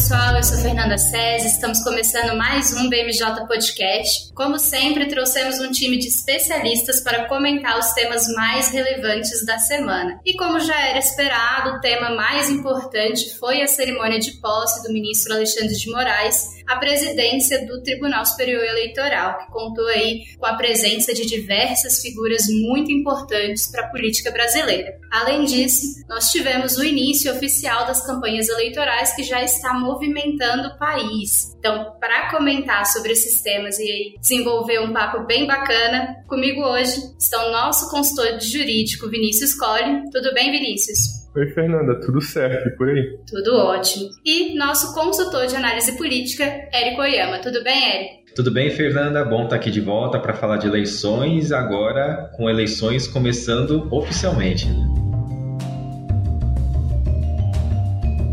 Pessoal, 0.00 0.34
eu 0.34 0.42
sou 0.42 0.56
Fernanda 0.56 0.96
César, 0.96 1.46
estamos 1.46 1.84
começando 1.84 2.34
mais 2.34 2.72
um 2.72 2.88
BMJ 2.88 3.46
Podcast. 3.46 4.32
Como 4.32 4.58
sempre, 4.58 5.06
trouxemos 5.06 5.60
um 5.60 5.70
time 5.70 5.98
de 5.98 6.08
especialistas 6.08 7.02
para 7.02 7.26
comentar 7.26 7.78
os 7.78 7.92
temas 7.92 8.26
mais 8.34 8.70
relevantes 8.70 9.44
da 9.44 9.58
semana. 9.58 10.18
E 10.24 10.34
como 10.38 10.58
já 10.58 10.86
era 10.86 10.98
esperado, 10.98 11.76
o 11.76 11.80
tema 11.82 12.14
mais 12.14 12.48
importante 12.48 13.36
foi 13.38 13.60
a 13.60 13.66
cerimônia 13.66 14.18
de 14.18 14.40
posse 14.40 14.82
do 14.82 14.90
ministro 14.90 15.34
Alexandre 15.34 15.76
de 15.76 15.90
Moraes 15.90 16.59
a 16.70 16.76
presidência 16.76 17.66
do 17.66 17.82
Tribunal 17.82 18.24
Superior 18.24 18.62
Eleitoral, 18.62 19.38
que 19.38 19.50
contou 19.50 19.84
aí 19.88 20.22
com 20.38 20.46
a 20.46 20.54
presença 20.54 21.12
de 21.12 21.26
diversas 21.26 22.00
figuras 22.00 22.46
muito 22.48 22.92
importantes 22.92 23.68
para 23.68 23.86
a 23.86 23.88
política 23.88 24.30
brasileira. 24.30 24.96
Além 25.10 25.44
disso, 25.44 25.82
nós 26.08 26.30
tivemos 26.30 26.78
o 26.78 26.84
início 26.84 27.32
oficial 27.32 27.86
das 27.86 28.06
campanhas 28.06 28.48
eleitorais 28.48 29.12
que 29.16 29.24
já 29.24 29.42
está 29.42 29.74
movimentando 29.74 30.68
o 30.68 30.78
país. 30.78 31.56
Então, 31.58 31.92
para 31.98 32.30
comentar 32.30 32.86
sobre 32.86 33.14
esses 33.14 33.42
temas 33.42 33.76
e 33.80 34.14
desenvolver 34.20 34.80
um 34.80 34.92
papo 34.92 35.26
bem 35.26 35.48
bacana, 35.48 36.22
comigo 36.28 36.62
hoje 36.62 36.94
está 37.18 37.48
o 37.48 37.50
nosso 37.50 37.90
consultor 37.90 38.40
jurídico 38.40 39.10
Vinícius 39.10 39.54
Colli. 39.54 40.08
Tudo 40.12 40.32
bem, 40.32 40.52
Vinícius? 40.52 41.19
Oi, 41.32 41.46
Fernanda, 41.50 41.94
tudo 42.00 42.20
certo 42.20 42.68
e 42.68 42.76
por 42.76 42.88
aí? 42.88 43.16
Tudo 43.30 43.56
ótimo. 43.56 44.10
E 44.24 44.58
nosso 44.58 44.92
consultor 44.92 45.46
de 45.46 45.54
análise 45.54 45.96
política, 45.96 46.42
Érico 46.72 47.02
Oyama. 47.02 47.38
Tudo 47.38 47.62
bem, 47.62 47.84
Érico? 47.84 48.34
Tudo 48.34 48.50
bem, 48.50 48.68
Fernanda? 48.68 49.24
Bom 49.24 49.44
estar 49.44 49.54
aqui 49.54 49.70
de 49.70 49.80
volta 49.80 50.18
para 50.18 50.34
falar 50.34 50.56
de 50.56 50.66
eleições, 50.66 51.52
agora 51.52 52.32
com 52.36 52.50
eleições 52.50 53.06
começando 53.06 53.86
oficialmente. 53.92 54.66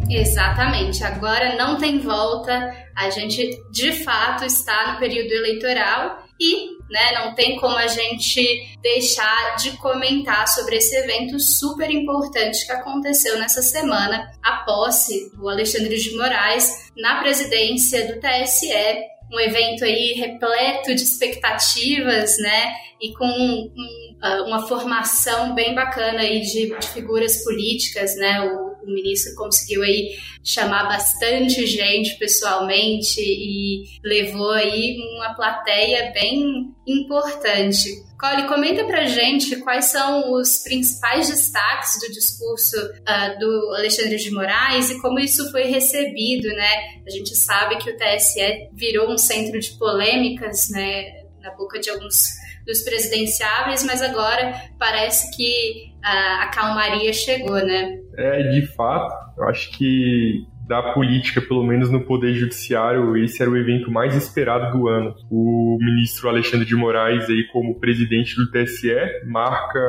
Exatamente, 0.10 1.04
agora 1.04 1.56
não 1.56 1.78
tem 1.78 2.00
volta, 2.00 2.74
a 2.96 3.12
gente 3.12 3.62
de 3.72 3.92
fato 3.92 4.44
está 4.44 4.94
no 4.94 5.00
período 5.00 5.32
eleitoral 5.34 6.24
e 6.40 6.77
né? 6.90 7.12
Não 7.14 7.36
tem 7.36 7.58
como 7.58 7.76
a 7.78 7.88
gente 7.88 8.78
deixar 8.82 9.56
de 9.58 9.72
comentar 9.78 10.48
sobre 10.48 10.78
esse 10.78 10.96
evento 10.96 11.40
super 11.40 11.90
importante 11.90 12.66
que 12.66 12.72
aconteceu 12.72 13.38
nessa 13.38 13.62
semana, 13.62 14.32
a 14.44 14.64
posse 14.66 15.32
do 15.36 15.50
Alexandre 15.50 15.98
de 15.98 16.16
Moraes 16.16 16.92
na 16.96 17.20
presidência 17.20 18.08
do 18.08 18.20
TSE 18.20 19.08
um 19.32 19.40
evento 19.40 19.84
aí 19.84 20.14
repleto 20.14 20.96
de 20.96 21.02
expectativas, 21.02 22.38
né? 22.40 22.74
E 23.02 23.14
com 23.14 23.26
um, 23.26 24.18
ah, 24.22 24.44
uma 24.44 24.68
formação 24.68 25.54
bem 25.54 25.76
bacana 25.76 26.22
aí 26.22 26.42
de, 26.42 26.78
de 26.78 26.88
figuras 26.88 27.44
políticas, 27.44 28.16
né? 28.16 28.42
O, 28.42 28.67
o, 28.88 28.94
ministro 28.94 29.36
conseguiu 29.36 29.84
aí 29.84 30.16
chamar 30.44 30.86
bastante 30.86 31.66
gente 31.66 32.18
pessoalmente 32.18 33.20
e 33.20 33.84
levou 34.04 34.52
aí 34.52 34.98
uma 35.16 35.34
plateia 35.36 36.12
bem 36.14 36.74
importante. 36.88 38.08
Cole, 38.20 38.48
comenta 38.48 38.84
pra 38.86 39.06
gente 39.06 39.58
quais 39.58 39.86
são 39.86 40.34
os 40.34 40.64
principais 40.64 41.28
destaques 41.28 42.00
do 42.00 42.12
discurso 42.12 42.76
uh, 42.78 43.40
do 43.40 43.76
Alexandre 43.76 44.16
de 44.18 44.32
Moraes 44.32 44.90
e 44.90 45.00
como 45.00 45.20
isso 45.20 45.52
foi 45.52 45.66
recebido, 45.66 46.48
né? 46.48 47.02
A 47.06 47.12
gente 47.12 47.36
sabe 47.36 47.78
que 47.78 47.92
o 47.92 47.96
TSE 47.96 48.70
virou 48.74 49.12
um 49.12 49.18
centro 49.20 49.60
de 49.60 49.70
polêmicas, 49.78 50.70
né, 50.70 51.26
na 51.42 51.52
boca 51.52 51.80
de 51.80 51.92
alguns 51.92 52.24
dos 52.66 52.82
presidenciáveis, 52.82 53.84
mas 53.84 54.02
agora 54.02 54.70
parece 54.78 55.36
que 55.36 55.94
uh, 56.08 56.42
a 56.44 56.48
calmaria 56.48 57.12
chegou, 57.14 57.56
né? 57.56 58.00
É, 58.18 58.44
de 58.50 58.66
fato, 58.76 59.14
eu 59.38 59.48
acho 59.50 59.72
que 59.78 60.46
da 60.68 60.94
política, 60.94 61.42
pelo 61.42 61.64
menos 61.64 61.90
no 61.90 62.02
Poder 62.02 62.34
Judiciário, 62.34 63.16
esse 63.16 63.42
era 63.42 63.50
o 63.50 63.56
evento 63.56 63.90
mais 63.90 64.16
esperado 64.16 64.78
do 64.78 64.88
ano. 64.88 65.16
O 65.32 65.78
ministro 65.80 66.28
Alexandre 66.28 66.66
de 66.66 66.76
Moraes, 66.76 67.30
aí, 67.30 67.48
como 67.54 67.80
presidente 67.80 68.36
do 68.36 68.52
TSE, 68.52 68.94
marca 69.26 69.80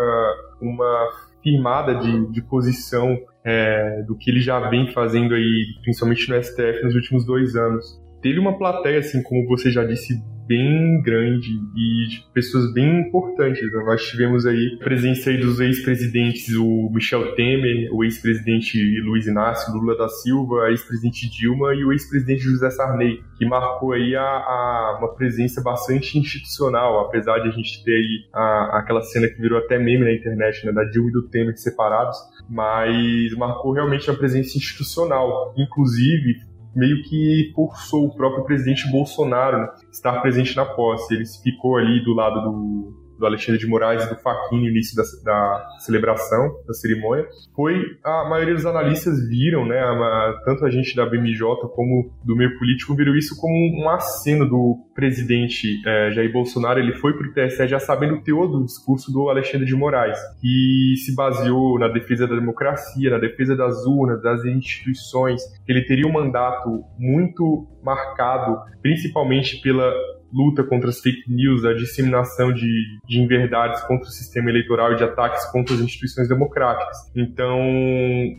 uma 0.61 1.09
firmada 1.43 1.97
de, 1.97 2.31
de 2.31 2.43
posição 2.43 3.19
é, 3.45 4.03
do 4.07 4.17
que 4.17 4.31
ele 4.31 4.41
já 4.41 4.69
vem 4.69 4.93
fazendo 4.93 5.35
aí, 5.35 5.67
principalmente 5.83 6.29
no 6.29 6.43
STF, 6.43 6.83
nos 6.85 6.95
últimos 6.95 7.27
dois 7.27 7.57
anos. 7.57 8.01
Teve 8.23 8.39
uma 8.39 8.57
plateia, 8.57 9.01
assim, 9.01 9.23
como 9.23 9.49
você 9.49 9.71
já 9.71 9.85
disse, 9.85 10.15
bem 10.49 11.03
grande 11.03 11.51
e 11.77 12.09
de 12.09 12.25
pessoas 12.33 12.73
bem 12.73 13.01
importantes. 13.01 13.63
Né? 13.63 13.85
Nós 13.85 14.03
tivemos 14.03 14.47
aí 14.47 14.79
a 14.81 14.85
presença 14.85 15.31
aí 15.31 15.39
dos 15.39 15.61
ex-presidentes, 15.61 16.55
o 16.57 16.91
Michel 16.91 17.35
Temer, 17.35 17.95
o 17.95 18.03
ex-presidente 18.03 18.79
Luiz 19.03 19.27
Inácio 19.27 19.73
Lula 19.75 19.97
da 19.97 20.09
Silva, 20.09 20.65
a 20.65 20.71
ex-presidente 20.71 21.31
Dilma 21.31 21.75
e 21.75 21.85
o 21.85 21.93
ex-presidente 21.93 22.41
José 22.41 22.71
Sarney, 22.71 23.23
que 23.37 23.45
marcou 23.45 23.93
aí 23.93 24.17
a, 24.17 24.23
a, 24.23 24.97
uma 24.99 25.15
presença 25.15 25.63
bastante 25.63 26.19
institucional, 26.19 27.01
apesar 27.01 27.39
de 27.41 27.49
a 27.49 27.53
gente 27.53 27.85
ter 27.85 27.95
aí 27.95 28.25
a, 28.33 28.79
aquela 28.79 29.03
cena 29.03 29.29
que 29.29 29.41
virou 29.41 29.59
até 29.59 29.79
meme 29.79 30.05
na 30.05 30.13
internet, 30.13 30.65
né, 30.65 30.73
da 30.73 30.85
Dilma 30.85 31.11
e 31.11 31.13
do 31.13 31.29
Temer 31.29 31.57
separados, 31.59 32.17
mas 32.49 33.37
marcou 33.37 33.73
realmente 33.73 34.11
a 34.11 34.15
presença 34.15 34.57
institucional. 34.57 35.55
Inclusive, 35.59 36.48
meio 36.75 37.03
que 37.03 37.53
forçou 37.55 38.07
o 38.07 38.15
próprio 38.15 38.45
presidente 38.45 38.91
Bolsonaro 38.91 39.69
estar 39.91 40.21
presente 40.21 40.57
na 40.57 40.65
posse. 40.65 41.15
Ele 41.15 41.25
ficou 41.43 41.77
ali 41.77 42.03
do 42.03 42.15
lado 42.15 42.41
do, 42.43 43.08
do 43.19 43.27
Alexandre 43.27 43.61
de 43.61 43.67
Moraes 43.67 44.05
e 44.05 44.09
do 44.09 44.17
Fachin 44.17 44.61
no 44.61 44.69
início 44.69 44.97
da, 44.97 45.03
da, 45.25 45.69
celebração, 45.81 46.57
da 46.67 46.75
cerimônia, 46.75 47.27
foi 47.55 47.83
a 48.05 48.29
maioria 48.29 48.55
dos 48.55 48.67
analistas 48.67 49.29
viram, 49.29 49.67
né, 49.67 49.79
a, 49.79 50.41
tanto 50.45 50.65
a 50.65 50.71
gente 50.71 50.95
da 50.95 51.05
BMJ 51.07 51.41
como 51.75 52.13
do 52.25 52.37
meio 52.37 52.59
político 52.59 52.95
viram 52.95 53.17
isso 53.17 53.39
como 53.41 53.55
um 53.55 53.89
aceno 53.91 54.49
do 54.49 54.79
presidente 54.95 55.81
é, 55.87 56.11
Jair 56.13 56.33
Bolsonaro. 56.33 56.79
Ele 56.79 56.95
foi 56.95 57.13
para 57.13 57.27
o 57.27 57.33
TSE 57.33 57.67
já 57.69 57.79
sabendo 57.79 58.15
o 58.15 58.23
teor 58.23 58.49
do 58.49 58.65
discurso 58.65 59.13
do 59.13 59.29
Alexandre 59.29 59.67
de 59.67 59.75
Moraes, 59.75 60.19
que 60.41 60.95
se 61.05 61.15
baseou 61.15 61.79
na 61.79 61.89
defesa 61.89 62.27
da 62.27 62.35
democracia, 62.35 63.11
na 63.11 63.19
defesa 63.19 63.57
das 63.57 63.85
urnas, 63.87 64.23
das 64.23 64.45
instituições. 64.45 65.43
Ele 65.67 65.83
teria 65.85 66.07
um 66.07 66.13
mandato 66.13 66.85
muito 66.99 67.67
marcado, 67.83 68.59
principalmente 68.83 69.61
pela 69.61 69.93
luta 70.33 70.63
contra 70.63 70.91
as 70.91 71.01
fake 71.01 71.23
news, 71.29 71.65
a 71.65 71.73
disseminação 71.75 72.53
de, 72.53 72.99
de 73.07 73.21
inverdades 73.21 73.81
contra 73.83 74.07
o 74.07 74.11
sistema 74.11 74.51
eleitoral 74.51 74.93
e 74.93 74.97
de 74.97 75.05
ataques 75.05 75.45
contra 75.51 75.75
as 75.75 75.81
instituições 75.81 76.29
democráticas. 76.29 76.97
Então, 77.15 77.59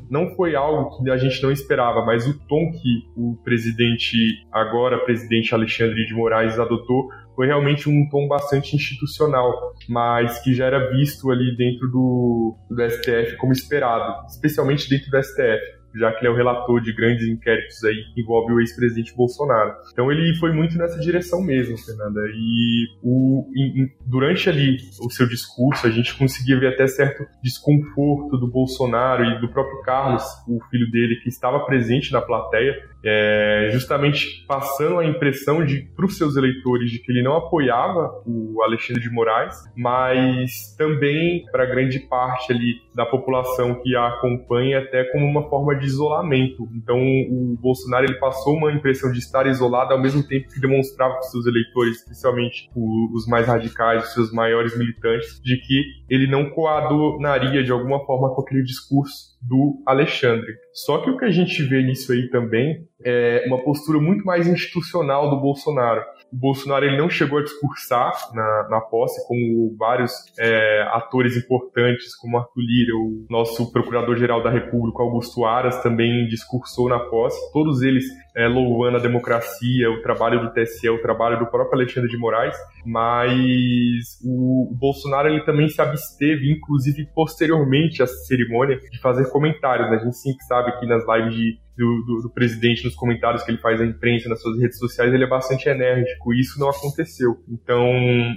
não 0.09 0.35
foi 0.35 0.55
algo 0.55 0.97
que 0.97 1.09
a 1.09 1.17
gente 1.17 1.41
não 1.41 1.51
esperava, 1.51 2.05
mas 2.05 2.27
o 2.27 2.38
tom 2.47 2.72
que 2.72 3.03
o 3.16 3.35
presidente, 3.44 4.17
agora 4.51 5.03
presidente 5.03 5.53
Alexandre 5.53 6.05
de 6.05 6.13
Moraes, 6.13 6.59
adotou 6.59 7.09
foi 7.35 7.47
realmente 7.47 7.88
um 7.88 8.09
tom 8.09 8.27
bastante 8.27 8.75
institucional, 8.75 9.73
mas 9.88 10.39
que 10.41 10.53
já 10.53 10.66
era 10.66 10.91
visto 10.91 11.31
ali 11.31 11.56
dentro 11.56 11.88
do, 11.88 12.53
do 12.69 12.89
STF 12.89 13.38
como 13.38 13.53
esperado, 13.53 14.25
especialmente 14.27 14.89
dentro 14.89 15.09
do 15.09 15.23
STF 15.23 15.78
já 15.95 16.11
que 16.11 16.19
ele 16.19 16.27
é 16.27 16.31
o 16.31 16.35
relator 16.35 16.81
de 16.81 16.94
grandes 16.94 17.27
inquéritos 17.27 17.83
aí 17.83 17.95
que 18.13 18.22
envolve 18.22 18.53
o 18.53 18.59
ex-presidente 18.59 19.16
Bolsonaro. 19.16 19.73
Então 19.91 20.11
ele 20.11 20.35
foi 20.35 20.51
muito 20.51 20.77
nessa 20.77 21.00
direção 21.00 21.41
mesmo, 21.41 21.77
Fernanda. 21.77 22.22
E 22.33 22.88
o, 23.01 23.45
em, 23.55 23.89
durante 24.05 24.50
ali 24.50 24.77
o 25.01 25.09
seu 25.09 25.27
discurso, 25.27 25.88
a 25.88 25.89
gente 25.89 26.17
conseguia 26.17 26.59
ver 26.59 26.73
até 26.73 26.88
certo 26.88 27.25
desconforto 27.44 28.38
do 28.38 28.50
Bolsonaro 28.50 29.23
e 29.23 29.41
do 29.41 29.50
próprio 29.50 29.81
Carlos, 29.81 30.23
o 30.47 30.59
filho 30.69 30.89
dele, 30.91 31.19
que 31.22 31.29
estava 31.29 31.59
presente 31.66 32.11
na 32.11 32.21
plateia, 32.21 32.75
é, 33.03 33.69
justamente 33.71 34.45
passando 34.47 35.00
a 35.00 35.06
impressão 35.06 35.65
para 35.95 36.06
os 36.06 36.18
seus 36.18 36.35
eleitores 36.35 36.91
de 36.91 37.00
que 37.00 37.12
ele 37.12 37.24
não 37.24 37.35
apoiava 37.35 38.21
o 38.25 38.62
Alexandre 38.62 39.01
de 39.01 39.09
Moraes, 39.09 39.56
mas 39.75 40.75
também 40.77 41.45
para 41.51 41.65
grande 41.65 42.00
parte 42.00 42.51
ali 42.51 42.81
da 42.94 43.06
população 43.06 43.81
que 43.81 43.95
a 43.95 44.07
acompanha 44.07 44.79
até 44.79 45.03
como 45.06 45.25
uma 45.25 45.50
forma 45.50 45.75
de 45.75 45.85
isolamento. 45.85 46.68
Então 46.75 47.00
o 47.00 47.57
Bolsonaro 47.59 48.06
ele 48.06 48.19
passou 48.19 48.56
uma 48.56 48.71
impressão 48.71 49.12
de 49.12 49.19
estar 49.19 49.47
isolado 49.47 49.94
ao 49.94 50.01
mesmo 50.01 50.25
tempo 50.27 50.50
que 50.50 50.59
demonstrava 50.59 51.13
para 51.13 51.21
os 51.21 51.31
seus 51.31 51.45
eleitores, 51.45 51.97
especialmente 51.97 52.69
os 52.75 53.25
mais 53.27 53.47
radicais, 53.47 54.03
os 54.07 54.13
seus 54.13 54.31
maiores 54.33 54.77
militantes, 54.77 55.39
de 55.41 55.57
que 55.57 55.83
ele 56.09 56.27
não 56.27 56.50
coadunaria 56.50 57.63
de 57.63 57.71
alguma 57.71 58.06
forma 58.06 58.33
com 58.33 58.41
aquele 58.41 58.63
discurso 58.63 59.38
do 59.41 59.81
Alexandre. 59.86 60.53
Só 60.74 61.00
que 61.00 61.09
o 61.09 61.18
que 61.18 61.25
a 61.25 61.31
gente 61.31 61.63
vê 61.63 61.81
nisso 61.81 62.12
aí 62.12 62.30
também 62.30 62.88
é 63.03 63.45
uma 63.47 63.63
postura 63.63 64.00
muito 64.00 64.25
mais 64.25 64.47
institucional 64.47 65.30
do 65.30 65.39
Bolsonaro. 65.39 66.03
O 66.31 66.37
Bolsonaro 66.37 66.85
ele 66.85 66.97
não 66.97 67.09
chegou 67.09 67.39
a 67.39 67.43
discursar 67.43 68.13
na, 68.33 68.67
na 68.69 68.81
posse, 68.81 69.25
como 69.27 69.75
vários 69.77 70.11
é, 70.37 70.83
atores 70.91 71.35
importantes, 71.35 72.15
como 72.15 72.37
Arthur 72.37 72.61
Lira, 72.61 72.95
o 72.95 73.25
nosso 73.29 73.71
procurador-geral 73.71 74.43
da 74.43 74.49
República, 74.49 75.01
Augusto 75.01 75.45
Aras, 75.45 75.81
também 75.81 76.27
discursou 76.27 76.89
na 76.89 76.99
posse. 76.99 77.39
Todos 77.51 77.81
eles 77.81 78.05
é, 78.35 78.47
louvando 78.47 78.97
a 78.97 79.01
democracia, 79.01 79.89
o 79.91 80.01
trabalho 80.01 80.39
do 80.41 80.53
TSE, 80.53 80.89
o 80.89 81.01
trabalho 81.01 81.39
do 81.39 81.47
próprio 81.47 81.81
Alexandre 81.81 82.09
de 82.09 82.17
Moraes, 82.17 82.55
mas 82.85 84.19
o, 84.23 84.71
o 84.71 84.75
Bolsonaro 84.75 85.27
ele 85.27 85.43
também 85.43 85.67
se 85.67 85.81
absteve, 85.81 86.51
inclusive 86.51 87.07
posteriormente 87.13 88.03
à 88.03 88.07
cerimônia, 88.07 88.77
de 88.77 88.99
fazer 89.01 89.29
comentários. 89.29 89.89
Né? 89.89 89.97
A 89.97 90.05
gente 90.05 90.17
sempre 90.17 90.43
sabe 90.45 90.69
aqui 90.69 90.85
nas 90.85 91.03
lives 91.07 91.35
de 91.35 91.59
do, 91.79 92.03
do, 92.03 92.21
do, 92.23 92.29
presidente 92.29 92.83
nos 92.83 92.93
comentários 92.93 93.41
que 93.41 93.51
ele 93.51 93.57
faz 93.57 93.79
à 93.79 93.85
imprensa 93.85 94.27
nas 94.27 94.41
suas 94.41 94.59
redes 94.59 94.77
sociais, 94.77 95.13
ele 95.13 95.23
é 95.23 95.27
bastante 95.27 95.69
enérgico, 95.69 96.33
isso 96.33 96.59
não 96.59 96.69
aconteceu. 96.69 97.37
Então, 97.47 97.87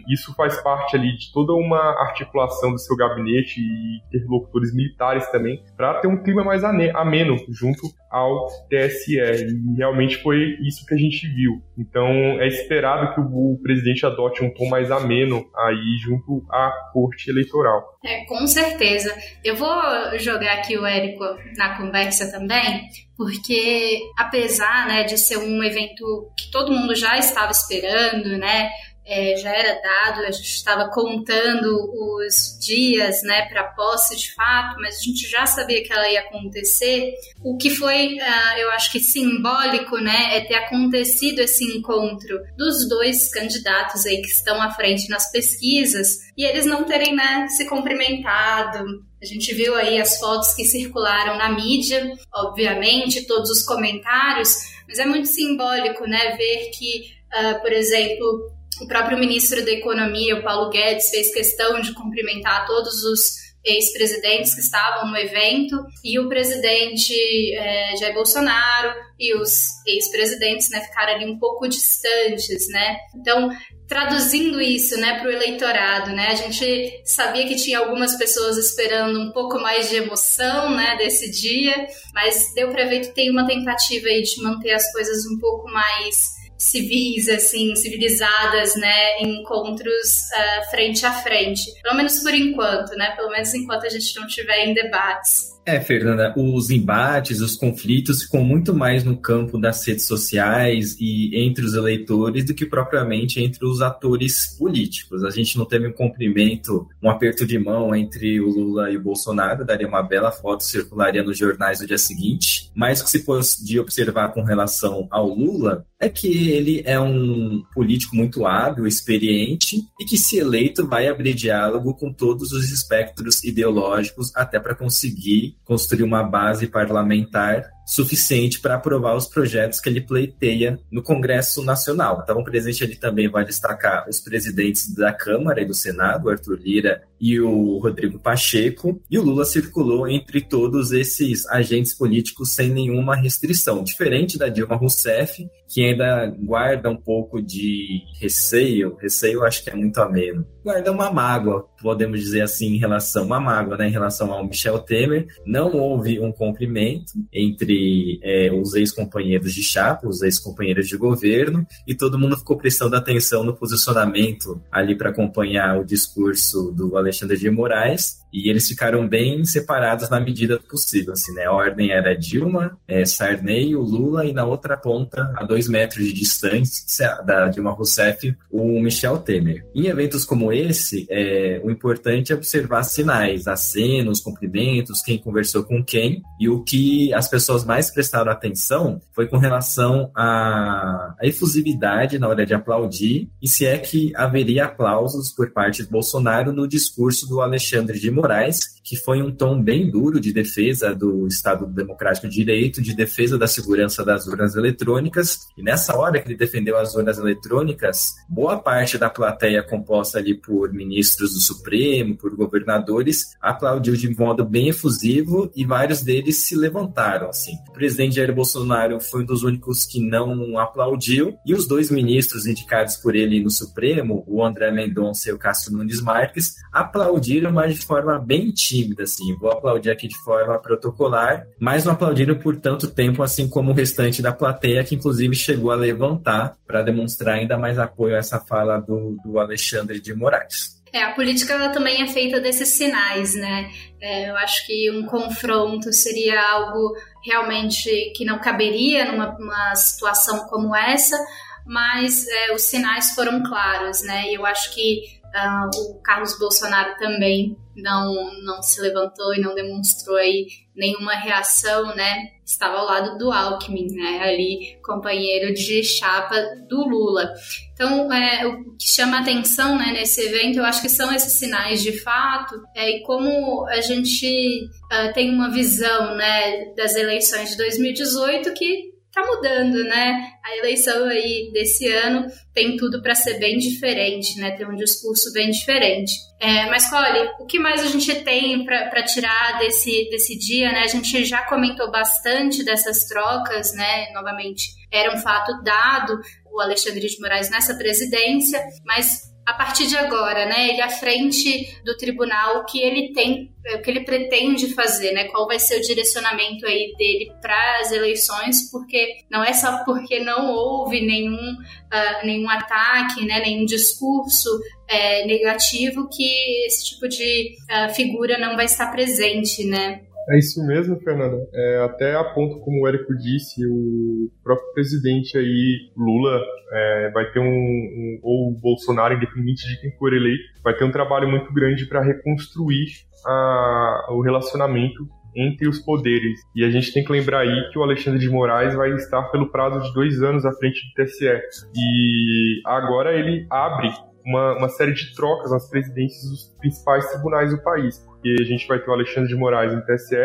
isso 0.08 0.32
faz 0.36 0.62
parte 0.62 0.94
ali 0.94 1.16
de 1.16 1.32
toda 1.32 1.52
uma 1.52 2.00
articulação 2.00 2.70
do 2.70 2.78
seu 2.78 2.96
gabinete 2.96 3.60
e 3.60 4.16
interlocutores 4.16 4.72
militares 4.72 5.28
também, 5.32 5.60
para 5.76 6.00
ter 6.00 6.06
um 6.06 6.22
clima 6.22 6.44
mais 6.44 6.62
ameno 6.62 7.36
junto 7.48 7.82
ao 8.08 8.46
TSE. 8.68 9.18
E 9.18 9.76
realmente 9.76 10.18
foi 10.22 10.56
isso 10.60 10.86
que 10.86 10.94
a 10.94 10.98
gente 10.98 11.26
viu. 11.34 11.60
Então, 11.76 12.06
é 12.40 12.46
esperado 12.46 13.12
que 13.14 13.20
o, 13.20 13.54
o 13.54 13.60
presidente 13.60 14.06
adote 14.06 14.44
um 14.44 14.54
tom 14.54 14.68
mais 14.68 14.90
ameno 14.92 15.44
aí 15.56 15.96
junto 16.00 16.44
à 16.48 16.70
corte 16.92 17.28
eleitoral. 17.28 17.98
É, 18.04 18.24
com 18.26 18.46
certeza. 18.46 19.14
Eu 19.44 19.56
vou 19.56 19.72
jogar 20.18 20.58
aqui 20.58 20.76
o 20.76 20.84
Érico 20.84 21.24
na 21.56 21.76
conversa 21.76 22.30
também, 22.30 22.82
porque 23.16 24.00
apesar 24.18 24.86
né, 24.88 25.04
de 25.04 25.18
ser 25.18 25.36
um 25.36 25.62
evento 25.62 26.30
que 26.36 26.50
todo 26.50 26.72
mundo 26.72 26.94
já 26.94 27.18
estava 27.18 27.52
esperando, 27.52 28.36
né? 28.38 28.70
é, 29.04 29.36
já 29.36 29.50
era 29.50 29.80
dado, 29.80 30.20
a 30.20 30.30
gente 30.30 30.54
estava 30.54 30.88
contando 30.88 31.90
os 31.92 32.58
dias 32.64 33.22
né, 33.22 33.46
para 33.48 33.62
a 33.62 33.72
posse 33.72 34.16
de 34.16 34.32
fato, 34.32 34.76
mas 34.80 34.98
a 34.98 35.02
gente 35.02 35.28
já 35.28 35.44
sabia 35.44 35.82
que 35.82 35.92
ela 35.92 36.08
ia 36.08 36.20
acontecer. 36.20 37.12
O 37.42 37.56
que 37.56 37.70
foi, 37.70 38.16
uh, 38.16 38.58
eu 38.58 38.70
acho 38.70 38.92
que 38.92 39.00
simbólico, 39.00 39.98
né, 39.98 40.36
é 40.36 40.40
ter 40.42 40.54
acontecido 40.54 41.40
esse 41.40 41.64
encontro 41.76 42.38
dos 42.56 42.88
dois 42.88 43.28
candidatos 43.28 44.06
aí 44.06 44.20
que 44.22 44.28
estão 44.28 44.62
à 44.62 44.70
frente 44.70 45.08
nas 45.08 45.30
pesquisas 45.30 46.18
e 46.36 46.44
eles 46.44 46.64
não 46.64 46.84
terem 46.84 47.14
né, 47.14 47.48
se 47.48 47.68
cumprimentado, 47.68 48.84
a 49.22 49.24
gente 49.24 49.54
viu 49.54 49.76
aí 49.76 50.00
as 50.00 50.18
fotos 50.18 50.52
que 50.52 50.64
circularam 50.64 51.38
na 51.38 51.48
mídia, 51.52 52.12
obviamente, 52.34 53.24
todos 53.24 53.50
os 53.50 53.62
comentários, 53.62 54.52
mas 54.88 54.98
é 54.98 55.06
muito 55.06 55.28
simbólico, 55.28 56.04
né, 56.08 56.36
ver 56.36 56.70
que, 56.70 57.14
uh, 57.32 57.60
por 57.62 57.72
exemplo, 57.72 58.50
o 58.80 58.88
próprio 58.88 59.16
ministro 59.16 59.64
da 59.64 59.70
Economia, 59.70 60.36
o 60.36 60.42
Paulo 60.42 60.70
Guedes, 60.70 61.08
fez 61.10 61.32
questão 61.32 61.80
de 61.80 61.94
cumprimentar 61.94 62.66
todos 62.66 63.04
os 63.04 63.36
ex-presidentes 63.64 64.54
que 64.54 64.60
estavam 64.60 65.10
no 65.10 65.16
evento 65.16 65.76
e 66.04 66.18
o 66.18 66.28
presidente 66.28 67.14
é, 67.54 67.96
Jair 67.96 68.14
Bolsonaro 68.14 68.92
e 69.18 69.34
os 69.34 69.68
ex-presidentes 69.86 70.68
né, 70.70 70.80
ficaram 70.80 71.14
ali 71.14 71.26
um 71.26 71.38
pouco 71.38 71.68
distantes, 71.68 72.68
né? 72.68 72.98
Então, 73.14 73.50
traduzindo 73.86 74.60
isso 74.60 74.98
né, 74.98 75.18
para 75.18 75.28
o 75.28 75.32
eleitorado, 75.32 76.10
né? 76.10 76.28
A 76.28 76.34
gente 76.34 77.02
sabia 77.04 77.46
que 77.46 77.54
tinha 77.54 77.78
algumas 77.78 78.16
pessoas 78.16 78.56
esperando 78.56 79.20
um 79.20 79.30
pouco 79.30 79.60
mais 79.60 79.90
de 79.90 79.96
emoção 79.96 80.74
né, 80.74 80.96
desse 80.96 81.30
dia, 81.30 81.86
mas 82.12 82.52
deu 82.54 82.70
para 82.70 82.86
ver 82.86 83.00
que 83.00 83.14
tem 83.14 83.30
uma 83.30 83.46
tentativa 83.46 84.08
aí 84.08 84.22
de 84.22 84.42
manter 84.42 84.72
as 84.72 84.90
coisas 84.92 85.24
um 85.26 85.38
pouco 85.38 85.70
mais 85.70 86.41
civis, 86.62 87.28
assim, 87.28 87.74
civilizadas, 87.74 88.76
né, 88.76 89.20
encontros 89.20 90.30
uh, 90.32 90.70
frente 90.70 91.04
a 91.04 91.12
frente. 91.12 91.72
Pelo 91.82 91.96
menos 91.96 92.20
por 92.20 92.32
enquanto, 92.32 92.90
né? 92.96 93.10
Pelo 93.16 93.30
menos 93.30 93.52
enquanto 93.54 93.84
a 93.84 93.88
gente 93.88 94.14
não 94.18 94.26
tiver 94.26 94.64
em 94.64 94.74
debates. 94.74 95.52
É, 95.64 95.80
Fernanda, 95.80 96.34
os 96.36 96.70
embates, 96.70 97.40
os 97.40 97.56
conflitos 97.56 98.24
ficam 98.24 98.42
muito 98.42 98.74
mais 98.74 99.04
no 99.04 99.16
campo 99.16 99.56
das 99.56 99.86
redes 99.86 100.06
sociais 100.06 100.96
e 100.98 101.30
entre 101.36 101.64
os 101.64 101.74
eleitores 101.74 102.44
do 102.44 102.52
que 102.52 102.66
propriamente 102.66 103.40
entre 103.40 103.64
os 103.64 103.80
atores 103.80 104.56
políticos. 104.58 105.22
A 105.22 105.30
gente 105.30 105.56
não 105.56 105.64
teve 105.64 105.86
um 105.86 105.92
cumprimento, 105.92 106.88
um 107.00 107.08
aperto 107.08 107.46
de 107.46 107.58
mão 107.60 107.94
entre 107.94 108.40
o 108.40 108.48
Lula 108.48 108.90
e 108.90 108.96
o 108.96 109.02
Bolsonaro, 109.02 109.64
daria 109.64 109.86
uma 109.86 110.02
bela 110.02 110.32
foto, 110.32 110.64
circularia 110.64 111.22
nos 111.22 111.38
jornais 111.38 111.80
no 111.80 111.86
dia 111.86 111.98
seguinte. 111.98 112.68
Mas 112.74 113.00
o 113.00 113.04
que 113.04 113.10
se 113.10 113.20
pode 113.20 113.78
observar 113.78 114.32
com 114.32 114.42
relação 114.42 115.06
ao 115.12 115.28
Lula 115.28 115.86
é 116.02 116.08
que 116.08 116.50
ele 116.50 116.82
é 116.84 116.98
um 116.98 117.62
político 117.72 118.16
muito 118.16 118.44
hábil, 118.44 118.88
experiente 118.88 119.76
e 120.00 120.04
que, 120.04 120.18
se 120.18 120.36
eleito, 120.36 120.84
vai 120.84 121.06
abrir 121.06 121.32
diálogo 121.32 121.94
com 121.94 122.12
todos 122.12 122.50
os 122.50 122.72
espectros 122.72 123.44
ideológicos 123.44 124.34
até 124.34 124.58
para 124.58 124.74
conseguir 124.74 125.56
construir 125.64 126.02
uma 126.02 126.24
base 126.24 126.66
parlamentar 126.66 127.70
suficiente 127.86 128.60
para 128.60 128.76
aprovar 128.76 129.14
os 129.14 129.26
projetos 129.26 129.80
que 129.80 129.88
ele 129.88 130.00
pleiteia 130.00 130.78
no 130.90 131.02
Congresso 131.02 131.62
Nacional. 131.62 132.20
Então, 132.22 132.42
presente 132.42 132.82
ali 132.82 132.96
também 132.96 133.28
vai 133.28 133.44
destacar 133.44 134.08
os 134.08 134.18
presidentes 134.20 134.94
da 134.94 135.12
Câmara 135.12 135.60
e 135.60 135.66
do 135.66 135.74
Senado, 135.74 136.30
Arthur 136.30 136.58
Lira 136.58 137.02
e 137.20 137.40
o 137.40 137.78
Rodrigo 137.78 138.18
Pacheco, 138.18 139.00
e 139.10 139.18
o 139.18 139.22
Lula 139.22 139.44
circulou 139.44 140.08
entre 140.08 140.40
todos 140.40 140.90
esses 140.90 141.46
agentes 141.46 141.94
políticos 141.94 142.52
sem 142.52 142.70
nenhuma 142.70 143.14
restrição, 143.14 143.84
diferente 143.84 144.38
da 144.38 144.48
Dilma 144.48 144.76
Rousseff, 144.76 145.46
que 145.72 145.84
ainda 145.84 146.26
guarda 146.38 146.90
um 146.90 146.96
pouco 146.96 147.40
de 147.40 148.02
receio, 148.20 148.94
receio 149.00 149.42
acho 149.42 149.64
que 149.64 149.70
é 149.70 149.74
muito 149.74 149.98
ameno, 149.98 150.46
guarda 150.62 150.92
uma 150.92 151.10
mágoa, 151.10 151.66
podemos 151.80 152.20
dizer 152.20 152.42
assim, 152.42 152.74
em 152.74 152.78
relação, 152.78 153.24
uma 153.24 153.40
mágoa, 153.40 153.78
né, 153.78 153.88
em 153.88 153.90
relação 153.90 154.30
ao 154.30 154.46
Michel 154.46 154.78
Temer, 154.80 155.26
não 155.46 155.72
houve 155.72 156.20
um 156.20 156.30
cumprimento 156.30 157.12
entre 157.32 158.20
é, 158.22 158.52
os 158.52 158.74
ex-companheiros 158.74 159.52
de 159.54 159.62
chapa, 159.62 160.06
os 160.06 160.20
ex-companheiros 160.22 160.86
de 160.86 160.96
governo, 160.96 161.66
e 161.88 161.94
todo 161.94 162.18
mundo 162.18 162.36
ficou 162.36 162.58
prestando 162.58 162.94
atenção 162.94 163.42
no 163.42 163.56
posicionamento 163.56 164.62
ali 164.70 164.94
para 164.94 165.08
acompanhar 165.08 165.80
o 165.80 165.84
discurso 165.84 166.70
do 166.72 166.96
Alexandre 166.98 167.38
de 167.38 167.50
Moraes, 167.50 168.21
e 168.32 168.48
eles 168.48 168.66
ficaram 168.66 169.06
bem 169.06 169.44
separados 169.44 170.08
na 170.08 170.18
medida 170.18 170.58
possível. 170.58 171.12
Assim, 171.12 171.34
né? 171.34 171.44
A 171.44 171.52
ordem 171.52 171.90
era 171.90 172.16
Dilma, 172.16 172.78
é, 172.88 173.04
Sarney, 173.04 173.76
o 173.76 173.82
Lula, 173.82 174.24
e 174.24 174.32
na 174.32 174.44
outra 174.44 174.76
ponta, 174.76 175.32
a 175.36 175.44
dois 175.44 175.68
metros 175.68 176.04
de 176.04 176.12
distância 176.12 177.16
da 177.26 177.48
Dilma 177.48 177.72
Rousseff, 177.72 178.34
o 178.50 178.80
Michel 178.80 179.18
Temer. 179.18 179.64
Em 179.74 179.86
eventos 179.86 180.24
como 180.24 180.52
esse, 180.52 181.06
é, 181.10 181.60
o 181.62 181.70
importante 181.70 182.32
é 182.32 182.34
observar 182.34 182.82
sinais, 182.84 183.46
acenos, 183.46 184.20
cumprimentos, 184.20 185.02
quem 185.02 185.18
conversou 185.18 185.64
com 185.64 185.84
quem, 185.84 186.22
e 186.40 186.48
o 186.48 186.62
que 186.62 187.12
as 187.12 187.28
pessoas 187.28 187.64
mais 187.64 187.90
prestaram 187.90 188.30
atenção 188.30 189.00
foi 189.12 189.26
com 189.26 189.36
relação 189.36 190.10
à, 190.14 191.14
à 191.20 191.26
efusividade 191.26 192.18
na 192.18 192.28
hora 192.28 192.46
de 192.46 192.54
aplaudir, 192.54 193.28
e 193.40 193.48
se 193.48 193.66
é 193.66 193.78
que 193.78 194.12
haveria 194.16 194.64
aplausos 194.64 195.30
por 195.30 195.50
parte 195.50 195.82
de 195.82 195.90
Bolsonaro 195.90 196.52
no 196.52 196.66
discurso 196.66 197.28
do 197.28 197.40
Alexandre 197.40 197.98
de 197.98 198.10
Moraes 198.22 198.81
que 198.82 198.96
foi 198.96 199.22
um 199.22 199.30
tom 199.30 199.62
bem 199.62 199.90
duro 199.90 200.20
de 200.20 200.32
defesa 200.32 200.94
do 200.94 201.26
Estado 201.26 201.66
Democrático 201.66 202.28
de 202.28 202.34
Direito, 202.34 202.82
de 202.82 202.94
defesa 202.94 203.38
da 203.38 203.46
segurança 203.46 204.04
das 204.04 204.26
urnas 204.26 204.56
eletrônicas. 204.56 205.46
E 205.56 205.62
nessa 205.62 205.96
hora 205.96 206.20
que 206.20 206.28
ele 206.28 206.36
defendeu 206.36 206.76
as 206.76 206.94
urnas 206.94 207.18
eletrônicas, 207.18 208.14
boa 208.28 208.58
parte 208.58 208.98
da 208.98 209.08
plateia 209.08 209.62
composta 209.62 210.18
ali 210.18 210.34
por 210.34 210.72
ministros 210.72 211.32
do 211.34 211.40
Supremo, 211.40 212.16
por 212.16 212.34
governadores, 212.34 213.36
aplaudiu 213.40 213.94
de 213.94 214.08
modo 214.16 214.44
bem 214.44 214.68
efusivo 214.68 215.50
e 215.54 215.64
vários 215.64 216.02
deles 216.02 216.38
se 216.38 216.56
levantaram 216.56 217.28
assim. 217.28 217.52
O 217.68 217.72
presidente 217.72 218.16
Jair 218.16 218.34
Bolsonaro 218.34 219.00
foi 219.00 219.22
um 219.22 219.26
dos 219.26 219.42
únicos 219.42 219.84
que 219.84 220.00
não 220.00 220.58
aplaudiu 220.58 221.36
e 221.46 221.54
os 221.54 221.66
dois 221.66 221.90
ministros 221.90 222.46
indicados 222.46 222.96
por 222.96 223.14
ele 223.14 223.42
no 223.42 223.50
Supremo, 223.50 224.24
o 224.26 224.44
André 224.44 224.70
Mendonça 224.70 225.28
e 225.28 225.32
o 225.32 225.38
Castro 225.38 225.72
Nunes 225.72 226.00
Marques, 226.00 226.54
aplaudiram, 226.72 227.52
mas 227.52 227.74
de 227.74 227.84
forma 227.84 228.18
bem 228.18 228.50
tímida, 228.50 228.71
assim. 229.02 229.36
Vou 229.36 229.50
aplaudir 229.50 229.90
aqui 229.90 230.08
de 230.08 230.18
forma 230.18 230.58
protocolar, 230.58 231.46
mas 231.58 231.84
não 231.84 231.92
aplaudiram 231.92 232.38
por 232.38 232.56
tanto 232.56 232.88
tempo, 232.88 233.22
assim 233.22 233.48
como 233.48 233.70
o 233.70 233.74
restante 233.74 234.22
da 234.22 234.32
plateia, 234.32 234.84
que 234.84 234.94
inclusive 234.94 235.34
chegou 235.34 235.70
a 235.70 235.76
levantar 235.76 236.56
para 236.66 236.82
demonstrar 236.82 237.36
ainda 237.36 237.58
mais 237.58 237.78
apoio 237.78 238.14
a 238.14 238.18
essa 238.18 238.40
fala 238.40 238.78
do, 238.78 239.16
do 239.24 239.38
Alexandre 239.38 240.00
de 240.00 240.14
Moraes. 240.14 240.80
É, 240.92 241.04
a 241.04 241.12
política 241.12 241.54
ela 241.54 241.70
também 241.70 242.02
é 242.02 242.08
feita 242.08 242.38
desses 242.38 242.68
sinais, 242.68 243.34
né? 243.34 243.70
É, 244.00 244.28
eu 244.28 244.36
acho 244.36 244.66
que 244.66 244.90
um 244.90 245.06
confronto 245.06 245.90
seria 245.92 246.38
algo 246.50 246.94
realmente 247.24 248.12
que 248.14 248.26
não 248.26 248.38
caberia 248.38 249.10
numa 249.10 249.74
situação 249.74 250.46
como 250.48 250.76
essa, 250.76 251.16
mas 251.64 252.26
é, 252.28 252.54
os 252.54 252.62
sinais 252.62 253.12
foram 253.14 253.42
claros, 253.42 254.02
né? 254.02 254.30
E 254.30 254.34
eu 254.34 254.44
acho 254.44 254.74
que 254.74 255.22
uh, 255.34 255.70
o 255.80 256.02
Carlos 256.02 256.38
Bolsonaro 256.38 256.96
também 256.98 257.56
não, 257.76 258.42
não 258.42 258.62
se 258.62 258.80
levantou 258.80 259.34
e 259.34 259.40
não 259.40 259.54
demonstrou 259.54 260.16
aí 260.16 260.46
nenhuma 260.74 261.14
reação, 261.14 261.94
né? 261.94 262.30
Estava 262.44 262.78
ao 262.78 262.86
lado 262.86 263.18
do 263.18 263.30
Alckmin, 263.30 263.94
né? 263.94 264.20
Ali, 264.22 264.78
companheiro 264.82 265.54
de 265.54 265.82
chapa 265.82 266.36
do 266.68 266.86
Lula. 266.86 267.32
Então, 267.74 268.12
é, 268.12 268.46
o 268.46 268.76
que 268.76 268.88
chama 268.88 269.20
atenção 269.20 269.76
né, 269.76 269.92
nesse 269.92 270.20
evento, 270.20 270.58
eu 270.58 270.64
acho 270.64 270.82
que 270.82 270.88
são 270.88 271.12
esses 271.12 271.32
sinais 271.32 271.82
de 271.82 271.98
fato, 272.00 272.54
é, 272.76 272.98
e 272.98 273.02
como 273.02 273.66
a 273.66 273.80
gente 273.80 274.66
uh, 274.84 275.12
tem 275.14 275.30
uma 275.30 275.50
visão 275.50 276.14
né, 276.14 276.72
das 276.76 276.94
eleições 276.94 277.50
de 277.50 277.56
2018 277.56 278.52
que 278.54 278.91
tá 279.12 279.24
mudando, 279.26 279.84
né? 279.84 280.32
A 280.42 280.56
eleição 280.56 281.04
aí 281.06 281.50
desse 281.52 281.86
ano 281.86 282.26
tem 282.54 282.76
tudo 282.76 283.02
para 283.02 283.14
ser 283.14 283.38
bem 283.38 283.58
diferente, 283.58 284.40
né? 284.40 284.52
Ter 284.52 284.66
um 284.66 284.74
discurso 284.74 285.32
bem 285.32 285.50
diferente. 285.50 286.12
É, 286.40 286.66
mas, 286.66 286.88
Cole, 286.88 287.30
o 287.38 287.46
que 287.46 287.58
mais 287.58 287.82
a 287.82 287.86
gente 287.86 288.14
tem 288.22 288.64
para 288.64 289.02
tirar 289.02 289.58
desse, 289.58 290.08
desse 290.10 290.38
dia, 290.38 290.72
né? 290.72 290.80
A 290.80 290.86
gente 290.86 291.24
já 291.24 291.42
comentou 291.46 291.90
bastante 291.90 292.64
dessas 292.64 293.04
trocas, 293.04 293.74
né? 293.74 294.10
Novamente, 294.12 294.72
era 294.90 295.14
um 295.14 295.18
fato 295.18 295.62
dado 295.62 296.18
o 296.52 296.60
Alexandre 296.60 297.06
de 297.06 297.20
Moraes 297.20 297.50
nessa 297.50 297.74
presidência, 297.74 298.62
mas 298.84 299.31
a 299.44 299.54
partir 299.54 299.86
de 299.86 299.96
agora, 299.96 300.46
né, 300.46 300.68
ele 300.68 300.80
à 300.80 300.88
frente 300.88 301.80
do 301.84 301.96
tribunal, 301.96 302.58
o 302.58 302.64
que 302.64 302.80
ele 302.80 303.12
tem, 303.12 303.52
o 303.74 303.82
que 303.82 303.90
ele 303.90 304.04
pretende 304.04 304.72
fazer, 304.72 305.12
né, 305.12 305.24
qual 305.24 305.46
vai 305.46 305.58
ser 305.58 305.78
o 305.78 305.80
direcionamento 305.80 306.64
aí 306.64 306.94
dele 306.96 307.32
para 307.40 307.80
as 307.80 307.90
eleições, 307.90 308.70
porque 308.70 309.16
não 309.30 309.42
é 309.42 309.52
só 309.52 309.84
porque 309.84 310.20
não 310.20 310.52
houve 310.52 311.00
nenhum, 311.00 311.54
uh, 311.54 312.24
nenhum 312.26 312.48
ataque, 312.48 313.24
né, 313.26 313.40
nenhum 313.40 313.64
discurso 313.64 314.48
é, 314.88 315.26
negativo 315.26 316.08
que 316.08 316.66
esse 316.66 316.90
tipo 316.90 317.08
de 317.08 317.56
uh, 317.70 317.92
figura 317.94 318.38
não 318.38 318.54
vai 318.54 318.66
estar 318.66 318.92
presente, 318.92 319.64
né. 319.64 320.02
É 320.30 320.38
isso 320.38 320.64
mesmo, 320.66 321.00
Fernanda. 321.00 321.36
É, 321.52 321.84
até 321.84 322.14
a 322.14 322.24
ponto, 322.24 322.60
como 322.60 322.82
o 322.82 322.88
Érico 322.88 323.14
disse, 323.16 323.66
o 323.66 324.30
próprio 324.42 324.72
presidente 324.72 325.36
aí, 325.36 325.90
Lula, 325.96 326.40
é, 326.72 327.10
vai 327.12 327.30
ter 327.32 327.40
um, 327.40 327.44
um, 327.44 328.20
ou 328.22 328.56
Bolsonaro, 328.60 329.14
independente 329.14 329.66
de 329.66 329.80
quem 329.80 329.90
for 329.98 330.12
eleito, 330.12 330.44
vai 330.62 330.74
ter 330.76 330.84
um 330.84 330.92
trabalho 330.92 331.28
muito 331.28 331.52
grande 331.52 331.86
para 331.86 332.02
reconstruir 332.02 332.86
a, 333.26 334.08
o 334.10 334.20
relacionamento 334.20 335.06
entre 335.34 335.66
os 335.66 335.78
poderes. 335.78 336.38
E 336.54 336.64
a 336.64 336.70
gente 336.70 336.92
tem 336.92 337.04
que 337.04 337.10
lembrar 337.10 337.40
aí 337.40 337.70
que 337.72 337.78
o 337.78 337.82
Alexandre 337.82 338.20
de 338.20 338.28
Moraes 338.28 338.74
vai 338.74 338.92
estar 338.92 339.22
pelo 339.30 339.50
prazo 339.50 339.80
de 339.80 339.92
dois 339.92 340.22
anos 340.22 340.44
à 340.44 340.52
frente 340.52 340.80
do 340.80 341.04
TSE. 341.04 341.40
E 341.74 342.60
agora 342.64 343.18
ele 343.18 343.46
abre 343.50 343.90
uma, 344.24 344.58
uma 344.58 344.68
série 344.68 344.92
de 344.92 345.14
trocas 345.14 345.50
nas 345.50 345.68
presidências 345.68 346.30
dos 346.30 346.54
principais 346.60 347.10
tribunais 347.10 347.50
do 347.50 347.62
país 347.62 348.11
porque 348.22 348.36
a 348.40 348.44
gente 348.44 348.66
vai 348.68 348.78
ter 348.78 348.88
o 348.88 348.94
Alexandre 348.94 349.28
de 349.28 349.34
Moraes 349.34 349.74
no 349.74 349.82
TSE, 349.84 350.16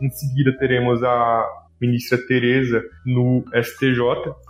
em 0.00 0.10
seguida 0.10 0.56
teremos 0.58 1.02
a 1.02 1.48
ministra 1.80 2.18
Tereza 2.26 2.82
no 3.04 3.44
STJ, 3.54 3.98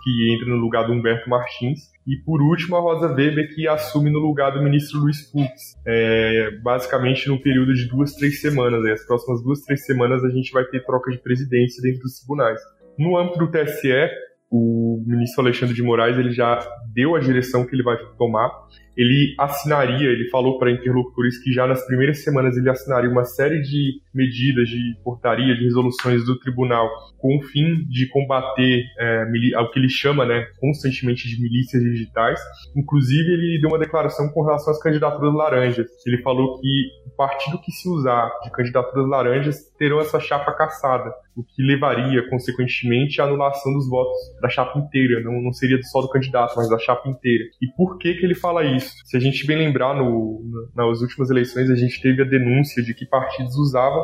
que 0.03 0.33
entra 0.33 0.47
no 0.47 0.57
lugar 0.57 0.85
do 0.85 0.93
Humberto 0.93 1.29
Martins, 1.29 1.79
e 2.05 2.17
por 2.25 2.41
último 2.41 2.75
a 2.75 2.79
Rosa 2.79 3.07
Weber, 3.07 3.53
que 3.53 3.67
assume 3.67 4.09
no 4.09 4.19
lugar 4.19 4.51
do 4.51 4.61
ministro 4.61 4.99
Luiz 4.99 5.29
Fux, 5.29 5.49
é, 5.85 6.51
basicamente 6.61 7.27
no 7.27 7.41
período 7.41 7.73
de 7.73 7.87
duas, 7.87 8.13
três 8.13 8.39
semanas. 8.41 8.85
As 8.85 9.05
próximas 9.05 9.43
duas, 9.43 9.61
três 9.61 9.85
semanas 9.85 10.23
a 10.23 10.29
gente 10.29 10.51
vai 10.51 10.63
ter 10.65 10.85
troca 10.85 11.11
de 11.11 11.17
presidência 11.17 11.81
dentro 11.81 12.01
dos 12.01 12.19
tribunais. 12.19 12.61
No 12.97 13.17
âmbito 13.17 13.39
do 13.39 13.51
TSE, 13.51 14.09
o 14.49 15.03
ministro 15.05 15.43
Alexandre 15.43 15.75
de 15.75 15.83
Moraes 15.83 16.17
ele 16.17 16.31
já 16.31 16.59
deu 16.93 17.15
a 17.15 17.19
direção 17.19 17.65
que 17.65 17.75
ele 17.75 17.83
vai 17.83 17.97
tomar 18.17 18.49
ele 18.97 19.35
assinaria, 19.37 20.09
ele 20.09 20.27
falou 20.29 20.57
para 20.57 20.71
interlocutores 20.71 21.37
que 21.43 21.51
já 21.51 21.67
nas 21.67 21.85
primeiras 21.85 22.23
semanas 22.23 22.57
ele 22.57 22.69
assinaria 22.69 23.09
uma 23.09 23.23
série 23.23 23.61
de 23.61 24.01
medidas 24.13 24.67
de 24.67 24.97
portaria, 25.03 25.55
de 25.55 25.63
resoluções 25.63 26.25
do 26.25 26.39
tribunal 26.39 26.89
com 27.19 27.37
o 27.37 27.41
fim 27.43 27.85
de 27.87 28.07
combater 28.09 28.83
é, 28.99 29.25
o 29.59 29.71
que 29.71 29.79
ele 29.79 29.89
chama, 29.89 30.25
né, 30.25 30.47
constantemente 30.59 31.27
de 31.27 31.41
milícias 31.41 31.83
digitais. 31.83 32.39
Inclusive, 32.75 33.31
ele 33.31 33.59
deu 33.61 33.69
uma 33.69 33.79
declaração 33.79 34.29
com 34.29 34.43
relação 34.43 34.71
às 34.71 34.81
candidaturas 34.81 35.33
laranjas. 35.33 35.87
Ele 36.05 36.21
falou 36.21 36.59
que 36.59 36.87
o 37.05 37.15
partido 37.15 37.59
que 37.59 37.71
se 37.71 37.89
usar 37.89 38.29
de 38.43 38.51
candidaturas 38.51 39.07
laranjas 39.07 39.57
terão 39.77 39.99
essa 39.99 40.19
chapa 40.19 40.51
caçada, 40.53 41.13
o 41.35 41.43
que 41.43 41.61
levaria, 41.61 42.27
consequentemente, 42.29 43.21
à 43.21 43.25
anulação 43.25 43.73
dos 43.73 43.89
votos 43.89 44.17
da 44.41 44.49
chapa 44.49 44.77
inteira. 44.79 45.21
Não, 45.21 45.41
não 45.41 45.53
seria 45.53 45.81
só 45.83 46.01
do 46.01 46.09
candidato, 46.09 46.53
mas 46.55 46.69
da 46.69 46.79
chapa 46.79 47.07
inteira. 47.07 47.45
E 47.61 47.67
por 47.75 47.97
que 47.97 48.15
que 48.15 48.25
ele 48.25 48.35
fala 48.35 48.63
isso? 48.63 48.91
Se 49.05 49.15
a 49.15 49.19
gente 49.19 49.45
bem 49.45 49.57
lembrar, 49.57 49.95
no, 49.95 50.41
nas 50.75 51.01
últimas 51.01 51.29
eleições, 51.29 51.69
a 51.69 51.75
gente 51.75 52.01
teve 52.01 52.21
a 52.21 52.25
denúncia 52.25 52.83
de 52.83 52.93
que 52.93 53.05
partidos 53.05 53.55
usavam 53.55 54.03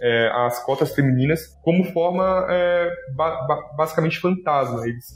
é, 0.00 0.30
as 0.46 0.64
cotas 0.64 0.94
femininas 0.94 1.40
como 1.62 1.84
forma 1.84 2.46
é, 2.50 2.90
ba 3.14 3.46
basicamente 3.76 4.18
fantasma. 4.18 4.86
Eles 4.86 5.12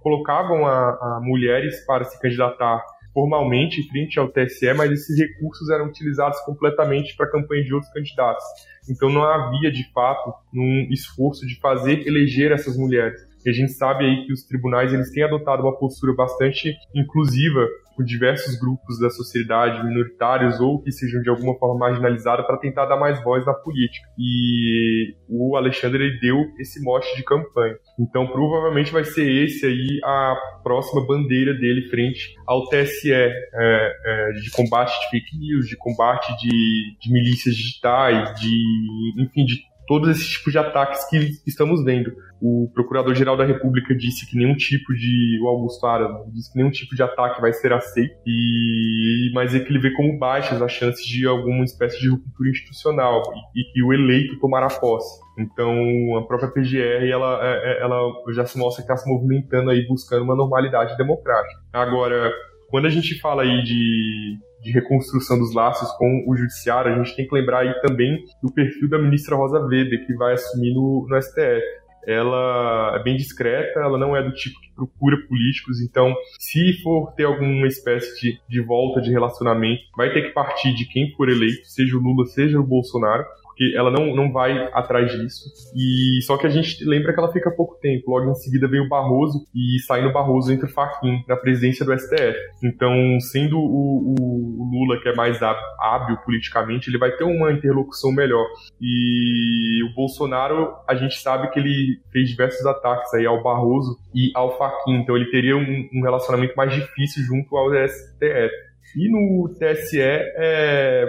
colocavam 0.00 0.66
a, 0.66 0.90
a 0.90 1.20
mulheres 1.22 1.84
para 1.86 2.04
se 2.04 2.20
candidatar 2.20 2.84
formalmente 3.14 3.88
frente 3.88 4.18
ao 4.18 4.28
TSE, 4.28 4.74
mas 4.74 4.90
esses 4.90 5.16
recursos 5.16 5.70
eram 5.70 5.86
utilizados 5.86 6.38
completamente 6.40 7.16
para 7.16 7.26
a 7.26 7.30
campanha 7.30 7.62
de 7.62 7.72
outros 7.72 7.92
candidatos. 7.92 8.44
Então 8.90 9.08
não 9.08 9.22
havia, 9.22 9.70
de 9.70 9.90
fato, 9.92 10.34
um 10.52 10.88
esforço 10.90 11.46
de 11.46 11.58
fazer 11.60 12.06
eleger 12.06 12.50
essas 12.50 12.76
mulheres. 12.76 13.18
E 13.46 13.50
a 13.50 13.52
gente 13.52 13.72
sabe 13.72 14.04
aí 14.04 14.26
que 14.26 14.32
os 14.32 14.42
tribunais 14.42 14.92
eles 14.92 15.10
têm 15.10 15.22
adotado 15.22 15.62
uma 15.62 15.78
postura 15.78 16.12
bastante 16.14 16.74
inclusiva 16.94 17.66
com 17.94 18.04
diversos 18.04 18.58
grupos 18.58 18.98
da 18.98 19.10
sociedade, 19.10 19.84
minoritários 19.84 20.60
ou 20.60 20.82
que 20.82 20.90
sejam 20.90 21.22
de 21.22 21.30
alguma 21.30 21.56
forma 21.58 21.78
marginalizados, 21.78 22.46
para 22.46 22.58
tentar 22.58 22.86
dar 22.86 22.98
mais 22.98 23.22
voz 23.22 23.44
na 23.46 23.54
política. 23.54 24.06
E 24.18 25.14
o 25.28 25.56
Alexandre 25.56 26.04
ele 26.04 26.20
deu 26.20 26.38
esse 26.58 26.82
mote 26.82 27.14
de 27.16 27.22
campanha. 27.22 27.74
Então, 27.98 28.26
provavelmente 28.26 28.92
vai 28.92 29.04
ser 29.04 29.30
esse 29.44 29.66
aí 29.66 30.00
a 30.04 30.36
próxima 30.62 31.06
bandeira 31.06 31.54
dele 31.54 31.88
frente 31.88 32.34
ao 32.46 32.68
TSE, 32.68 33.12
é, 33.12 33.32
é, 33.54 34.32
de 34.32 34.50
combate 34.50 34.92
de 35.00 35.10
fake 35.10 35.38
news, 35.38 35.68
de 35.68 35.76
combate 35.76 36.34
de, 36.38 36.96
de 37.00 37.12
milícias 37.12 37.54
digitais, 37.54 38.40
de, 38.40 39.22
enfim, 39.22 39.44
de 39.44 39.73
todos 39.86 40.08
esses 40.08 40.26
tipos 40.26 40.52
de 40.52 40.58
ataques 40.58 41.04
que 41.08 41.40
estamos 41.46 41.84
vendo. 41.84 42.12
O 42.40 42.70
Procurador-Geral 42.74 43.36
da 43.36 43.44
República 43.44 43.94
disse 43.94 44.28
que 44.28 44.36
nenhum 44.36 44.54
tipo 44.54 44.92
de. 44.92 45.40
O 45.42 45.48
Augusto 45.48 45.86
Aras 45.86 46.10
disse 46.32 46.52
que 46.52 46.58
nenhum 46.58 46.70
tipo 46.70 46.94
de 46.94 47.02
ataque 47.02 47.40
vai 47.40 47.52
ser 47.52 47.72
aceito, 47.72 48.14
e, 48.26 49.30
mas 49.34 49.54
é 49.54 49.60
que 49.60 49.70
ele 49.70 49.78
vê 49.78 49.92
como 49.92 50.18
baixas 50.18 50.60
as 50.60 50.72
chances 50.72 51.04
de 51.06 51.26
alguma 51.26 51.64
espécie 51.64 51.98
de 51.98 52.10
ruptura 52.10 52.50
institucional 52.50 53.22
e, 53.54 53.64
que 53.72 53.82
o 53.82 53.92
eleito 53.92 54.38
tomará 54.38 54.68
posse. 54.68 55.22
Então, 55.38 56.16
a 56.18 56.26
própria 56.26 56.50
PGR, 56.50 57.08
ela, 57.10 57.40
é, 57.42 57.72
é, 57.72 57.82
ela 57.82 57.98
já 58.34 58.44
se 58.44 58.58
mostra 58.58 58.84
que 58.84 58.92
está 58.92 58.96
se 58.96 59.08
movimentando 59.10 59.70
aí 59.70 59.86
buscando 59.86 60.22
uma 60.22 60.36
normalidade 60.36 60.96
democrática. 60.96 61.60
Agora, 61.72 62.30
quando 62.74 62.86
a 62.86 62.90
gente 62.90 63.20
fala 63.20 63.44
aí 63.44 63.62
de 63.62 64.36
de 64.60 64.72
reconstrução 64.72 65.38
dos 65.38 65.54
laços 65.54 65.88
com 65.92 66.24
o 66.26 66.34
judiciário, 66.34 66.90
a 66.90 66.96
gente 66.96 67.14
tem 67.14 67.28
que 67.28 67.34
lembrar 67.34 67.60
aí 67.60 67.72
também 67.82 68.18
do 68.42 68.50
perfil 68.50 68.88
da 68.88 68.98
ministra 68.98 69.36
Rosa 69.36 69.60
Weber, 69.60 70.06
que 70.06 70.14
vai 70.14 70.32
assumir 70.32 70.72
no, 70.72 71.06
no 71.06 71.22
STF. 71.22 71.62
Ela 72.06 72.96
é 72.98 73.02
bem 73.02 73.14
discreta, 73.14 73.78
ela 73.78 73.98
não 73.98 74.16
é 74.16 74.22
do 74.22 74.32
tipo 74.32 74.58
que 74.58 74.74
procura 74.74 75.18
políticos, 75.28 75.82
então 75.82 76.14
se 76.40 76.82
for 76.82 77.12
ter 77.12 77.24
alguma 77.24 77.66
espécie 77.66 78.20
de, 78.20 78.40
de 78.48 78.60
volta 78.62 79.02
de 79.02 79.10
relacionamento, 79.10 79.82
vai 79.96 80.12
ter 80.12 80.22
que 80.22 80.30
partir 80.30 80.74
de 80.74 80.86
quem 80.86 81.12
for 81.12 81.28
eleito, 81.28 81.66
seja 81.66 81.96
o 81.96 82.00
Lula, 82.00 82.24
seja 82.26 82.58
o 82.58 82.66
Bolsonaro, 82.66 83.24
porque 83.54 83.72
ela 83.76 83.90
não, 83.90 84.14
não 84.14 84.32
vai 84.32 84.68
atrás 84.72 85.12
disso. 85.12 85.44
E 85.76 86.20
só 86.22 86.36
que 86.36 86.46
a 86.46 86.50
gente 86.50 86.84
lembra 86.84 87.14
que 87.14 87.20
ela 87.20 87.32
fica 87.32 87.50
pouco 87.52 87.78
tempo. 87.80 88.10
Logo 88.10 88.30
em 88.30 88.34
seguida 88.34 88.66
vem 88.66 88.80
o 88.80 88.88
Barroso 88.88 89.46
e 89.54 89.80
saindo 89.86 90.12
Barroso 90.12 90.52
entre 90.52 90.66
o 90.66 90.72
Faquin 90.72 91.22
na 91.28 91.36
presidência 91.36 91.86
do 91.86 91.96
STF. 91.96 92.36
Então, 92.64 92.92
sendo 93.20 93.56
o, 93.56 94.14
o, 94.18 94.70
Lula 94.74 95.00
que 95.00 95.08
é 95.08 95.14
mais 95.14 95.40
hábil 95.40 96.16
politicamente, 96.24 96.90
ele 96.90 96.98
vai 96.98 97.12
ter 97.12 97.22
uma 97.22 97.52
interlocução 97.52 98.12
melhor. 98.12 98.44
E 98.80 99.84
o 99.84 99.94
Bolsonaro, 99.94 100.74
a 100.88 100.96
gente 100.96 101.20
sabe 101.20 101.48
que 101.50 101.60
ele 101.60 102.00
fez 102.12 102.28
diversos 102.30 102.66
ataques 102.66 103.14
aí 103.14 103.24
ao 103.24 103.42
Barroso 103.42 103.96
e 104.12 104.32
ao 104.34 104.58
Faquin. 104.58 104.96
Então, 104.96 105.16
ele 105.16 105.30
teria 105.30 105.56
um, 105.56 105.88
um 105.94 106.02
relacionamento 106.02 106.54
mais 106.56 106.72
difícil 106.72 107.22
junto 107.22 107.56
ao 107.56 107.70
STF. 107.70 108.52
E 108.96 109.10
no 109.10 109.48
TSE, 109.54 110.00
é, 110.00 111.06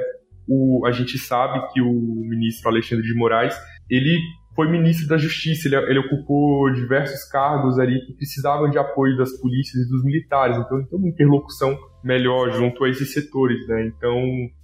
o, 0.48 0.86
a 0.86 0.92
gente 0.92 1.18
sabe 1.18 1.62
que 1.74 1.82
o 1.82 1.92
ministro 1.92 2.70
Alexandre 2.70 3.06
de 3.06 3.14
Moraes, 3.16 3.56
ele 3.90 4.18
foi 4.56 4.70
ministro 4.70 5.08
da 5.08 5.18
Justiça, 5.18 5.68
ele, 5.68 5.76
ele, 5.76 6.00
ocupou 6.00 6.72
diversos 6.72 7.26
cargos 7.30 7.78
ali 7.78 8.00
que 8.06 8.14
precisavam 8.14 8.70
de 8.70 8.78
apoio 8.78 9.18
das 9.18 9.34
polícias 9.42 9.86
e 9.86 9.90
dos 9.90 10.04
militares, 10.04 10.58
então 10.58 10.78
ele 10.78 10.88
tem 10.88 10.98
uma 10.98 11.10
interlocução 11.10 11.78
melhor 12.02 12.52
junto 12.54 12.84
a 12.86 12.90
esses 12.90 13.12
setores, 13.12 13.68
né? 13.68 13.88
Então 13.88 14.18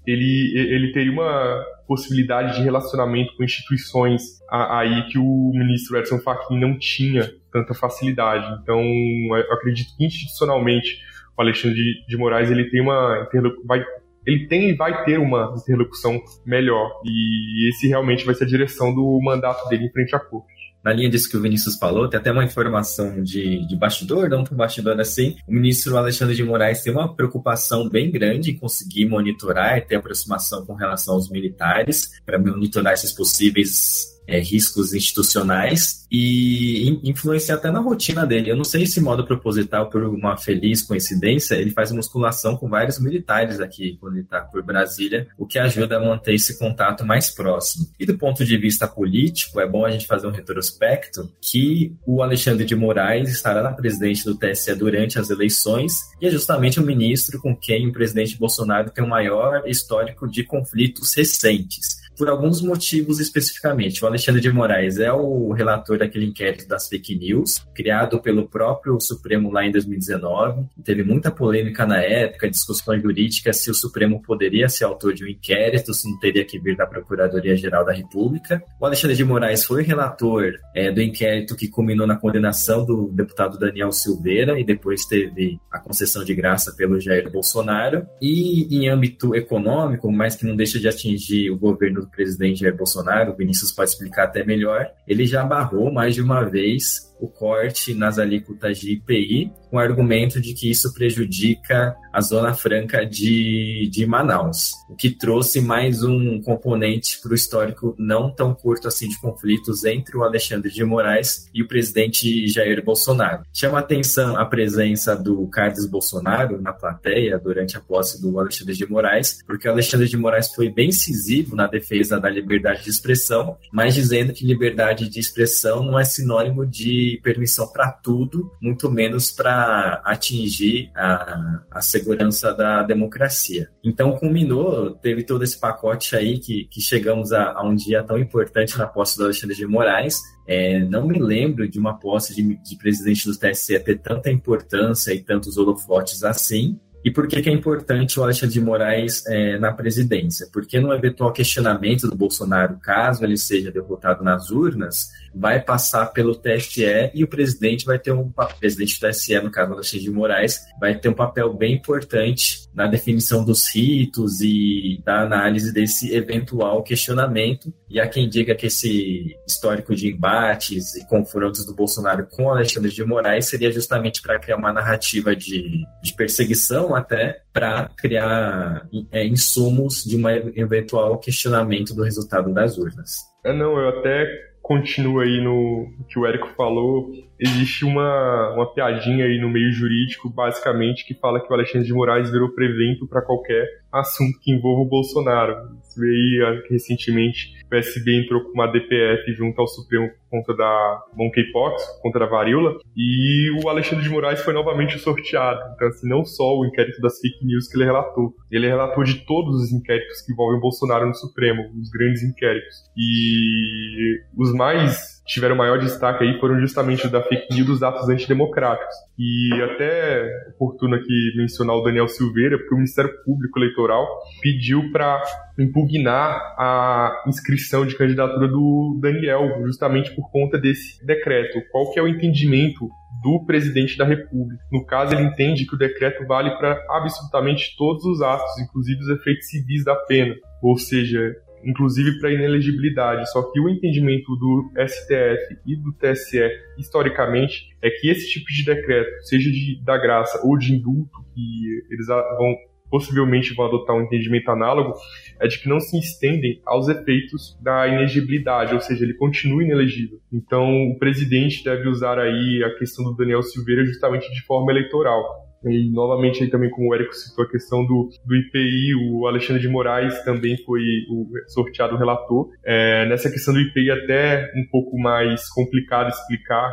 ele, 0.08 0.54
ele 0.56 0.94
teria 0.94 1.12
uma 1.12 1.62
possibilidade 1.88 2.56
de 2.56 2.64
relacionamento 2.64 3.36
com 3.36 3.44
instituições 3.44 4.22
aí 4.50 5.08
que 5.10 5.18
o 5.18 5.52
ministro 5.54 5.98
Edson 5.98 6.20
Fachin 6.20 6.58
não 6.58 6.78
tinha 6.80 7.30
tanta 7.52 7.74
facilidade. 7.74 8.60
Então 8.62 8.80
eu 8.80 9.54
acredito 9.54 9.90
que 9.98 10.06
institucionalmente 10.06 11.00
o 11.38 11.42
Alexandre 11.42 11.82
de, 12.08 12.18
Moraes 12.18 12.50
ele 12.50 12.70
tem 12.70 12.82
uma 12.82 13.28
vai 13.66 13.84
ele 14.26 14.48
tem 14.48 14.70
e 14.70 14.76
vai 14.76 15.04
ter 15.04 15.20
uma 15.20 15.56
interlocução 15.58 16.22
melhor. 16.46 16.90
E 17.06 17.70
esse 17.70 17.88
realmente 17.88 18.26
vai 18.26 18.36
ser 18.36 18.44
a 18.44 18.48
direção 18.48 18.94
do 18.94 19.20
mandato 19.24 19.68
dele 19.70 19.86
em 19.86 19.92
frente 19.92 20.16
à 20.16 20.20
corte 20.20 20.62
na 20.84 20.92
linha 20.92 21.10
disso 21.10 21.30
que 21.30 21.38
o 21.38 21.42
Vinícius 21.42 21.78
falou, 21.78 22.10
tem 22.10 22.20
até 22.20 22.32
uma 22.32 22.44
informação 22.44 23.22
de, 23.22 23.66
de 23.68 23.76
bastidor, 23.76 24.30
não 24.30 24.44
tão 24.44 24.58
bastidor 24.58 25.00
assim. 25.00 25.36
O 25.48 25.54
ministro 25.54 25.96
Alexandre 25.96 26.36
de 26.36 26.44
Moraes 26.44 26.82
tem 26.82 26.92
uma 26.92 27.16
preocupação 27.16 27.88
bem 27.88 28.12
grande 28.12 28.52
em 28.52 28.58
conseguir 28.58 29.06
monitorar 29.06 29.78
e 29.78 29.82
ter 29.82 29.96
aproximação 29.96 30.66
com 30.66 30.74
relação 30.74 31.14
aos 31.16 31.30
militares, 31.30 32.10
para 32.26 32.40
monitorar 32.40 32.94
esses 32.94 33.12
possíveis 33.12 34.11
é, 34.28 34.40
riscos 34.40 34.94
institucionais 34.94 36.06
e 36.12 37.00
influenciar 37.04 37.56
até 37.56 37.72
na 37.72 37.80
rotina 37.80 38.26
dele. 38.26 38.52
Eu 38.52 38.56
não 38.56 38.64
sei 38.64 38.86
se 38.86 39.00
modo 39.00 39.26
proposital, 39.26 39.90
por 39.90 40.04
uma 40.04 40.38
feliz 40.38 40.82
coincidência, 40.82 41.56
ele 41.56 41.72
faz 41.72 41.92
musculação 41.92 42.58
com 42.58 42.68
vários 42.68 43.00
militares 43.00 43.60
aqui 43.60 43.98
quando 44.00 44.16
ele 44.16 44.24
está 44.24 44.42
por 44.42 44.62
Brasília, 44.62 45.28
o 45.38 45.46
que 45.46 45.58
ajuda 45.58 45.98
a 45.98 46.00
manter 46.00 46.34
esse 46.34 46.60
contato 46.60 47.06
mais 47.06 47.30
próximo. 47.30 47.88
E 48.00 48.06
do 48.06 48.18
ponto 48.18 48.44
de 48.44 48.58
vista 48.58 48.88
político, 48.88 49.60
é 49.60 49.68
bom 49.68 49.86
a 49.86 49.92
gente 49.92 50.08
fazer 50.08 50.28
um 50.28 50.32
retrospecto 50.32 51.32
que 51.40 51.96
o 52.06 52.22
Alexandre 52.22 52.66
de 52.66 52.76
Moraes 52.76 53.30
estará 53.30 53.64
na 53.64 53.72
presidente 53.72 54.26
do 54.26 54.36
TSE 54.36 54.76
durante 54.76 55.18
as 55.18 55.30
eleições 55.30 56.12
e 56.22 56.28
é 56.28 56.30
justamente 56.30 56.80
o 56.80 56.86
ministro 56.86 57.40
com 57.40 57.56
quem 57.56 57.88
o 57.88 57.94
presidente 57.94 58.38
Bolsonaro 58.38 58.90
tem 58.90 59.04
o 59.04 59.08
maior 59.08 59.64
histórico 59.66 60.28
de 60.28 60.44
conflitos 60.44 61.14
recentes 61.14 62.01
por 62.18 62.30
alguns 62.30 62.62
motivos 62.62 63.20
especificamente. 63.20 64.04
O 64.04 64.08
Alexandre 64.08 64.42
de 64.42 64.52
Moraes 64.52 65.00
é 65.00 65.12
o 65.12 65.52
relator 65.52 65.98
daquele 65.98 66.26
inquérito 66.26 66.68
das 66.68 66.88
fake 66.88 67.16
news, 67.16 67.66
criado 67.74 68.22
pelo 68.22 68.48
próprio 68.48 69.00
Supremo 69.00 69.52
lá 69.52 69.66
em 69.66 69.72
2019. 69.72 70.66
Teve 70.84 71.04
muita 71.04 71.32
polêmica 71.32 71.86
na 71.86 72.02
época, 72.02 72.50
discussões 72.50 73.02
jurídicas 73.02 73.58
se 73.58 73.72
o 73.72 73.74
Supremo 73.74 74.22
poderia 74.22 74.70
ser 74.70 74.86
autor 74.86 75.14
de 75.14 75.24
um 75.24 75.28
inquérito, 75.28 75.94
se 75.94 76.10
não 76.10 76.20
teria 76.20 76.46
que 76.46 76.60
vir 76.60 76.76
da 76.76 76.86
Procuradoria-Geral 76.86 77.86
da 77.86 77.94
República. 77.94 78.62
O 78.80 78.86
Alexandre 78.86 79.16
de 79.16 79.24
Moraes 79.24 79.64
foi 79.64 79.84
relator 79.84 80.54
é, 80.76 80.92
do 80.92 81.02
inquérito 81.02 81.56
que 81.56 81.68
culminou 81.68 82.06
na 82.06 82.16
condenação 82.16 82.86
do 82.86 83.10
deputado 83.12 83.58
Daniel 83.58 83.92
Silveira 83.92 84.60
e 84.60 84.64
depois 84.64 85.06
teve 85.06 85.60
a 85.72 85.80
concessão 85.80 86.24
de 86.24 86.34
graça 86.34 86.74
pelo 86.76 87.00
Jair 87.00 87.32
Bolsonaro. 87.32 88.06
E 88.22 88.68
em 88.76 88.90
âmbito 88.90 89.36
econômico, 89.36 90.12
mas 90.12 90.36
que 90.36 90.46
não 90.46 90.56
deixa 90.56 90.80
de 90.80 90.88
atingir 90.88 91.50
o 91.50 91.58
governo 91.58 92.01
presidente 92.08 92.62
Jair 92.62 92.76
Bolsonaro, 92.76 93.32
o 93.32 93.36
Vinícius 93.36 93.72
pode 93.72 93.90
explicar 93.90 94.26
até 94.26 94.44
melhor, 94.44 94.90
ele 95.08 95.26
já 95.26 95.44
barrou 95.44 95.92
mais 95.92 96.16
de 96.16 96.22
uma 96.22 96.44
vez 96.44 97.11
o 97.22 97.28
corte 97.28 97.94
nas 97.94 98.18
alíquotas 98.18 98.80
de 98.80 98.94
IPI, 98.94 99.52
com 99.70 99.78
o 99.78 99.80
argumento 99.80 100.42
de 100.42 100.54
que 100.54 100.70
isso 100.70 100.92
prejudica 100.94 101.96
a 102.12 102.20
Zona 102.20 102.54
Franca 102.54 103.06
de, 103.06 103.88
de 103.90 104.06
Manaus, 104.06 104.72
o 104.90 104.96
que 104.96 105.10
trouxe 105.10 105.62
mais 105.62 106.04
um 106.04 106.42
componente 106.42 107.22
para 107.22 107.32
o 107.32 107.36
histórico 107.36 107.96
não 107.98 108.34
tão 108.34 108.54
curto 108.54 108.88
assim 108.88 109.08
de 109.08 109.20
conflitos 109.22 109.86
entre 109.86 110.18
o 110.18 110.24
Alexandre 110.24 110.70
de 110.72 110.84
Moraes 110.84 111.48
e 111.54 111.62
o 111.62 111.68
presidente 111.68 112.48
Jair 112.48 112.84
Bolsonaro. 112.84 113.44
Chama 113.54 113.80
atenção 113.80 114.36
a 114.36 114.46
presença 114.46 115.16
do 115.16 115.48
Carlos 115.48 115.86
Bolsonaro 115.86 116.60
na 116.60 116.74
plateia 116.74 117.38
durante 117.38 117.78
a 117.78 117.80
posse 117.80 118.22
do 118.22 118.40
Alexandre 118.40 118.74
de 118.74 118.90
Moraes, 118.90 119.42
porque 119.46 119.68
o 119.68 119.72
Alexandre 119.72 120.08
de 120.08 120.18
Moraes 120.18 120.54
foi 120.54 120.70
bem 120.70 120.90
incisivo 120.90 121.56
na 121.56 121.68
defesa 121.68 122.20
da 122.20 122.30
liberdade 122.30 122.84
de 122.84 122.90
expressão, 122.90 123.58
mas 123.72 123.94
dizendo 123.94 124.34
que 124.34 124.46
liberdade 124.46 125.08
de 125.08 125.20
expressão 125.20 125.84
não 125.84 126.00
é 126.00 126.04
sinônimo 126.04 126.66
de 126.66 127.11
permissão 127.18 127.68
para 127.68 127.92
tudo, 127.92 128.52
muito 128.62 128.90
menos 128.92 129.32
para 129.32 130.02
atingir 130.06 130.92
a, 130.96 131.64
a 131.72 131.82
segurança 131.82 132.54
da 132.54 132.84
democracia. 132.84 133.70
Então, 133.84 134.18
culminou, 134.18 134.92
teve 134.92 135.24
todo 135.24 135.44
esse 135.44 135.60
pacote 135.60 136.16
aí 136.16 136.40
que, 136.40 136.66
que 136.66 136.82
chegamos 136.82 137.32
a, 137.32 137.52
a 137.52 137.64
um 137.64 137.76
dia 137.76 138.04
tão 138.04 138.18
importante 138.18 138.78
na 138.78 138.88
posse 138.88 139.18
do 139.18 139.26
Alexandre 139.26 139.56
de 139.56 139.66
Moraes, 139.66 140.20
é, 140.48 140.80
não 140.80 141.08
me 141.08 141.20
lembro 141.20 141.68
de 141.70 141.80
uma 141.80 141.98
posse 141.98 142.36
de, 142.36 142.56
de, 142.62 142.76
presidente 142.76 143.26
do 143.26 143.38
TSE 143.38 143.80
ter 143.80 144.00
tanta 144.00 144.30
importância 144.30 145.14
e 145.14 145.22
tantos 145.22 145.58
holofotes 145.58 146.24
assim. 146.24 146.80
E 147.04 147.10
por 147.10 147.28
que, 147.28 147.42
que 147.42 147.50
é 147.50 147.54
importante 147.54 148.20
o 148.20 148.24
Alexandre 148.24 148.54
de 148.54 148.62
Moraes 148.62 149.26
é, 149.26 149.58
na 149.58 149.72
presidência? 149.72 150.48
Porque 150.52 150.80
no 150.80 150.94
eventual 150.94 151.32
questionamento 151.34 152.08
do 152.08 152.16
Bolsonaro, 152.16 152.78
caso 152.78 153.24
ele 153.24 153.38
seja 153.38 153.72
derrotado 153.72 154.24
nas 154.24 154.52
urnas, 154.52 155.10
vai 155.34 155.60
passar 155.60 156.08
pelo 156.08 156.36
TSE 156.36 157.12
e 157.14 157.24
o 157.24 157.28
presidente 157.28 157.86
vai 157.86 157.98
ter 157.98 158.12
um 158.12 158.32
o 158.36 158.60
presidente 158.60 159.00
do 159.00 159.08
TSE, 159.08 159.40
no 159.42 159.52
caso 159.52 159.74
Alexandre 159.74 160.06
de 160.06 160.12
Moraes, 160.12 160.60
vai 160.80 160.96
ter 160.96 161.10
um 161.10 161.14
papel 161.14 161.54
bem 161.54 161.74
importante 161.74 162.70
na 162.74 162.88
definição 162.88 163.44
dos 163.44 163.74
ritos 163.74 164.42
e 164.42 165.02
da 165.04 165.22
análise 165.22 165.74
desse 165.74 166.14
eventual 166.14 166.84
questionamento. 166.84 167.74
E 167.90 168.00
há 168.00 168.08
quem 168.08 168.30
diga 168.30 168.56
que 168.56 168.68
esse 168.68 169.36
histórico 169.46 169.94
de 169.94 170.10
embates 170.10 170.96
e 170.96 171.06
confrontos 171.08 171.66
do 171.66 171.76
Bolsonaro 171.76 172.26
com 172.32 172.50
Alexandre 172.50 172.92
de 172.92 173.04
Moraes 173.04 173.48
seria 173.48 173.72
justamente 173.72 174.22
para 174.22 174.40
criar 174.40 174.58
uma 174.58 174.72
narrativa 174.72 175.36
de, 175.36 175.86
de 176.02 176.14
perseguição 176.16 176.96
até 176.96 177.42
para 177.52 177.90
criar 177.98 178.88
é, 179.12 179.26
insumos 179.26 180.04
de 180.04 180.16
um 180.16 180.30
eventual 180.56 181.18
questionamento 181.20 181.94
do 181.94 182.04
resultado 182.04 182.54
das 182.54 182.78
urnas. 182.78 183.18
É, 183.44 183.52
não, 183.52 183.78
eu 183.78 184.00
até 184.00 184.51
continuo 184.62 185.20
aí 185.20 185.42
no 185.42 185.92
que 186.08 186.20
o 186.20 186.26
Érico 186.26 186.50
falou, 186.56 187.12
existe 187.40 187.84
uma, 187.84 188.54
uma 188.54 188.72
piadinha 188.72 189.26
aí 189.26 189.40
no 189.40 189.50
meio 189.50 189.72
jurídico, 189.72 190.30
basicamente, 190.30 191.06
que 191.06 191.14
fala 191.16 191.42
que 191.42 191.52
o 191.52 191.54
Alexandre 191.54 191.88
de 191.88 191.94
Moraes 191.94 192.32
virou 192.32 192.50
prevento 192.50 193.08
para 193.08 193.22
qualquer 193.22 193.66
assunto 193.92 194.40
que 194.40 194.52
envolva 194.52 194.82
o 194.82 194.90
Bolsonaro. 194.90 195.56
Isso 195.84 196.02
aí, 196.02 196.42
ah, 196.46 196.68
recentemente, 196.70 197.61
PSB 197.72 198.24
entrou 198.24 198.44
com 198.44 198.52
uma 198.52 198.68
DPF 198.68 199.34
junto 199.34 199.60
ao 199.62 199.68
Supremo 199.68 200.10
por 200.10 200.30
conta 200.30 200.56
da 200.56 201.04
monkeypox, 201.16 201.82
contra 202.02 202.26
a 202.26 202.28
varíola, 202.28 202.78
e 202.96 203.50
o 203.64 203.70
Alexandre 203.70 204.04
de 204.04 204.10
Moraes 204.10 204.42
foi 204.42 204.54
novamente 204.54 205.00
sorteado. 205.00 205.62
Então, 205.74 205.88
assim, 205.88 206.08
não 206.08 206.26
só 206.26 206.58
o 206.58 206.66
inquérito 206.66 207.02
das 207.02 207.20
fake 207.20 207.46
news 207.46 207.68
que 207.68 207.78
ele 207.78 207.86
relatou, 207.86 208.36
ele 208.52 208.68
relatou 208.68 209.04
de 209.04 209.26
todos 209.26 209.56
os 209.56 209.72
inquéritos 209.72 210.22
que 210.22 210.34
envolvem 210.34 210.58
o 210.58 210.62
Bolsonaro 210.62 211.08
no 211.08 211.16
Supremo, 211.16 211.64
os 211.80 211.90
grandes 211.90 212.22
inquéritos. 212.24 212.76
E 212.98 214.22
os 214.38 214.54
mais 214.54 215.21
tiveram 215.32 215.56
maior 215.56 215.80
destaque 215.80 216.26
aí 216.26 216.38
foram 216.40 216.60
justamente 216.60 217.08
da 217.08 217.22
fake 217.22 217.54
news 217.56 217.66
dos 217.66 217.84
atos 217.84 218.10
antidemocráticos. 218.10 218.94
E 219.18 219.50
até 219.64 220.30
oportuno 220.56 220.96
aqui 220.96 221.34
mencionar 221.38 221.78
o 221.78 221.84
Daniel 221.84 222.08
Silveira, 222.08 222.58
porque 222.58 222.74
o 222.74 222.78
Ministério 222.78 223.12
Público 223.24 223.58
Eleitoral 223.58 224.06
pediu 224.42 224.92
para 224.92 225.22
impugnar 225.58 226.36
a 226.58 227.24
inscrição 227.28 227.86
de 227.86 227.96
candidatura 227.96 228.48
do 228.48 229.00
Daniel, 229.02 229.64
justamente 229.66 230.14
por 230.14 230.30
conta 230.30 230.60
desse 230.60 231.04
decreto. 231.06 231.62
Qual 231.72 231.92
que 231.92 232.00
é 232.00 232.04
o 232.04 232.08
entendimento 232.08 232.90
do 233.24 233.46
presidente 233.46 233.98
da 233.98 234.06
República. 234.06 234.64
No 234.72 234.84
caso, 234.84 235.14
ele 235.14 235.24
entende 235.24 235.68
que 235.68 235.76
o 235.76 235.78
decreto 235.78 236.26
vale 236.26 236.50
para 236.58 236.82
absolutamente 236.90 237.76
todos 237.78 238.04
os 238.04 238.22
atos, 238.22 238.60
inclusive 238.60 239.00
os 239.00 239.10
efeitos 239.10 239.48
civis 239.48 239.84
da 239.84 239.96
pena. 239.96 240.34
Ou 240.62 240.76
seja, 240.76 241.36
inclusive 241.64 242.20
para 242.20 242.34
inelegibilidade. 242.34 243.30
Só 243.32 243.44
que 243.52 243.60
o 243.60 243.70
entendimento 243.70 244.36
do 244.36 244.72
STF 244.88 245.58
e 245.66 245.76
do 245.76 245.94
TSE, 245.94 246.50
historicamente, 246.78 247.70
é 247.82 247.90
que 247.90 248.10
esse 248.10 248.30
tipo 248.30 248.46
de 248.52 248.66
decreto, 248.66 249.24
seja 249.24 249.50
de, 249.50 249.82
da 249.84 249.98
graça 249.98 250.42
ou 250.46 250.58
de 250.58 250.74
indulto, 250.74 251.24
que 251.34 251.84
eles 251.90 252.08
vão 252.08 252.56
possivelmente 252.92 253.56
vão 253.56 253.68
adotar 253.68 253.96
um 253.96 254.02
entendimento 254.02 254.52
análogo, 254.52 254.94
é 255.40 255.48
de 255.48 255.60
que 255.60 255.70
não 255.70 255.80
se 255.80 255.98
estendem 255.98 256.62
aos 256.66 256.90
efeitos 256.90 257.58
da 257.62 257.88
inelegibilidade, 257.88 258.76
ou 258.76 258.82
seja, 258.82 259.06
ele 259.06 259.14
continua 259.14 259.64
inelegível. 259.64 260.20
Então, 260.32 260.90
o 260.90 261.00
presidente 261.00 261.64
deve 261.64 261.88
usar 261.88 262.20
aí 262.20 262.62
a 262.64 262.78
questão 262.78 263.06
do 263.06 263.16
Daniel 263.16 263.42
Silveira 263.42 263.86
justamente 263.86 264.30
de 264.32 264.42
forma 264.42 264.72
eleitoral. 264.72 265.41
E 265.66 265.92
novamente 265.92 266.44
aí 266.44 266.50
também, 266.50 266.70
como 266.70 266.90
o 266.90 266.96
Érico 266.96 267.14
citou, 267.14 267.46
a 267.46 267.50
questão 267.50 267.86
do, 267.86 268.10
do 268.26 268.36
IPI, 268.36 268.96
o 268.96 269.28
Alexandre 269.28 269.62
de 269.62 269.68
Moraes 269.68 270.24
também 270.24 270.58
foi 270.66 270.82
o 271.10 271.28
sorteado 271.48 271.98
relator. 271.98 272.50
É, 272.64 273.08
nessa 273.08 273.30
questão 273.30 273.54
do 273.54 273.60
IPI 273.60 273.92
até 273.92 274.52
um 274.56 274.66
pouco 274.72 274.98
mais 274.98 275.48
complicado 275.50 276.10
explicar, 276.10 276.72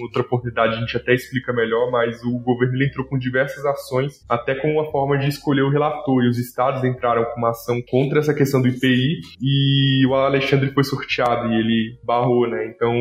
outra 0.00 0.22
oportunidade 0.22 0.74
a 0.74 0.80
gente 0.80 0.96
até 0.96 1.14
explica 1.14 1.52
melhor, 1.52 1.90
mas 1.90 2.22
o 2.24 2.38
governo 2.40 2.74
ele 2.74 2.86
entrou 2.86 3.06
com 3.06 3.18
diversas 3.18 3.64
ações, 3.64 4.24
até 4.28 4.54
com 4.54 4.72
uma 4.72 4.90
forma 4.90 5.16
de 5.18 5.28
escolher 5.28 5.62
o 5.62 5.70
relator, 5.70 6.24
e 6.24 6.28
os 6.28 6.38
estados 6.38 6.82
entraram 6.84 7.24
com 7.24 7.38
uma 7.38 7.50
ação 7.50 7.80
contra 7.88 8.18
essa 8.18 8.34
questão 8.34 8.60
do 8.60 8.68
IPI, 8.68 9.20
e 9.40 10.06
o 10.06 10.14
Alexandre 10.14 10.70
foi 10.72 10.84
sorteado 10.84 11.52
e 11.52 11.58
ele 11.58 11.98
barrou, 12.04 12.48
né? 12.48 12.66
Então 12.66 12.92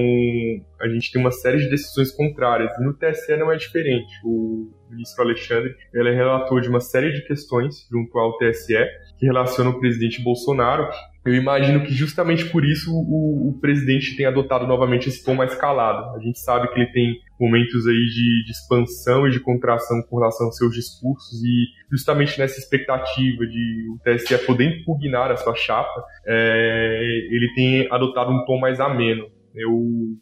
a 0.80 0.88
gente 0.88 1.12
tem 1.12 1.22
uma 1.22 1.32
série 1.32 1.58
de 1.58 1.70
decisões 1.70 2.12
contrárias, 2.12 2.72
e 2.78 2.84
no 2.84 2.94
TSE 2.94 3.36
não 3.38 3.52
é 3.52 3.56
diferente. 3.56 4.14
O 4.24 4.72
ministro 4.94 5.24
Alexandre, 5.24 5.76
ele 5.94 6.10
é 6.10 6.14
relator 6.14 6.62
de 6.62 6.70
uma 6.70 6.80
série 6.80 7.12
de 7.12 7.26
questões 7.26 7.88
junto 7.92 8.18
ao 8.18 8.38
TSE 8.38 8.78
que 9.18 9.26
relacionam 9.26 9.72
o 9.72 9.80
presidente 9.80 10.22
Bolsonaro 10.22 10.90
Eu 11.26 11.34
imagino 11.34 11.84
que 11.84 11.94
justamente 11.94 12.46
por 12.46 12.66
isso 12.66 12.92
o, 12.92 13.50
o, 13.50 13.60
presidente 13.60 14.16
tem 14.18 14.26
adotado 14.26 14.68
novamente 14.68 15.08
esse 15.08 15.24
tom 15.24 15.36
mais 15.36 15.56
calado. 15.56 16.16
A 16.16 16.20
gente 16.20 16.40
sabe 16.40 16.68
que 16.68 16.80
ele 16.80 16.92
tem 16.92 17.16
momentos 17.40 17.88
aí 17.88 17.94
de, 17.94 18.46
de, 18.46 18.52
expansão 18.52 19.28
e 19.28 19.32
de 19.32 19.40
contração 19.40 20.02
com 20.10 20.18
relação 20.18 20.48
aos 20.48 20.58
seus 20.58 20.74
discursos 20.74 21.42
e 21.44 21.68
justamente 21.90 22.38
nessa 22.38 22.60
expectativa 22.60 23.46
de 23.46 23.88
o 23.90 24.00
TSE 24.04 24.38
poder 24.46 24.82
impugnar 24.82 25.32
a 25.32 25.38
sua 25.38 25.56
chapa, 25.56 26.04
é, 26.26 27.00
ele 27.32 27.54
tem 27.56 27.88
adotado 27.90 28.32
um 28.32 28.44
tom 28.46 28.60
mais 28.60 28.80
ameno. 28.80 29.28
Eu 29.56 29.72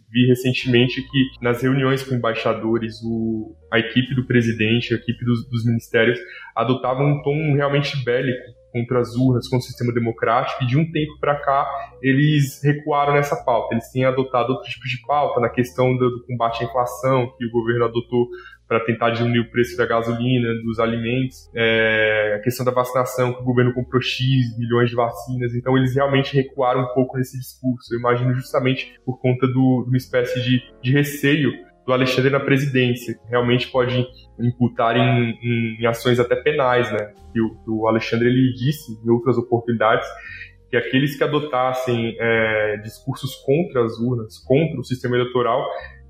vi 0.10 0.28
recentemente 0.28 1.02
que 1.02 1.30
nas 1.42 1.62
reuniões 1.62 2.04
com 2.04 2.16
embaixadores, 2.16 3.02
o, 3.04 3.56
a 3.72 3.80
equipe 3.80 4.14
do 4.14 4.28
presidente, 4.28 4.94
a 4.94 4.98
equipe 4.98 5.24
dos, 5.24 5.50
dos 5.50 5.66
ministérios 5.66 6.20
adotava 6.56 7.02
um 7.02 7.22
tom 7.22 7.54
realmente 7.56 8.04
bélico 8.04 8.62
contra 8.72 9.00
as 9.00 9.16
urnas, 9.16 9.48
contra 9.48 9.66
o 9.66 9.68
sistema 9.68 9.94
democrático, 9.94 10.64
e 10.64 10.68
de 10.68 10.78
um 10.78 10.90
tempo 10.92 11.20
para 11.20 11.36
cá 11.36 11.70
eles 12.02 12.62
recuaram 12.64 13.14
nessa 13.14 13.36
pauta. 13.36 13.74
Eles 13.74 13.90
têm 13.92 14.06
adotado 14.06 14.54
outros 14.54 14.74
tipos 14.74 14.90
de 14.90 15.02
pauta 15.06 15.40
na 15.40 15.50
questão 15.50 15.96
do, 15.96 16.10
do 16.10 16.26
combate 16.26 16.64
à 16.64 16.68
inflação, 16.68 17.34
que 17.38 17.46
o 17.46 17.52
governo 17.52 17.86
adotou 17.86 18.28
para 18.72 18.80
tentar 18.86 19.10
diminuir 19.10 19.42
o 19.42 19.52
preço 19.52 19.76
da 19.76 19.86
gasolina, 19.86 20.48
dos 20.64 20.80
alimentos, 20.80 21.52
é, 21.54 22.36
a 22.38 22.40
questão 22.42 22.66
da 22.66 22.72
vacinação, 22.72 23.34
que 23.34 23.42
o 23.42 23.44
governo 23.44 23.74
comprou 23.74 24.02
X 24.02 24.58
milhões 24.58 24.90
de 24.90 24.96
vacinas, 24.96 25.54
então 25.54 25.78
eles 25.78 25.94
realmente 25.94 26.34
recuaram 26.34 26.84
um 26.84 26.94
pouco 26.94 27.18
nesse 27.18 27.38
discurso. 27.38 27.94
Eu 27.94 28.00
imagino 28.00 28.34
justamente 28.34 28.98
por 29.06 29.20
conta 29.20 29.46
de 29.46 29.58
uma 29.58 29.98
espécie 29.98 30.42
de, 30.42 30.64
de 30.82 30.90
receio 30.90 31.52
do 31.86 31.92
Alexandre 31.92 32.30
na 32.32 32.40
presidência. 32.40 33.20
Realmente 33.30 33.70
pode 33.70 34.08
imputar 34.40 34.96
em, 34.96 35.38
em, 35.44 35.82
em 35.82 35.86
ações 35.86 36.18
até 36.18 36.38
penais, 36.38 36.90
né? 36.94 37.12
E 37.36 37.42
o, 37.42 37.58
o, 37.68 37.88
Alexandre 37.90 38.30
ele 38.30 38.54
disse 38.54 38.94
em 39.06 39.10
outras 39.10 39.38
oportunidades 39.38 40.08
que 40.70 40.78
aqueles 40.78 41.18
que 41.18 41.24
adotassem 41.26 42.16
é, 42.18 42.78
discursos 42.78 43.36
contra 43.46 43.84
as 43.84 44.00
urnas, 44.00 44.38
contra 44.48 44.80
o 44.80 44.84
sistema 44.86 45.18
eleitoral, 45.18 45.62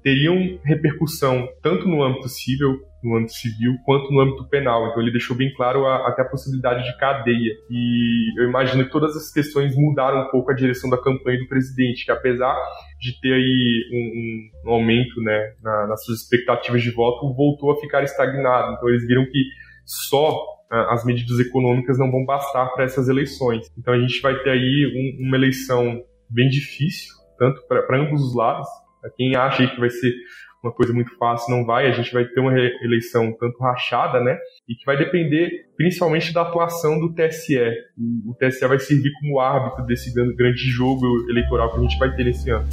teriam 0.04 0.60
repercussão 0.64 1.48
tanto 1.62 1.88
no 1.88 2.04
âmbito 2.04 2.28
civil, 2.30 2.80
no 3.04 3.18
âmbito 3.18 3.34
civil, 3.34 3.76
quanto 3.86 4.12
no 4.12 4.20
âmbito 4.20 4.48
penal. 4.48 4.88
Então 4.88 5.02
ele 5.02 5.12
deixou 5.12 5.36
bem 5.36 5.54
claro 5.54 5.86
a, 5.86 6.08
até 6.08 6.22
a 6.22 6.26
possibilidade 6.26 6.84
de 6.84 6.98
cadeia. 6.98 7.54
E 7.70 8.40
eu 8.40 8.48
imagino 8.48 8.84
que 8.86 8.92
todas 8.92 9.16
as 9.16 9.32
questões 9.32 9.76
mudaram 9.76 10.24
um 10.24 10.32
pouco 10.32 10.52
a 10.52 10.56
direção 10.56 10.90
da 10.90 10.98
campanha 10.98 11.40
do 11.40 11.48
presidente, 11.48 12.06
que 12.06 12.12
apesar 12.12 12.56
de 13.00 13.20
ter 13.20 13.34
aí 13.34 13.84
um, 13.94 14.70
um 14.70 14.74
aumento 14.74 15.22
né, 15.22 15.54
na, 15.62 15.88
nas 15.88 16.04
suas 16.04 16.22
expectativas 16.22 16.82
de 16.82 16.92
voto, 16.92 17.34
voltou 17.34 17.72
a 17.72 17.80
ficar 17.80 18.04
estagnado. 18.04 18.74
Então 18.74 18.90
eles 18.90 19.06
viram 19.06 19.26
que 19.26 19.44
só 19.86 20.62
as 20.90 21.04
medidas 21.04 21.38
econômicas 21.40 22.00
não 22.00 22.10
vão 22.10 22.24
bastar 22.24 22.68
para 22.74 22.86
essas 22.86 23.10
eleições. 23.10 23.68
Então 23.78 23.94
a 23.94 24.00
gente 24.00 24.22
vai 24.22 24.38
ter 24.42 24.52
aí 24.52 25.18
um, 25.20 25.28
uma 25.28 25.36
eleição 25.36 26.02
bem 26.30 26.48
difícil, 26.48 27.14
tanto 27.38 27.62
para 27.68 28.00
ambos 28.00 28.22
os 28.22 28.34
lados, 28.34 28.68
quem 29.10 29.36
acha 29.36 29.68
que 29.68 29.80
vai 29.80 29.90
ser 29.90 30.14
uma 30.64 30.72
coisa 30.72 30.94
muito 30.94 31.16
fácil, 31.18 31.56
não 31.56 31.66
vai. 31.66 31.88
A 31.88 31.92
gente 31.92 32.14
vai 32.14 32.24
ter 32.26 32.40
uma 32.40 32.54
eleição 32.84 33.36
tanto 33.40 33.58
rachada, 33.60 34.22
né? 34.22 34.38
E 34.70 34.76
que 34.76 34.86
vai 34.86 34.98
depender 34.98 35.50
principalmente 35.76 36.32
da 36.32 36.44
atuação 36.44 37.00
do 37.00 37.14
TSE. 37.14 37.58
O, 38.26 38.36
TSE 38.36 38.68
vai 38.68 38.80
servir 38.80 39.12
como 39.20 39.40
árbitro 39.40 39.86
desse 39.86 40.14
grande 40.14 40.70
jogo 40.70 41.06
eleitoral 41.30 41.72
que 41.72 41.80
a 41.80 41.82
gente 41.82 41.98
vai 41.98 42.16
ter 42.16 42.26
nesse 42.26 42.50
ano. 42.52 42.68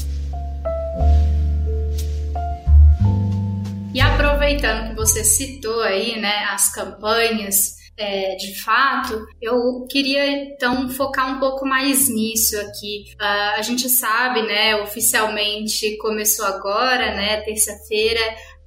E 3.95 4.01
aproveitando 4.01 4.91
que 4.91 4.95
você 4.95 5.25
citou 5.25 5.81
aí, 5.81 6.21
né, 6.21 6.45
as 6.51 6.73
campanhas 6.73 7.78
é, 7.99 8.37
de 8.37 8.55
fato, 8.63 9.27
eu 9.43 9.85
queria 9.91 10.25
então 10.31 10.89
focar 10.89 11.37
um 11.37 11.41
pouco 11.41 11.67
mais 11.67 12.09
nisso 12.09 12.57
aqui. 12.61 13.07
Uh, 13.21 13.59
a 13.59 13.63
gente 13.63 13.89
sabe, 13.89 14.43
né, 14.43 14.77
oficialmente 14.77 15.97
começou 15.99 16.47
agora, 16.47 17.15
né, 17.17 17.41
terça-feira, 17.41 18.21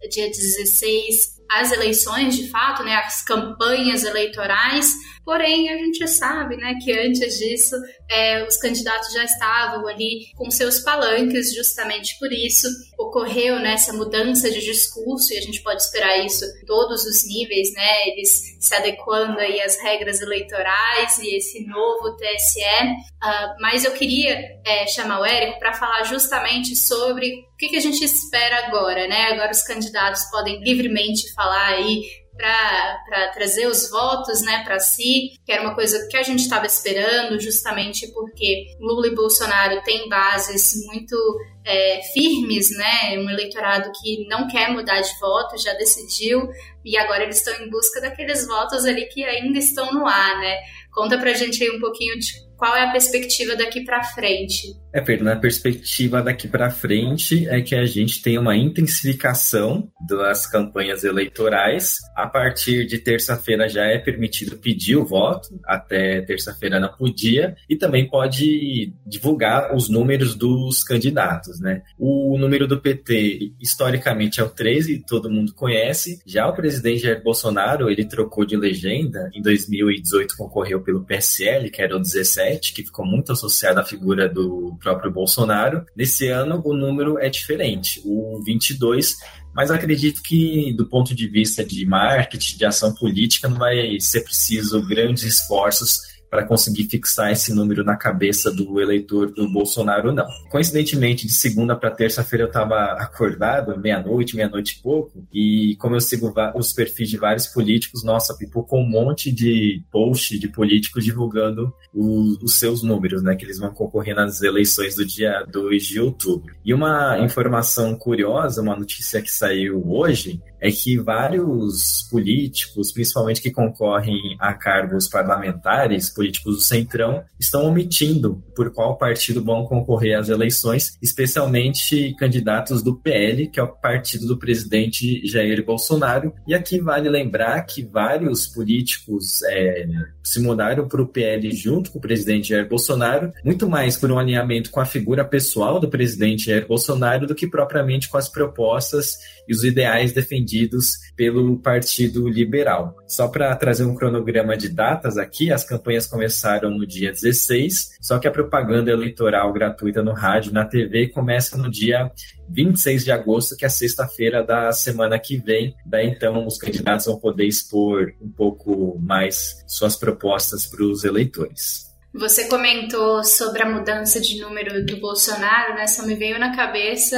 dia 0.09 0.27
16, 0.27 1.39
as 1.49 1.71
eleições 1.71 2.35
de 2.35 2.49
fato, 2.49 2.83
né, 2.83 2.95
as 2.95 3.23
campanhas 3.23 4.03
eleitorais. 4.03 4.91
Porém, 5.23 5.69
a 5.69 5.77
gente 5.77 6.07
sabe, 6.07 6.57
né, 6.57 6.75
que 6.83 6.91
antes 6.91 7.37
disso 7.37 7.75
é, 8.09 8.43
os 8.43 8.57
candidatos 8.57 9.13
já 9.13 9.23
estavam 9.23 9.87
ali 9.87 10.31
com 10.35 10.49
seus 10.49 10.79
palanques, 10.79 11.53
justamente 11.53 12.17
por 12.19 12.31
isso 12.31 12.67
ocorreu 12.97 13.59
né, 13.59 13.75
mudança 13.93 14.49
de 14.49 14.59
discurso 14.61 15.33
e 15.33 15.37
a 15.37 15.41
gente 15.41 15.61
pode 15.61 15.81
esperar 15.81 16.17
isso 16.25 16.45
em 16.45 16.65
todos 16.65 17.03
os 17.05 17.27
níveis, 17.27 17.71
né, 17.73 18.09
eles 18.09 18.57
se 18.59 18.75
adequando 18.75 19.39
aí 19.39 19.61
às 19.61 19.79
regras 19.81 20.21
eleitorais 20.21 21.17
e 21.19 21.35
esse 21.35 21.65
novo 21.65 22.15
TSE. 22.15 22.59
Uh, 22.61 23.21
ah, 23.21 23.55
mas 23.59 23.85
eu 23.85 23.91
queria 23.91 24.37
é, 24.65 24.87
chamar 24.87 25.21
o 25.21 25.25
Érico 25.25 25.59
para 25.59 25.73
falar 25.73 26.03
justamente 26.03 26.75
sobre 26.75 27.45
o 27.53 27.57
que, 27.57 27.69
que 27.69 27.77
a 27.77 27.81
gente 27.81 28.03
espera 28.03 28.67
agora, 28.67 29.07
né? 29.07 29.27
Agora 29.31 29.51
os 29.51 29.61
candidatos 29.61 30.23
podem 30.31 30.59
livremente 30.63 31.31
falar 31.33 31.75
aí 31.75 32.01
para 32.41 33.27
trazer 33.33 33.67
os 33.67 33.89
votos 33.89 34.41
né, 34.41 34.63
para 34.63 34.79
si, 34.79 35.39
que 35.45 35.51
era 35.51 35.61
uma 35.61 35.75
coisa 35.75 36.07
que 36.09 36.17
a 36.17 36.23
gente 36.23 36.39
estava 36.39 36.65
esperando, 36.65 37.39
justamente 37.39 38.11
porque 38.11 38.75
Lula 38.79 39.07
e 39.07 39.15
Bolsonaro 39.15 39.81
têm 39.83 40.09
bases 40.09 40.73
muito 40.87 41.15
é, 41.63 42.01
firmes, 42.13 42.71
né? 42.71 43.19
Um 43.19 43.29
eleitorado 43.29 43.91
que 44.01 44.27
não 44.27 44.47
quer 44.47 44.71
mudar 44.71 44.99
de 44.99 45.19
voto, 45.19 45.61
já 45.61 45.73
decidiu, 45.73 46.49
e 46.83 46.97
agora 46.97 47.23
eles 47.23 47.37
estão 47.37 47.53
em 47.63 47.69
busca 47.69 48.01
daqueles 48.01 48.47
votos 48.47 48.85
ali 48.85 49.05
que 49.05 49.23
ainda 49.23 49.59
estão 49.59 49.93
no 49.93 50.07
ar, 50.07 50.39
né? 50.39 50.57
Conta 50.91 51.17
pra 51.19 51.33
gente 51.33 51.63
aí 51.63 51.69
um 51.69 51.79
pouquinho 51.79 52.17
de 52.17 52.31
qual 52.57 52.75
é 52.75 52.85
a 52.85 52.91
perspectiva 52.91 53.55
daqui 53.55 53.83
para 53.83 54.03
frente. 54.03 54.75
É, 54.93 54.99
Pedro, 54.99 55.23
na 55.23 55.37
perspectiva 55.37 56.21
daqui 56.21 56.49
para 56.49 56.69
frente 56.69 57.47
é 57.47 57.61
que 57.61 57.73
a 57.73 57.85
gente 57.85 58.21
tem 58.21 58.37
uma 58.37 58.57
intensificação 58.57 59.89
das 60.05 60.45
campanhas 60.45 61.05
eleitorais. 61.05 61.97
A 62.13 62.27
partir 62.27 62.85
de 62.85 62.99
terça-feira 62.99 63.69
já 63.69 63.85
é 63.85 63.97
permitido 63.97 64.57
pedir 64.57 64.97
o 64.97 65.05
voto, 65.05 65.47
até 65.65 66.21
terça-feira 66.21 66.77
não 66.77 66.91
podia, 66.91 67.55
e 67.69 67.77
também 67.77 68.09
pode 68.09 68.93
divulgar 69.05 69.73
os 69.73 69.87
números 69.87 70.35
dos 70.35 70.83
candidatos, 70.83 71.61
né? 71.61 71.83
O 71.97 72.37
número 72.37 72.67
do 72.67 72.79
PT, 72.79 73.53
historicamente, 73.61 74.41
é 74.41 74.43
o 74.43 74.49
13, 74.49 75.05
todo 75.07 75.31
mundo 75.31 75.53
conhece. 75.53 76.19
Já 76.25 76.47
o 76.47 76.53
presidente 76.53 77.03
Jair 77.03 77.23
Bolsonaro, 77.23 77.89
ele 77.89 78.03
trocou 78.03 78.45
de 78.45 78.57
legenda. 78.57 79.29
Em 79.33 79.41
2018 79.41 80.35
concorreu 80.35 80.81
pelo 80.81 81.05
PSL, 81.05 81.69
que 81.69 81.81
era 81.81 81.95
o 81.95 81.99
17, 81.99 82.73
que 82.73 82.83
ficou 82.83 83.05
muito 83.05 83.31
associado 83.31 83.79
à 83.79 83.85
figura 83.85 84.27
do 84.27 84.77
próprio 84.81 85.11
Bolsonaro. 85.11 85.85
Nesse 85.95 86.27
ano, 86.27 86.61
o 86.65 86.73
número 86.73 87.17
é 87.19 87.29
diferente, 87.29 88.01
o 88.03 88.41
22, 88.43 89.17
mas 89.53 89.71
acredito 89.71 90.21
que, 90.21 90.73
do 90.73 90.85
ponto 90.85 91.13
de 91.15 91.27
vista 91.27 91.63
de 91.63 91.85
marketing, 91.85 92.57
de 92.57 92.65
ação 92.65 92.93
política, 92.93 93.47
não 93.47 93.57
vai 93.57 93.99
ser 93.99 94.21
preciso 94.21 94.81
grandes 94.85 95.23
esforços 95.23 96.10
para 96.31 96.45
conseguir 96.45 96.85
fixar 96.85 97.29
esse 97.29 97.53
número 97.53 97.83
na 97.83 97.97
cabeça 97.97 98.49
do 98.49 98.79
eleitor 98.79 99.29
do 99.31 99.51
Bolsonaro, 99.51 100.13
não. 100.13 100.25
Coincidentemente, 100.49 101.27
de 101.27 101.33
segunda 101.33 101.75
para 101.75 101.91
terça-feira 101.91 102.45
eu 102.45 102.47
estava 102.47 102.93
acordado, 102.93 103.77
meia-noite, 103.77 104.37
meia-noite 104.37 104.77
e 104.79 104.81
pouco, 104.81 105.27
e 105.33 105.75
como 105.77 105.97
eu 105.97 105.99
sigo 105.99 106.33
os 106.55 106.71
perfis 106.71 107.09
de 107.09 107.17
vários 107.17 107.47
políticos, 107.47 108.01
nossa, 108.01 108.33
pipocou 108.37 108.79
um 108.79 108.89
monte 108.89 109.29
de 109.29 109.83
post 109.91 110.39
de 110.39 110.47
políticos 110.47 111.03
divulgando 111.03 111.73
o, 111.93 112.37
os 112.41 112.57
seus 112.57 112.81
números, 112.81 113.21
né, 113.21 113.35
que 113.35 113.43
eles 113.43 113.59
vão 113.59 113.73
concorrer 113.73 114.15
nas 114.15 114.41
eleições 114.41 114.95
do 114.95 115.05
dia 115.05 115.45
2 115.51 115.83
de 115.83 115.99
outubro. 115.99 116.55
E 116.63 116.73
uma 116.73 117.19
informação 117.19 117.93
curiosa, 117.93 118.61
uma 118.61 118.77
notícia 118.77 119.21
que 119.21 119.29
saiu 119.29 119.83
hoje, 119.85 120.41
é 120.61 120.71
que 120.71 120.97
vários 120.97 122.07
políticos, 122.09 122.91
principalmente 122.91 123.41
que 123.41 123.49
concorrem 123.49 124.37
a 124.39 124.53
cargos 124.53 125.07
parlamentares, 125.07 126.09
políticos 126.21 126.55
do 126.55 126.61
Centrão, 126.61 127.23
estão 127.39 127.65
omitindo 127.65 128.43
por 128.55 128.71
qual 128.71 128.95
partido 128.95 129.43
vão 129.43 129.65
concorrer 129.65 130.19
às 130.19 130.29
eleições, 130.29 130.95
especialmente 131.01 132.15
candidatos 132.19 132.83
do 132.83 132.95
PL, 132.95 133.47
que 133.47 133.59
é 133.59 133.63
o 133.63 133.67
partido 133.67 134.27
do 134.27 134.37
presidente 134.37 135.25
Jair 135.27 135.65
Bolsonaro. 135.65 136.31
E 136.47 136.53
aqui 136.53 136.79
vale 136.79 137.09
lembrar 137.09 137.59
que 137.63 137.83
vários 137.83 138.45
políticos 138.45 139.41
é, 139.49 139.87
se 140.23 140.39
mudaram 140.39 140.87
para 140.87 141.01
o 141.01 141.07
PL 141.07 141.51
junto 141.51 141.91
com 141.91 141.97
o 141.97 142.01
presidente 142.01 142.49
Jair 142.49 142.69
Bolsonaro, 142.69 143.33
muito 143.43 143.67
mais 143.67 143.97
por 143.97 144.11
um 144.11 144.19
alinhamento 144.19 144.69
com 144.69 144.79
a 144.79 144.85
figura 144.85 145.25
pessoal 145.25 145.79
do 145.79 145.89
presidente 145.89 146.45
Jair 146.45 146.67
Bolsonaro 146.67 147.25
do 147.25 147.33
que 147.33 147.47
propriamente 147.47 148.07
com 148.07 148.17
as 148.17 148.29
propostas 148.29 149.17
e 149.47 149.53
os 149.53 149.63
ideais 149.63 150.13
defendidos 150.13 150.91
pelo 151.15 151.57
Partido 151.57 152.29
Liberal. 152.29 152.95
Só 153.07 153.27
para 153.27 153.55
trazer 153.55 153.85
um 153.85 153.95
cronograma 153.95 154.55
de 154.55 154.69
datas 154.69 155.17
aqui, 155.17 155.51
as 155.51 155.63
campanhas 155.63 156.07
começaram 156.11 156.69
no 156.69 156.85
dia 156.85 157.11
16, 157.11 157.97
só 157.99 158.19
que 158.19 158.27
a 158.27 158.31
propaganda 158.31 158.91
eleitoral 158.91 159.51
gratuita 159.51 160.03
no 160.03 160.13
rádio 160.13 160.53
na 160.53 160.65
TV 160.65 161.07
começa 161.07 161.57
no 161.57 161.71
dia 161.71 162.11
26 162.49 163.05
de 163.05 163.11
agosto, 163.11 163.55
que 163.55 163.65
é 163.65 163.69
sexta-feira 163.69 164.43
da 164.43 164.71
semana 164.71 165.17
que 165.17 165.37
vem. 165.37 165.73
Daí 165.85 166.07
então 166.07 166.45
os 166.45 166.57
candidatos 166.57 167.05
vão 167.05 167.17
poder 167.17 167.45
expor 167.45 168.13
um 168.21 168.29
pouco 168.29 168.99
mais 168.99 169.63
suas 169.65 169.95
propostas 169.95 170.67
para 170.67 170.83
os 170.83 171.03
eleitores. 171.03 171.89
Você 172.13 172.49
comentou 172.49 173.23
sobre 173.23 173.63
a 173.63 173.69
mudança 173.69 174.19
de 174.19 174.41
número 174.41 174.85
do 174.85 174.99
Bolsonaro, 174.99 175.75
né? 175.75 175.87
Só 175.87 176.05
me 176.05 176.13
veio 176.13 176.37
na 176.37 176.53
cabeça 176.53 177.17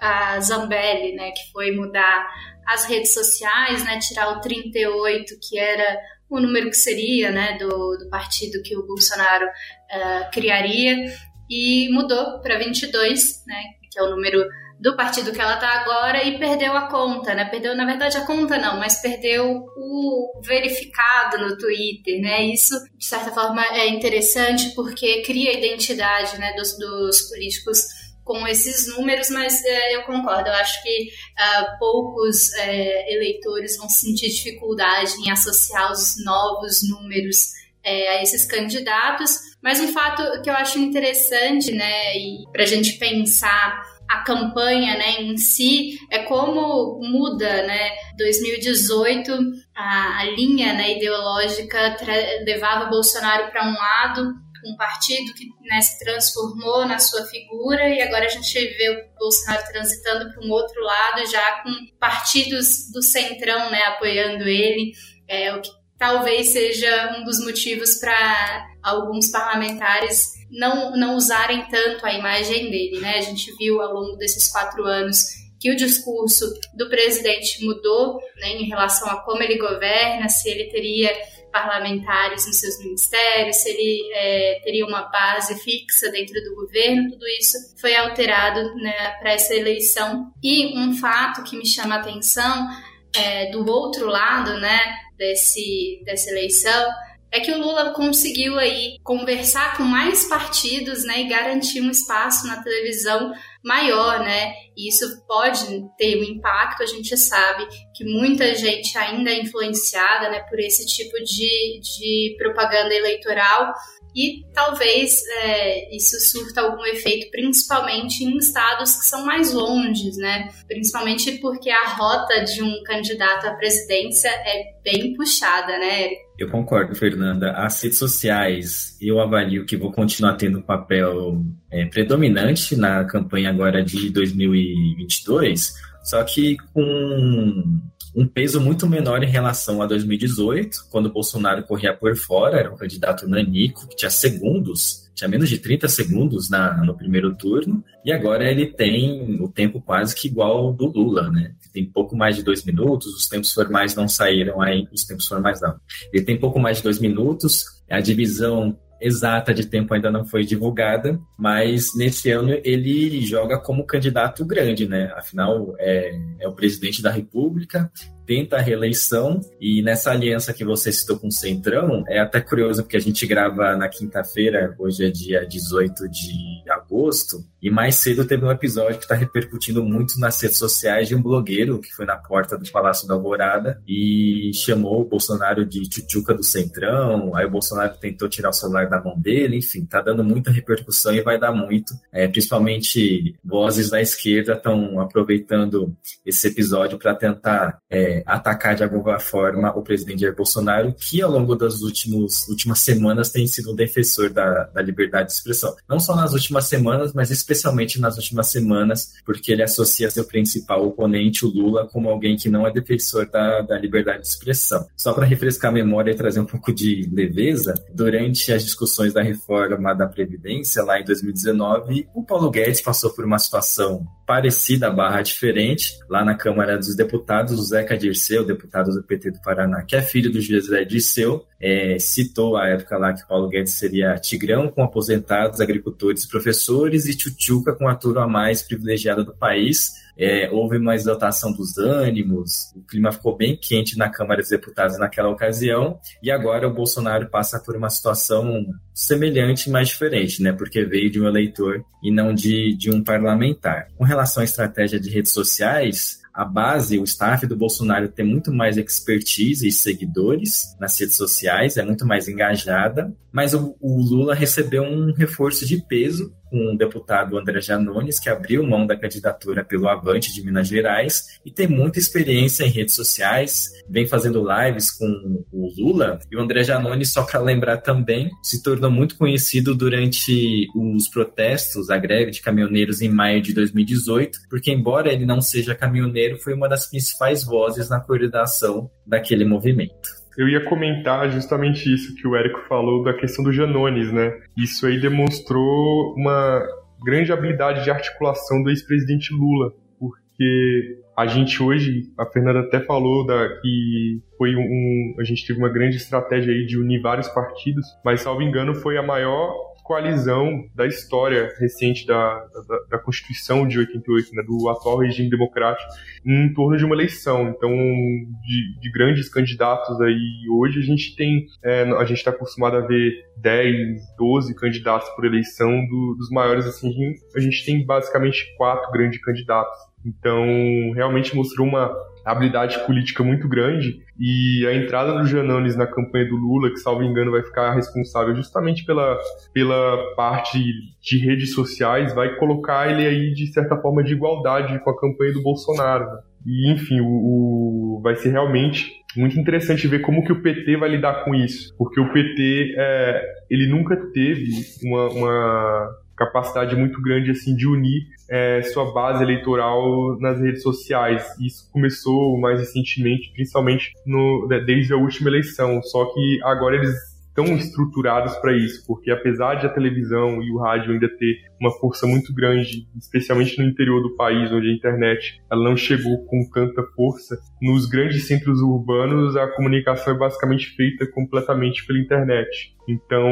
a 0.00 0.40
Zambelli, 0.40 1.14
né? 1.14 1.30
Que 1.30 1.52
foi 1.52 1.70
mudar 1.70 2.28
as 2.66 2.84
redes 2.86 3.14
sociais, 3.14 3.84
né? 3.84 4.00
Tirar 4.00 4.36
o 4.36 4.40
38, 4.40 5.34
que 5.40 5.56
era 5.56 5.96
o 6.36 6.40
número 6.40 6.70
que 6.70 6.76
seria, 6.76 7.30
né? 7.30 7.56
Do, 7.58 7.96
do 7.96 8.08
partido 8.08 8.62
que 8.62 8.76
o 8.76 8.86
Bolsonaro 8.86 9.46
uh, 9.46 10.30
criaria, 10.32 11.12
e 11.52 11.88
mudou 11.92 12.40
para 12.40 12.58
22, 12.58 13.44
né? 13.46 13.62
Que 13.90 13.98
é 13.98 14.02
o 14.02 14.10
número 14.10 14.42
do 14.80 14.96
partido 14.96 15.30
que 15.30 15.40
ela 15.40 15.56
tá 15.58 15.68
agora 15.80 16.24
e 16.24 16.38
perdeu 16.38 16.72
a 16.72 16.88
conta, 16.88 17.34
né? 17.34 17.44
Perdeu, 17.44 17.76
na 17.76 17.84
verdade, 17.84 18.16
a 18.16 18.26
conta 18.26 18.58
não, 18.58 18.78
mas 18.78 19.00
perdeu 19.00 19.64
o 19.76 20.40
verificado 20.44 21.38
no 21.38 21.56
Twitter, 21.56 22.20
né? 22.20 22.46
Isso, 22.46 22.74
de 22.96 23.04
certa 23.04 23.30
forma, 23.30 23.64
é 23.76 23.88
interessante 23.88 24.74
porque 24.74 25.22
cria 25.22 25.56
identidade, 25.56 26.36
né, 26.38 26.52
dos, 26.54 26.76
dos 26.78 27.28
políticos 27.28 27.78
com 28.24 28.46
esses 28.46 28.86
números, 28.96 29.30
mas 29.30 29.64
é, 29.64 29.96
eu 29.96 30.02
concordo, 30.02 30.48
eu 30.48 30.54
acho 30.54 30.82
que 30.82 31.08
uh, 31.08 31.78
poucos 31.78 32.52
é, 32.54 33.12
eleitores 33.14 33.76
vão 33.76 33.88
sentir 33.88 34.28
dificuldade 34.28 35.12
em 35.24 35.30
associar 35.30 35.90
os 35.90 36.24
novos 36.24 36.88
números 36.88 37.50
é, 37.84 38.16
a 38.16 38.22
esses 38.22 38.44
candidatos, 38.44 39.38
mas 39.60 39.80
um 39.80 39.92
fato 39.92 40.42
que 40.42 40.48
eu 40.48 40.54
acho 40.54 40.78
interessante, 40.78 41.72
né, 41.72 42.16
e 42.16 42.44
para 42.52 42.62
a 42.62 42.66
gente 42.66 42.92
pensar 42.94 43.82
a 44.08 44.22
campanha 44.24 44.96
né, 44.96 45.22
em 45.22 45.36
si, 45.36 45.98
é 46.10 46.18
como 46.20 47.00
muda, 47.00 47.66
né? 47.66 47.90
2018, 48.18 49.32
a, 49.74 50.20
a 50.20 50.24
linha 50.24 50.74
né, 50.74 50.96
ideológica 50.96 51.96
levava 52.44 52.90
Bolsonaro 52.90 53.50
para 53.50 53.66
um 53.66 53.72
lado, 53.72 54.34
um 54.66 54.76
partido 54.76 55.32
que 55.34 55.46
né, 55.62 55.80
se 55.80 55.98
transformou 55.98 56.86
na 56.86 56.98
sua 56.98 57.24
figura 57.26 57.88
e 57.88 58.02
agora 58.02 58.26
a 58.26 58.28
gente 58.28 58.52
vê 58.54 58.90
o 58.90 59.18
Bolsonaro 59.18 59.64
transitando 59.70 60.32
para 60.32 60.44
um 60.44 60.50
outro 60.50 60.82
lado, 60.82 61.26
já 61.30 61.62
com 61.62 61.70
partidos 61.98 62.90
do 62.92 63.02
centrão 63.02 63.70
né, 63.70 63.82
apoiando 63.84 64.44
ele, 64.44 64.92
é, 65.28 65.54
o 65.54 65.60
que 65.60 65.70
talvez 65.98 66.48
seja 66.48 67.16
um 67.16 67.24
dos 67.24 67.38
motivos 67.44 67.98
para 68.00 68.66
alguns 68.82 69.30
parlamentares 69.30 70.32
não, 70.50 70.96
não 70.96 71.16
usarem 71.16 71.64
tanto 71.70 72.04
a 72.04 72.12
imagem 72.12 72.70
dele, 72.70 73.00
né? 73.00 73.16
A 73.16 73.20
gente 73.20 73.54
viu 73.56 73.80
ao 73.80 73.94
longo 73.94 74.16
desses 74.16 74.50
quatro 74.50 74.84
anos 74.84 75.24
que 75.58 75.70
o 75.70 75.76
discurso 75.76 76.52
do 76.74 76.88
presidente 76.88 77.64
mudou 77.64 78.20
né, 78.36 78.48
em 78.48 78.68
relação 78.68 79.08
a 79.08 79.22
como 79.22 79.42
ele 79.42 79.56
governa, 79.56 80.28
se 80.28 80.50
ele 80.50 80.64
teria 80.64 81.12
parlamentares 81.52 82.46
nos 82.46 82.58
seus 82.58 82.78
ministérios, 82.78 83.56
se 83.56 83.68
ele 83.68 84.10
é, 84.14 84.60
teria 84.64 84.86
uma 84.86 85.02
base 85.02 85.54
fixa 85.62 86.10
dentro 86.10 86.42
do 86.42 86.54
governo, 86.56 87.10
tudo 87.10 87.26
isso 87.38 87.56
foi 87.80 87.94
alterado 87.94 88.74
né, 88.76 89.10
para 89.20 89.32
essa 89.32 89.54
eleição. 89.54 90.32
E 90.42 90.76
um 90.78 90.94
fato 90.96 91.44
que 91.44 91.56
me 91.56 91.66
chama 91.66 91.96
a 91.96 91.98
atenção 92.00 92.68
é, 93.14 93.50
do 93.50 93.64
outro 93.70 94.06
lado 94.06 94.58
né, 94.58 94.80
desse, 95.16 96.02
dessa 96.04 96.30
eleição 96.30 96.90
é 97.30 97.40
que 97.40 97.50
o 97.50 97.58
Lula 97.58 97.92
conseguiu 97.92 98.58
aí 98.58 98.98
conversar 99.02 99.76
com 99.78 99.84
mais 99.84 100.26
partidos, 100.26 101.02
né, 101.04 101.22
e 101.22 101.28
garantir 101.28 101.80
um 101.80 101.90
espaço 101.90 102.46
na 102.46 102.62
televisão 102.62 103.32
maior, 103.62 104.20
né? 104.20 104.52
E 104.76 104.88
isso 104.88 105.24
pode 105.26 105.84
ter 105.96 106.18
um 106.18 106.24
impacto, 106.24 106.82
a 106.82 106.86
gente 106.86 107.16
sabe 107.16 107.66
que 107.94 108.04
muita 108.04 108.54
gente 108.54 108.96
ainda 108.98 109.30
é 109.30 109.40
influenciada, 109.40 110.30
né, 110.30 110.40
por 110.48 110.58
esse 110.58 110.86
tipo 110.86 111.16
de, 111.22 111.80
de 111.80 112.34
propaganda 112.38 112.94
eleitoral 112.94 113.72
e 114.14 114.44
talvez 114.52 115.22
é, 115.42 115.94
isso 115.94 116.20
surta 116.20 116.60
algum 116.60 116.84
efeito, 116.84 117.30
principalmente 117.30 118.22
em 118.22 118.36
estados 118.36 118.96
que 118.96 119.06
são 119.06 119.24
mais 119.24 119.54
longes, 119.54 120.16
né? 120.18 120.50
Principalmente 120.68 121.38
porque 121.38 121.70
a 121.70 121.88
rota 121.94 122.44
de 122.44 122.62
um 122.62 122.82
candidato 122.82 123.46
à 123.46 123.54
presidência 123.54 124.28
é 124.28 124.74
bem 124.84 125.14
puxada, 125.14 125.78
né? 125.78 126.10
Eu 126.42 126.48
concordo, 126.48 126.92
Fernanda. 126.96 127.52
As 127.52 127.80
redes 127.80 127.98
sociais, 127.98 128.98
eu 129.00 129.20
avalio 129.20 129.64
que 129.64 129.76
vou 129.76 129.92
continuar 129.92 130.34
tendo 130.34 130.58
um 130.58 130.62
papel 130.62 131.40
é, 131.70 131.84
predominante 131.86 132.74
na 132.74 133.04
campanha 133.04 133.48
agora 133.48 133.80
de 133.80 134.10
2022, 134.10 135.72
só 136.02 136.24
que 136.24 136.56
com 136.74 137.80
um 138.14 138.26
peso 138.26 138.60
muito 138.60 138.86
menor 138.86 139.22
em 139.22 139.30
relação 139.30 139.80
a 139.80 139.86
2018, 139.86 140.86
quando 140.90 141.12
Bolsonaro 141.12 141.62
corria 141.62 141.94
por 141.94 142.14
fora, 142.16 142.58
era 142.58 142.72
um 142.72 142.76
candidato 142.76 143.26
nanico, 143.26 143.88
que 143.88 143.96
tinha 143.96 144.10
segundos, 144.10 145.10
tinha 145.14 145.28
menos 145.28 145.48
de 145.48 145.58
30 145.58 145.88
segundos 145.88 146.50
na, 146.50 146.84
no 146.84 146.94
primeiro 146.94 147.34
turno, 147.34 147.82
e 148.04 148.12
agora 148.12 148.50
ele 148.50 148.66
tem 148.66 149.40
o 149.40 149.48
tempo 149.48 149.80
quase 149.80 150.14
que 150.14 150.28
igual 150.28 150.58
ao 150.58 150.72
do 150.72 150.86
Lula, 150.86 151.30
né? 151.30 151.54
Tem 151.72 151.86
pouco 151.86 152.14
mais 152.14 152.36
de 152.36 152.42
dois 152.42 152.64
minutos, 152.64 153.14
os 153.14 153.26
tempos 153.26 153.52
formais 153.52 153.94
não 153.94 154.06
saíram 154.06 154.60
aí, 154.60 154.86
os 154.92 155.04
tempos 155.04 155.26
formais 155.26 155.60
não. 155.60 155.76
Ele 156.12 156.24
tem 156.24 156.38
pouco 156.38 156.58
mais 156.58 156.78
de 156.78 156.82
dois 156.82 156.98
minutos, 156.98 157.64
a 157.88 158.00
divisão 158.00 158.76
exata 159.02 159.52
de 159.52 159.66
tempo 159.66 159.92
ainda 159.92 160.10
não 160.10 160.24
foi 160.24 160.44
divulgada, 160.44 161.20
mas 161.36 161.88
nesse 161.96 162.30
ano 162.30 162.58
ele 162.64 163.20
joga 163.22 163.58
como 163.58 163.84
candidato 163.84 164.44
grande, 164.44 164.88
né? 164.88 165.12
Afinal, 165.16 165.74
é, 165.78 166.18
é 166.40 166.48
o 166.48 166.54
presidente 166.54 167.02
da 167.02 167.10
República, 167.10 167.90
tenta 168.32 168.56
a 168.56 168.60
reeleição 168.62 169.42
e 169.60 169.82
nessa 169.82 170.10
aliança 170.10 170.54
que 170.54 170.64
você 170.64 170.90
citou 170.90 171.18
com 171.18 171.26
o 171.26 171.32
Centrão, 171.32 172.02
é 172.08 172.18
até 172.18 172.40
curioso 172.40 172.82
porque 172.82 172.96
a 172.96 173.00
gente 173.00 173.26
grava 173.26 173.76
na 173.76 173.90
quinta-feira, 173.90 174.74
hoje 174.78 175.04
é 175.04 175.10
dia 175.10 175.46
18 175.46 176.08
de 176.08 176.62
agosto, 176.70 177.44
e 177.60 177.70
mais 177.70 177.96
cedo 177.96 178.24
teve 178.24 178.42
um 178.42 178.50
episódio 178.50 178.96
que 178.96 179.04
está 179.04 179.14
repercutindo 179.14 179.84
muito 179.84 180.18
nas 180.18 180.40
redes 180.40 180.56
sociais 180.56 181.08
de 181.08 181.14
um 181.14 181.20
blogueiro 181.20 181.78
que 181.78 181.92
foi 181.92 182.06
na 182.06 182.16
porta 182.16 182.56
do 182.56 182.68
Palácio 182.70 183.06
da 183.06 183.12
Alvorada 183.12 183.82
e 183.86 184.50
chamou 184.54 185.02
o 185.02 185.04
Bolsonaro 185.04 185.66
de 185.66 185.82
tchutchuca 185.82 186.32
do 186.32 186.42
Centrão, 186.42 187.36
aí 187.36 187.44
o 187.44 187.50
Bolsonaro 187.50 187.98
tentou 187.98 188.30
tirar 188.30 188.48
o 188.48 188.54
celular 188.54 188.88
da 188.88 188.98
mão 188.98 189.20
dele, 189.20 189.58
enfim, 189.58 189.84
tá 189.84 190.00
dando 190.00 190.24
muita 190.24 190.50
repercussão 190.50 191.14
e 191.14 191.20
vai 191.20 191.38
dar 191.38 191.52
muito, 191.52 191.92
é, 192.10 192.26
principalmente 192.26 193.36
vozes 193.44 193.90
da 193.90 194.00
esquerda 194.00 194.54
estão 194.54 194.98
aproveitando 194.98 195.94
esse 196.24 196.48
episódio 196.48 196.98
para 196.98 197.14
tentar 197.14 197.78
é, 197.90 198.21
atacar 198.26 198.74
de 198.74 198.82
alguma 198.82 199.18
forma 199.18 199.70
o 199.76 199.82
presidente 199.82 200.20
Jair 200.20 200.34
Bolsonaro, 200.34 200.94
que 200.94 201.22
ao 201.22 201.30
longo 201.30 201.54
das 201.54 201.80
últimos, 201.82 202.46
últimas 202.48 202.80
semanas 202.80 203.30
tem 203.30 203.46
sido 203.46 203.72
um 203.72 203.74
defensor 203.74 204.30
da, 204.30 204.64
da 204.64 204.82
liberdade 204.82 205.28
de 205.28 205.34
expressão. 205.34 205.74
Não 205.88 206.00
só 206.00 206.14
nas 206.14 206.32
últimas 206.32 206.66
semanas, 206.66 207.12
mas 207.12 207.30
especialmente 207.30 208.00
nas 208.00 208.16
últimas 208.16 208.48
semanas, 208.48 209.14
porque 209.24 209.52
ele 209.52 209.62
associa 209.62 210.10
seu 210.10 210.24
principal 210.24 210.86
oponente, 210.86 211.44
o 211.44 211.48
Lula, 211.48 211.88
como 211.88 212.08
alguém 212.08 212.36
que 212.36 212.48
não 212.48 212.66
é 212.66 212.72
defensor 212.72 213.28
da, 213.28 213.62
da 213.62 213.78
liberdade 213.78 214.22
de 214.22 214.28
expressão. 214.28 214.86
Só 214.96 215.12
para 215.12 215.26
refrescar 215.26 215.70
a 215.70 215.74
memória 215.74 216.10
e 216.10 216.16
trazer 216.16 216.40
um 216.40 216.46
pouco 216.46 216.72
de 216.72 217.08
leveza, 217.12 217.74
durante 217.92 218.52
as 218.52 218.64
discussões 218.64 219.12
da 219.12 219.22
reforma 219.22 219.94
da 219.94 220.06
Previdência, 220.06 220.82
lá 220.82 221.00
em 221.00 221.04
2019, 221.04 222.08
o 222.14 222.24
Paulo 222.24 222.50
Guedes 222.50 222.80
passou 222.80 223.10
por 223.10 223.24
uma 223.24 223.38
situação 223.38 224.06
parecida, 224.32 224.90
barra 224.90 225.20
diferente, 225.20 225.98
lá 226.08 226.24
na 226.24 226.34
Câmara 226.34 226.78
dos 226.78 226.96
Deputados, 226.96 227.60
o 227.60 227.62
Zeca 227.62 227.98
Dirceu, 227.98 228.46
deputado 228.46 228.90
do 228.90 229.02
PT 229.02 229.32
do 229.32 229.42
Paraná, 229.42 229.82
que 229.82 229.94
é 229.94 230.00
filho 230.00 230.32
do 230.32 230.40
José 230.40 230.86
Dirceu, 230.86 231.44
é, 231.62 231.96
citou 232.00 232.56
a 232.56 232.66
época 232.66 232.98
lá 232.98 233.12
que 233.12 233.26
Paulo 233.26 233.48
Guedes 233.48 233.74
seria 233.74 234.16
tigrão 234.16 234.68
com 234.68 234.82
aposentados, 234.82 235.60
agricultores 235.60 236.26
professores 236.26 237.06
e 237.06 237.16
tchutchuca 237.16 237.72
com 237.72 237.86
a 237.86 237.94
turma 237.94 238.26
mais 238.26 238.62
privilegiada 238.62 239.22
do 239.22 239.32
país. 239.32 239.92
É, 240.18 240.50
houve 240.50 240.76
uma 240.76 240.94
exaltação 240.94 241.52
dos 241.52 241.78
ânimos, 241.78 242.72
o 242.76 242.82
clima 242.82 243.12
ficou 243.12 243.34
bem 243.34 243.56
quente 243.56 243.96
na 243.96 244.10
Câmara 244.10 244.42
dos 244.42 244.50
Deputados 244.50 244.98
naquela 244.98 245.30
ocasião, 245.30 245.98
e 246.22 246.30
agora 246.30 246.68
o 246.68 246.74
Bolsonaro 246.74 247.30
passa 247.30 247.58
por 247.58 247.74
uma 247.74 247.88
situação 247.88 248.66
semelhante, 248.92 249.70
mas 249.70 249.88
diferente, 249.88 250.42
né? 250.42 250.52
Porque 250.52 250.84
veio 250.84 251.10
de 251.10 251.18
um 251.18 251.26
eleitor 251.26 251.82
e 252.02 252.10
não 252.10 252.34
de, 252.34 252.76
de 252.76 252.90
um 252.90 253.02
parlamentar. 253.02 253.88
Com 253.96 254.04
relação 254.04 254.42
à 254.42 254.44
estratégia 254.44 255.00
de 255.00 255.08
redes 255.08 255.32
sociais, 255.32 256.21
a 256.32 256.44
base, 256.44 256.98
o 256.98 257.04
staff 257.04 257.46
do 257.46 257.56
Bolsonaro 257.56 258.08
tem 258.08 258.24
muito 258.24 258.52
mais 258.52 258.78
expertise 258.78 259.68
e 259.68 259.72
seguidores 259.72 260.74
nas 260.80 260.98
redes 260.98 261.16
sociais, 261.16 261.76
é 261.76 261.84
muito 261.84 262.06
mais 262.06 262.28
engajada, 262.28 263.14
mas 263.30 263.52
o, 263.54 263.76
o 263.80 264.00
Lula 264.00 264.34
recebeu 264.34 264.82
um 264.82 265.12
reforço 265.12 265.66
de 265.66 265.82
peso 265.86 266.32
com 266.52 266.74
o 266.74 266.76
deputado 266.76 267.38
André 267.38 267.62
Janones, 267.62 268.20
que 268.20 268.28
abriu 268.28 268.62
mão 268.62 268.86
da 268.86 268.94
candidatura 268.94 269.64
pelo 269.64 269.88
Avante 269.88 270.34
de 270.34 270.44
Minas 270.44 270.68
Gerais 270.68 271.40
e 271.46 271.50
tem 271.50 271.66
muita 271.66 271.98
experiência 271.98 272.64
em 272.64 272.68
redes 272.68 272.94
sociais, 272.94 273.70
vem 273.88 274.06
fazendo 274.06 274.44
lives 274.46 274.90
com 274.90 275.42
o 275.50 275.72
Lula. 275.78 276.18
E 276.30 276.36
o 276.36 276.40
André 276.40 276.62
Janones, 276.62 277.10
só 277.10 277.22
para 277.22 277.40
lembrar 277.40 277.78
também, 277.78 278.30
se 278.42 278.62
tornou 278.62 278.90
muito 278.90 279.16
conhecido 279.16 279.74
durante 279.74 280.68
os 280.76 281.08
protestos, 281.08 281.88
a 281.88 281.96
greve 281.96 282.32
de 282.32 282.42
caminhoneiros 282.42 283.00
em 283.00 283.08
maio 283.08 283.40
de 283.40 283.54
2018, 283.54 284.40
porque, 284.50 284.70
embora 284.70 285.10
ele 285.10 285.24
não 285.24 285.40
seja 285.40 285.74
caminhoneiro, 285.74 286.38
foi 286.38 286.52
uma 286.52 286.68
das 286.68 286.86
principais 286.86 287.44
vozes 287.44 287.88
na 287.88 287.98
coordenação 287.98 288.90
daquele 289.06 289.46
movimento. 289.46 290.21
Eu 290.36 290.48
ia 290.48 290.64
comentar 290.64 291.30
justamente 291.30 291.92
isso 291.92 292.14
que 292.14 292.26
o 292.26 292.34
Érico 292.34 292.60
falou 292.68 293.02
da 293.02 293.12
questão 293.12 293.44
do 293.44 293.52
Janones, 293.52 294.12
né? 294.12 294.32
Isso 294.56 294.86
aí 294.86 295.00
demonstrou 295.00 296.14
uma 296.16 296.62
grande 297.04 297.32
habilidade 297.32 297.84
de 297.84 297.90
articulação 297.90 298.62
do 298.62 298.70
ex-presidente 298.70 299.32
Lula, 299.34 299.72
porque 299.98 300.98
a 301.16 301.26
gente 301.26 301.62
hoje, 301.62 302.10
a 302.18 302.24
Fernanda 302.26 302.60
até 302.60 302.80
falou 302.80 303.26
da, 303.26 303.48
que 303.60 304.22
foi 304.38 304.54
um, 304.56 305.14
a 305.18 305.24
gente 305.24 305.46
teve 305.46 305.58
uma 305.58 305.68
grande 305.68 305.96
estratégia 305.96 306.52
aí 306.52 306.64
de 306.64 306.78
unir 306.78 307.00
vários 307.02 307.28
partidos, 307.28 307.84
mas 308.04 308.22
salvo 308.22 308.42
engano 308.42 308.74
foi 308.74 308.96
a 308.96 309.02
maior 309.02 309.71
coalizão 309.92 310.64
da 310.74 310.86
história 310.86 311.52
recente 311.58 312.06
da, 312.06 312.46
da, 312.66 312.78
da 312.92 312.98
Constituição 312.98 313.68
de 313.68 313.78
88, 313.78 314.34
né, 314.34 314.42
do 314.42 314.66
atual 314.70 314.96
regime 314.96 315.28
democrático, 315.28 315.86
em 316.24 316.50
torno 316.54 316.78
de 316.78 316.84
uma 316.86 316.94
eleição. 316.94 317.50
Então, 317.50 317.70
de, 317.70 318.80
de 318.80 318.90
grandes 318.90 319.28
candidatos 319.28 320.00
aí, 320.00 320.48
hoje 320.50 320.78
a 320.80 320.82
gente 320.82 321.14
tem, 321.14 321.44
é, 321.62 321.82
a 321.82 322.04
gente 322.06 322.16
está 322.18 322.30
acostumado 322.30 322.78
a 322.78 322.80
ver 322.80 323.12
10, 323.36 324.16
12 324.16 324.54
candidatos 324.54 325.10
por 325.10 325.26
eleição, 325.26 325.86
do, 325.86 326.14
dos 326.18 326.30
maiores, 326.30 326.64
assim, 326.64 326.90
a 327.36 327.40
gente 327.40 327.62
tem 327.66 327.84
basicamente 327.84 328.46
quatro 328.56 328.90
grandes 328.92 329.20
candidatos. 329.20 329.76
Então, 330.06 330.92
realmente 330.94 331.36
mostrou 331.36 331.66
uma 331.66 331.94
habilidade 332.24 332.78
política 332.86 333.22
muito 333.22 333.48
grande 333.48 334.00
e 334.18 334.66
a 334.66 334.74
entrada 334.74 335.18
do 335.18 335.26
Janones 335.26 335.76
na 335.76 335.86
campanha 335.86 336.28
do 336.28 336.36
Lula, 336.36 336.70
que 336.70 336.76
salvo 336.76 337.02
engano 337.02 337.30
vai 337.30 337.42
ficar 337.42 337.74
responsável 337.74 338.34
justamente 338.34 338.84
pela, 338.84 339.18
pela 339.52 340.14
parte 340.14 340.58
de 341.00 341.18
redes 341.18 341.54
sociais, 341.54 342.14
vai 342.14 342.36
colocar 342.36 342.90
ele 342.90 343.06
aí 343.06 343.34
de 343.34 343.46
certa 343.52 343.76
forma 343.76 344.02
de 344.04 344.12
igualdade 344.12 344.78
com 344.80 344.90
a 344.90 345.00
campanha 345.00 345.32
do 345.32 345.42
Bolsonaro. 345.42 346.04
Né? 346.04 346.18
E 346.46 346.72
enfim, 346.72 347.00
o, 347.00 347.06
o, 347.06 348.00
vai 348.02 348.14
ser 348.14 348.30
realmente 348.30 348.92
muito 349.16 349.38
interessante 349.38 349.86
ver 349.86 350.00
como 350.00 350.24
que 350.24 350.32
o 350.32 350.42
PT 350.42 350.76
vai 350.76 350.88
lidar 350.88 351.24
com 351.24 351.34
isso, 351.34 351.74
porque 351.76 352.00
o 352.00 352.12
PT 352.12 352.74
é, 352.76 353.22
ele 353.50 353.66
nunca 353.66 353.96
teve 354.12 354.50
uma, 354.84 355.08
uma 355.10 355.88
capacidade 356.16 356.76
muito 356.76 357.00
grande 357.02 357.30
assim 357.30 357.54
de 357.54 357.66
unir 357.66 358.06
é, 358.32 358.62
sua 358.62 358.90
base 358.94 359.22
eleitoral 359.22 360.18
nas 360.18 360.40
redes 360.40 360.62
sociais. 360.62 361.22
Isso 361.38 361.70
começou 361.70 362.40
mais 362.40 362.58
recentemente, 362.58 363.30
principalmente 363.34 363.92
no, 364.06 364.48
desde 364.64 364.94
a 364.94 364.96
última 364.96 365.28
eleição. 365.28 365.82
Só 365.82 366.06
que 366.06 366.40
agora 366.42 366.76
eles 366.76 366.94
estão 367.28 367.44
estruturados 367.56 368.34
para 368.36 368.56
isso, 368.56 368.86
porque 368.86 369.10
apesar 369.10 369.56
de 369.56 369.66
a 369.66 369.68
televisão 369.68 370.42
e 370.42 370.50
o 370.50 370.58
rádio 370.58 370.92
ainda 370.92 371.08
ter 371.08 371.36
uma 371.60 371.70
força 371.70 372.06
muito 372.06 372.32
grande, 372.34 372.86
especialmente 372.96 373.58
no 373.58 373.68
interior 373.68 374.02
do 374.02 374.14
país, 374.16 374.50
onde 374.50 374.68
a 374.68 374.74
internet 374.74 375.40
ela 375.50 375.64
não 375.64 375.76
chegou 375.76 376.24
com 376.26 376.48
tanta 376.52 376.82
força, 376.94 377.38
nos 377.60 377.86
grandes 377.86 378.26
centros 378.26 378.60
urbanos 378.60 379.36
a 379.36 379.46
comunicação 379.48 380.14
é 380.14 380.18
basicamente 380.18 380.74
feita 380.76 381.06
completamente 381.06 381.86
pela 381.86 381.98
internet. 381.98 382.74
Então, 382.88 383.26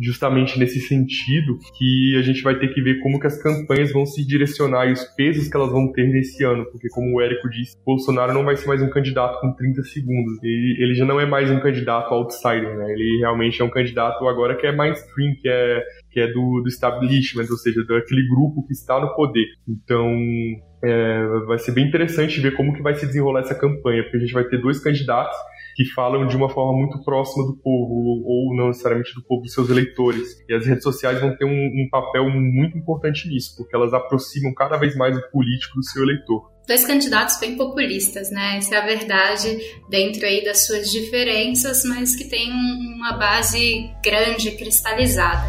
justamente 0.00 0.58
nesse 0.58 0.80
sentido 0.80 1.58
que 1.76 2.16
a 2.18 2.22
gente 2.22 2.42
vai 2.42 2.58
ter 2.58 2.68
que 2.68 2.82
ver 2.82 3.00
como 3.00 3.18
que 3.18 3.26
as 3.26 3.40
campanhas 3.42 3.92
vão 3.92 4.04
se 4.04 4.26
direcionar 4.26 4.86
e 4.86 4.92
os 4.92 5.04
pesos 5.16 5.48
que 5.48 5.56
elas 5.56 5.70
vão 5.70 5.90
ter 5.92 6.06
nesse 6.08 6.44
ano, 6.44 6.66
porque 6.70 6.88
como 6.88 7.16
o 7.16 7.20
Érico 7.20 7.48
disse, 7.48 7.76
Bolsonaro 7.84 8.32
não 8.32 8.44
vai 8.44 8.56
ser 8.56 8.66
mais 8.66 8.82
um 8.82 8.90
candidato 8.90 9.40
com 9.40 9.52
30 9.52 9.82
segundos, 9.84 10.42
ele, 10.42 10.76
ele 10.82 10.94
já 10.94 11.04
não 11.04 11.20
é 11.20 11.26
mais 11.26 11.50
um 11.50 11.60
candidato 11.60 12.12
outsider, 12.12 12.76
né? 12.76 12.92
Ele 12.92 13.18
realmente 13.20 13.60
é 13.60 13.64
um 13.64 13.70
candidato 13.70 14.26
agora 14.26 14.56
que 14.56 14.66
é 14.66 14.72
mainstream, 14.72 15.34
que 15.40 15.48
é 15.48 15.82
que 16.16 16.20
é 16.20 16.32
do, 16.32 16.62
do 16.62 16.68
establishment, 16.68 17.44
ou 17.50 17.58
seja, 17.58 17.84
daquele 17.84 18.26
grupo 18.26 18.66
que 18.66 18.72
está 18.72 18.98
no 18.98 19.14
poder. 19.14 19.44
Então, 19.68 20.10
é, 20.82 21.26
vai 21.46 21.58
ser 21.58 21.72
bem 21.72 21.86
interessante 21.86 22.40
ver 22.40 22.54
como 22.54 22.72
que 22.72 22.80
vai 22.80 22.94
se 22.94 23.06
desenrolar 23.06 23.40
essa 23.40 23.54
campanha, 23.54 24.02
porque 24.02 24.16
a 24.16 24.20
gente 24.20 24.32
vai 24.32 24.44
ter 24.44 24.58
dois 24.58 24.80
candidatos 24.80 25.36
que 25.76 25.84
falam 25.84 26.26
de 26.26 26.34
uma 26.34 26.48
forma 26.48 26.72
muito 26.72 27.04
próxima 27.04 27.46
do 27.46 27.54
povo, 27.58 28.22
ou 28.24 28.56
não 28.56 28.68
necessariamente 28.68 29.14
do 29.14 29.22
povo 29.22 29.42
dos 29.42 29.52
seus 29.52 29.68
eleitores. 29.68 30.42
E 30.48 30.54
as 30.54 30.64
redes 30.64 30.82
sociais 30.82 31.20
vão 31.20 31.36
ter 31.36 31.44
um, 31.44 31.50
um 31.50 31.86
papel 31.90 32.30
muito 32.30 32.78
importante 32.78 33.28
nisso, 33.28 33.54
porque 33.58 33.76
elas 33.76 33.92
aproximam 33.92 34.54
cada 34.54 34.78
vez 34.78 34.96
mais 34.96 35.14
o 35.14 35.30
político 35.30 35.76
do 35.76 35.84
seu 35.84 36.02
eleitor 36.02 36.56
dois 36.66 36.84
candidatos 36.84 37.38
bem 37.38 37.56
populistas, 37.56 38.28
né? 38.32 38.56
Essa 38.56 38.74
é 38.74 38.78
a 38.78 38.84
verdade 38.84 39.56
dentro 39.88 40.26
aí 40.26 40.44
das 40.44 40.66
suas 40.66 40.90
diferenças, 40.90 41.84
mas 41.84 42.16
que 42.16 42.24
tem 42.24 42.50
uma 42.50 43.12
base 43.12 43.88
grande, 44.02 44.50
cristalizada. 44.50 45.48